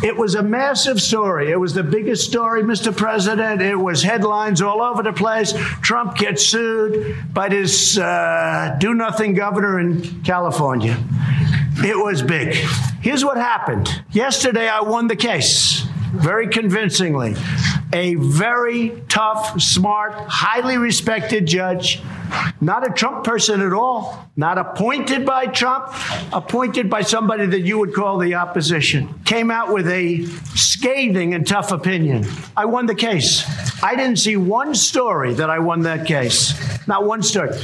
[0.03, 1.49] It was a massive story.
[1.49, 2.95] It was the biggest story, Mr.
[2.95, 3.61] President.
[3.61, 5.53] It was headlines all over the place.
[5.81, 11.01] Trump gets sued by this uh, do nothing governor in California.
[11.77, 12.53] It was big.
[13.01, 14.03] Here's what happened.
[14.11, 17.35] Yesterday, I won the case very convincingly.
[17.91, 22.01] A very tough, smart, highly respected judge,
[22.61, 25.93] not a Trump person at all, not appointed by Trump,
[26.33, 30.25] appointed by somebody that you would call the opposition, came out with a
[30.55, 32.25] scathing and tough opinion.
[32.55, 33.43] I won the case.
[33.83, 36.53] I didn't see one story that I won that case.
[36.87, 37.57] Not one story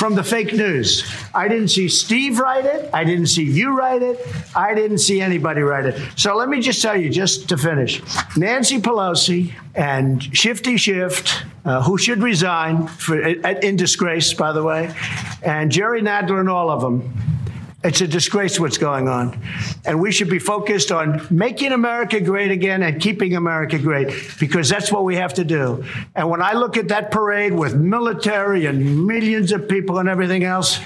[0.00, 1.04] from the fake news.
[1.34, 2.88] I didn't see Steve write it.
[2.92, 4.18] I didn't see you write it.
[4.56, 6.00] I didn't see anybody write it.
[6.16, 8.02] So let me just tell you, just to finish
[8.36, 14.94] Nancy Pelosi and Shifty Schiff, uh, who should resign for, in disgrace, by the way,
[15.42, 17.12] and Jerry Nadler and all of them
[17.82, 19.40] It's a disgrace what's going on.
[19.86, 24.68] And we should be focused on making America great again and keeping America great because
[24.68, 25.82] that's what we have to do.
[26.14, 30.44] And when I look at that parade with military and millions of people and everything
[30.44, 30.78] else,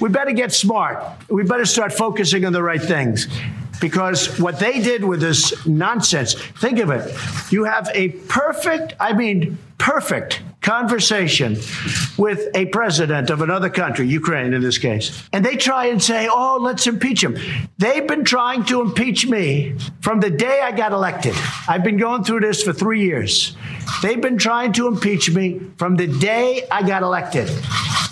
[0.00, 1.02] we better get smart.
[1.30, 3.26] We better start focusing on the right things.
[3.80, 7.10] Because what they did with this nonsense, think of it.
[7.50, 11.58] You have a perfect, I mean, perfect conversation
[12.16, 16.26] with a president of another country, Ukraine in this case, and they try and say,
[16.30, 17.36] oh, let's impeach him.
[17.76, 21.34] They've been trying to impeach me from the day I got elected.
[21.68, 23.56] I've been going through this for three years.
[24.02, 27.50] They've been trying to impeach me from the day I got elected.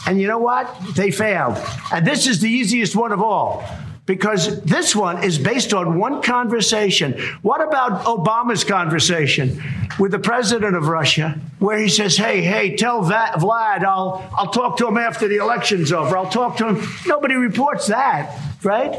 [0.07, 0.77] And you know what?
[0.95, 1.57] They failed.
[1.93, 3.65] And this is the easiest one of all
[4.05, 7.13] because this one is based on one conversation.
[7.43, 9.63] What about Obama's conversation
[9.99, 14.77] with the president of Russia, where he says, "Hey, hey, tell Vlad I'll I'll talk
[14.79, 16.17] to him after the election's over.
[16.17, 18.99] I'll talk to him." Nobody reports that, right?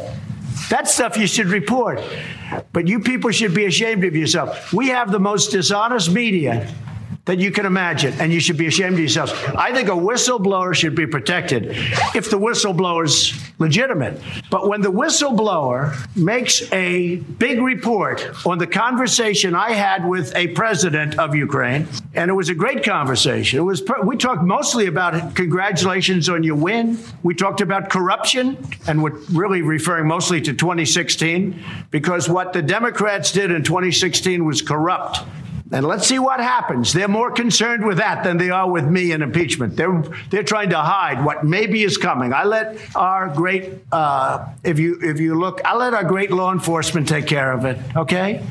[0.70, 2.02] That stuff you should report.
[2.72, 4.72] But you people should be ashamed of yourself.
[4.72, 6.68] We have the most dishonest media
[7.26, 9.32] that you can imagine, and you should be ashamed of yourselves.
[9.56, 11.68] I think a whistleblower should be protected
[12.14, 14.20] if the whistleblower's legitimate.
[14.50, 20.48] But when the whistleblower makes a big report on the conversation I had with a
[20.50, 23.60] president of Ukraine, and it was a great conversation.
[23.60, 27.00] It was we talked mostly about congratulations on your win.
[27.24, 33.32] We talked about corruption, and we're really referring mostly to 2016 because what the Democrats
[33.32, 35.22] did in 2016 was corrupt.
[35.74, 36.94] And let's see what happens.
[36.94, 39.76] They're more concerned with that than they are with me and impeachment.
[39.76, 42.32] They're they're trying to hide what maybe is coming.
[42.32, 46.52] I let our great uh, if you if you look, I let our great law
[46.52, 47.80] enforcement take care of it.
[47.96, 48.46] Okay.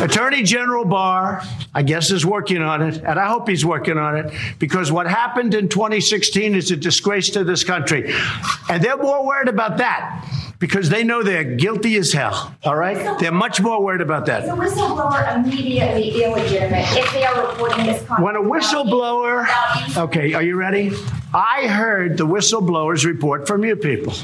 [0.00, 1.42] Attorney General Barr,
[1.74, 5.06] I guess, is working on it, and I hope he's working on it because what
[5.06, 8.12] happened in 2016 is a disgrace to this country.
[8.68, 10.26] And they're more worried about that
[10.58, 12.54] because they know they're guilty as hell.
[12.64, 13.18] All right?
[13.18, 14.44] They're much more worried about that.
[14.44, 18.02] Is a whistleblower immediately illegitimate if they are reporting this?
[18.18, 19.46] When a whistleblower,
[19.96, 20.92] okay, are you ready?
[21.34, 24.14] I heard the whistleblower's report from you people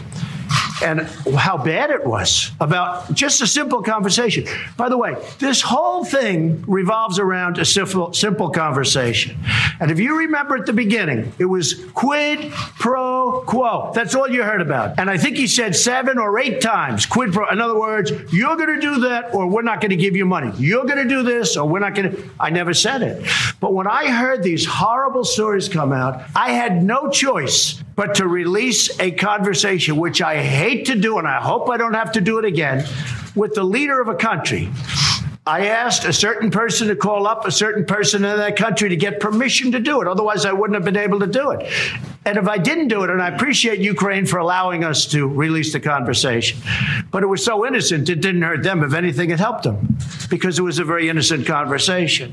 [0.82, 1.00] and
[1.36, 4.44] how bad it was about just a simple conversation.
[4.76, 9.38] By the way, this whole thing revolves around a simple, simple conversation.
[9.80, 13.92] And if you remember at the beginning, it was quid pro quo.
[13.94, 14.98] That's all you heard about.
[14.98, 17.48] And I think he said seven or eight times quid pro.
[17.48, 20.24] In other words, you're going to do that or we're not going to give you
[20.24, 20.52] money.
[20.58, 22.30] You're going to do this or we're not going to.
[22.38, 23.26] I never said it.
[23.60, 28.28] But when I heard these horrible stories come out, I had no choice but to
[28.28, 32.20] release a conversation, which I hate to do, and I hope I don't have to
[32.20, 32.86] do it again,
[33.34, 34.70] with the leader of a country.
[35.44, 38.96] I asked a certain person to call up a certain person in that country to
[38.96, 40.06] get permission to do it.
[40.06, 41.68] Otherwise, I wouldn't have been able to do it.
[42.28, 45.72] And if I didn't do it, and I appreciate Ukraine for allowing us to release
[45.72, 46.60] the conversation,
[47.10, 48.82] but it was so innocent, it didn't hurt them.
[48.84, 49.96] If anything, it helped them
[50.28, 52.32] because it was a very innocent conversation.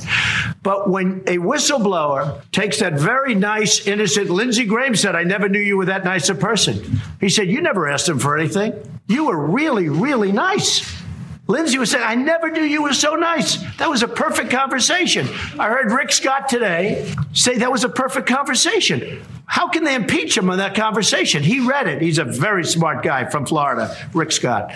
[0.63, 5.61] But when a whistleblower takes that very nice, innocent, Lindsey Graham said, I never knew
[5.61, 6.99] you were that nice a person.
[7.21, 8.73] He said, You never asked him for anything.
[9.07, 11.04] You were really, really nice.
[11.47, 13.57] Lindsey was saying, I never knew you were so nice.
[13.77, 15.27] That was a perfect conversation.
[15.59, 19.23] I heard Rick Scott today say that was a perfect conversation.
[19.45, 21.43] How can they impeach him on that conversation?
[21.43, 22.01] He read it.
[22.01, 24.73] He's a very smart guy from Florida, Rick Scott.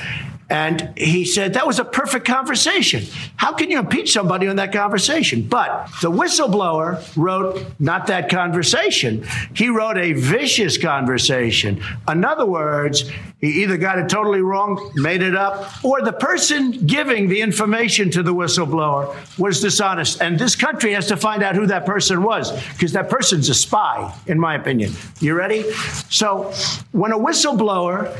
[0.49, 3.03] And he said that was a perfect conversation.
[3.35, 5.43] How can you impeach somebody on that conversation?
[5.43, 9.25] But the whistleblower wrote not that conversation.
[9.53, 11.83] He wrote a vicious conversation.
[12.07, 13.09] In other words,
[13.39, 18.09] he either got it totally wrong, made it up, or the person giving the information
[18.11, 20.21] to the whistleblower was dishonest.
[20.21, 23.53] And this country has to find out who that person was because that person's a
[23.53, 24.93] spy, in my opinion.
[25.19, 25.71] You ready?
[26.09, 26.51] So
[26.91, 28.13] when a whistleblower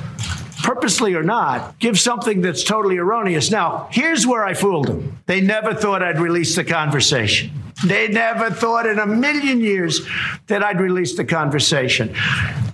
[0.63, 3.51] purposely or not, give something that's totally erroneous.
[3.51, 5.17] Now, here's where I fooled them.
[5.25, 7.51] They never thought I'd release the conversation.
[7.85, 10.01] They never thought in a million years
[10.47, 12.13] that I'd release the conversation.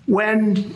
[0.08, 0.76] When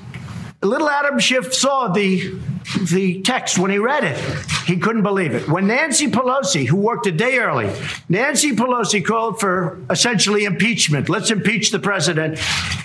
[0.62, 2.40] little Adam Schiff saw the
[2.78, 4.18] the text when he read it.
[4.66, 5.48] He couldn't believe it.
[5.48, 7.72] When Nancy Pelosi, who worked a day early,
[8.08, 11.10] Nancy Pelosi called for essentially impeachment.
[11.10, 12.40] Let's impeach the president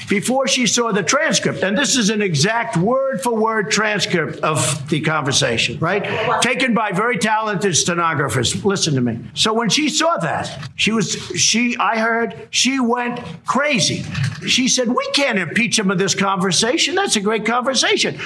[0.09, 1.63] before she saw the transcript.
[1.63, 6.41] And this is an exact word for word transcript of the conversation, right?
[6.43, 8.65] Taken by very talented stenographers.
[8.65, 9.19] Listen to me.
[9.35, 14.05] So when she saw that, she was, she, I heard, she went crazy.
[14.47, 16.95] She said, We can't impeach him of this conversation.
[16.95, 18.19] That's a great conversation.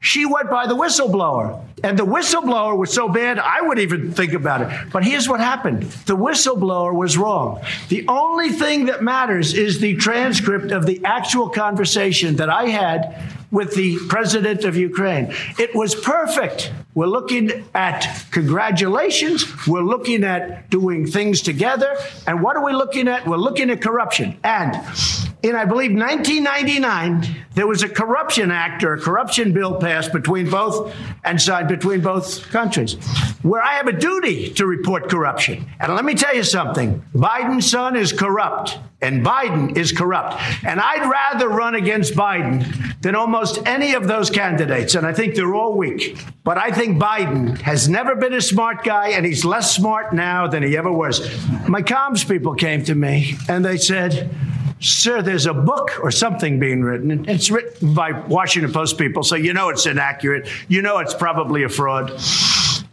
[0.00, 1.62] She went by the whistleblower.
[1.82, 4.92] And the whistleblower was so bad, I wouldn't even think about it.
[4.92, 7.62] But here's what happened the whistleblower was wrong.
[7.88, 13.22] The only thing that matters is the transcript of the actual conversation that I had
[13.50, 15.34] with the president of Ukraine.
[15.58, 16.72] It was perfect.
[16.94, 19.46] We're looking at congratulations.
[19.66, 21.96] We're looking at doing things together.
[22.26, 23.26] And what are we looking at?
[23.26, 24.38] We're looking at corruption.
[24.42, 24.74] And
[25.42, 30.50] in, I believe, 1999, there was a corruption act or a corruption bill passed between
[30.50, 30.94] both
[31.24, 32.94] and signed between both countries,
[33.42, 35.66] where I have a duty to report corruption.
[35.80, 40.42] And let me tell you something Biden's son is corrupt, and Biden is corrupt.
[40.64, 44.94] And I'd rather run against Biden than almost any of those candidates.
[44.94, 46.22] And I think they're all weak.
[46.44, 50.46] But I think Biden has never been a smart guy, and he's less smart now
[50.46, 51.20] than he ever was.
[51.68, 54.30] My comms people came to me and they said,
[54.80, 57.28] Sir, there's a book or something being written.
[57.28, 60.48] It's written by Washington Post people, so you know it's inaccurate.
[60.68, 62.18] You know it's probably a fraud.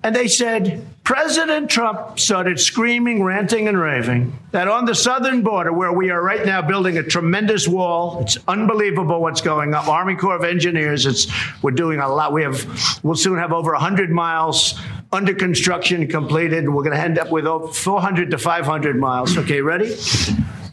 [0.03, 5.73] And they said President Trump started screaming, ranting, and raving that on the southern border,
[5.73, 9.87] where we are right now building a tremendous wall, it's unbelievable what's going on.
[9.87, 11.27] Army Corps of Engineers, it's
[11.61, 12.31] we're doing a lot.
[12.31, 14.79] We have we'll soon have over 100 miles
[15.11, 16.69] under construction completed.
[16.69, 19.37] We're going to end up with 400 to 500 miles.
[19.37, 19.95] Okay, ready?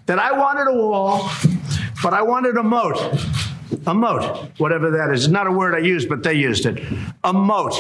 [0.06, 1.30] That I wanted a wall,
[2.02, 2.98] but I wanted a moat
[3.86, 5.24] a moat, whatever that is.
[5.24, 6.82] It's not a word I use, but they used it.
[7.24, 7.74] A moat.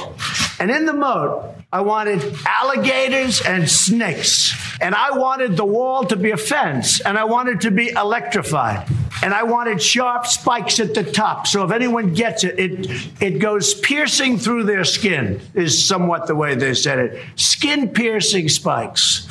[0.58, 4.54] And in the moat, I wanted alligators and snakes.
[4.80, 8.88] And I wanted the wall to be a fence, and I wanted to be electrified.
[9.22, 11.46] And I wanted sharp spikes at the top.
[11.46, 16.34] So if anyone gets it, it, it goes piercing through their skin, is somewhat the
[16.34, 17.22] way they said it.
[17.36, 19.26] Skin piercing spikes.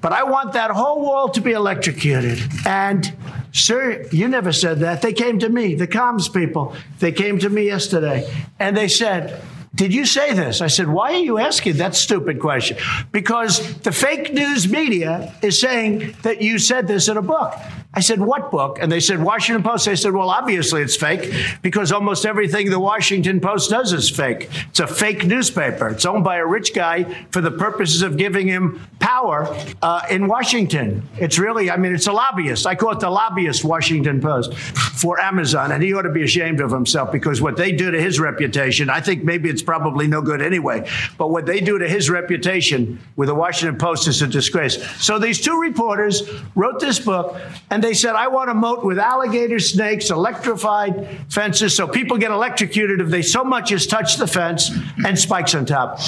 [0.00, 2.40] But I want that whole wall to be electrocuted.
[2.64, 3.12] And
[3.52, 5.02] Sir, you never said that.
[5.02, 6.76] They came to me, the comms people.
[7.00, 9.42] They came to me yesterday and they said,
[9.74, 10.60] did you say this?
[10.60, 12.76] I said, Why are you asking that stupid question?
[13.12, 17.54] Because the fake news media is saying that you said this in a book.
[17.92, 18.78] I said, What book?
[18.80, 19.88] And they said, Washington Post.
[19.88, 24.48] I said, Well, obviously it's fake because almost everything the Washington Post does is fake.
[24.68, 25.88] It's a fake newspaper.
[25.88, 29.48] It's owned by a rich guy for the purposes of giving him power
[29.82, 31.02] uh, in Washington.
[31.18, 32.64] It's really, I mean, it's a lobbyist.
[32.64, 35.72] I call it the lobbyist Washington Post for Amazon.
[35.72, 38.88] And he ought to be ashamed of himself because what they do to his reputation,
[38.88, 40.88] I think maybe it's probably no good anyway.
[41.18, 44.80] But what they do to his reputation with the Washington Post is a disgrace.
[45.02, 46.22] So these two reporters
[46.54, 47.36] wrote this book
[47.70, 52.30] and they said, I want a moat with alligator snakes, electrified fences, so people get
[52.30, 54.70] electrocuted if they so much as touch the fence
[55.04, 56.00] and spikes on top.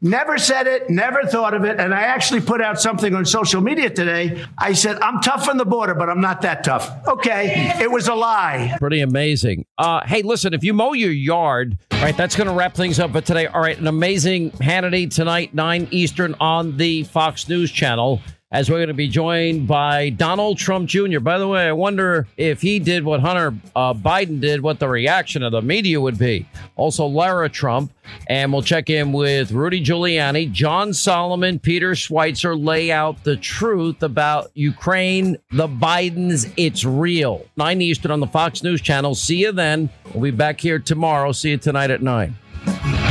[0.00, 1.80] Never said it, never thought of it.
[1.80, 4.44] And I actually put out something on social media today.
[4.58, 6.90] I said, I'm tough on the border, but I'm not that tough.
[7.08, 8.76] Okay, it was a lie.
[8.78, 9.64] Pretty amazing.
[9.78, 13.12] Uh, hey, listen, if you mow your yard, right, that's going to wrap things up
[13.12, 13.46] for today.
[13.46, 18.20] All right, an amazing Hannity tonight, 9 Eastern on the Fox News channel
[18.54, 21.18] as we're going to be joined by Donald Trump Jr.
[21.18, 24.88] By the way, I wonder if he did what Hunter uh, Biden did, what the
[24.88, 26.46] reaction of the media would be.
[26.76, 27.92] Also, Lara Trump,
[28.28, 34.04] and we'll check in with Rudy Giuliani, John Solomon, Peter Schweizer lay out the truth
[34.04, 36.52] about Ukraine, the Bidens.
[36.56, 37.44] It's real.
[37.56, 39.16] 9 Eastern on the Fox News channel.
[39.16, 39.90] See you then.
[40.12, 41.32] We'll be back here tomorrow.
[41.32, 43.03] See you tonight at 9.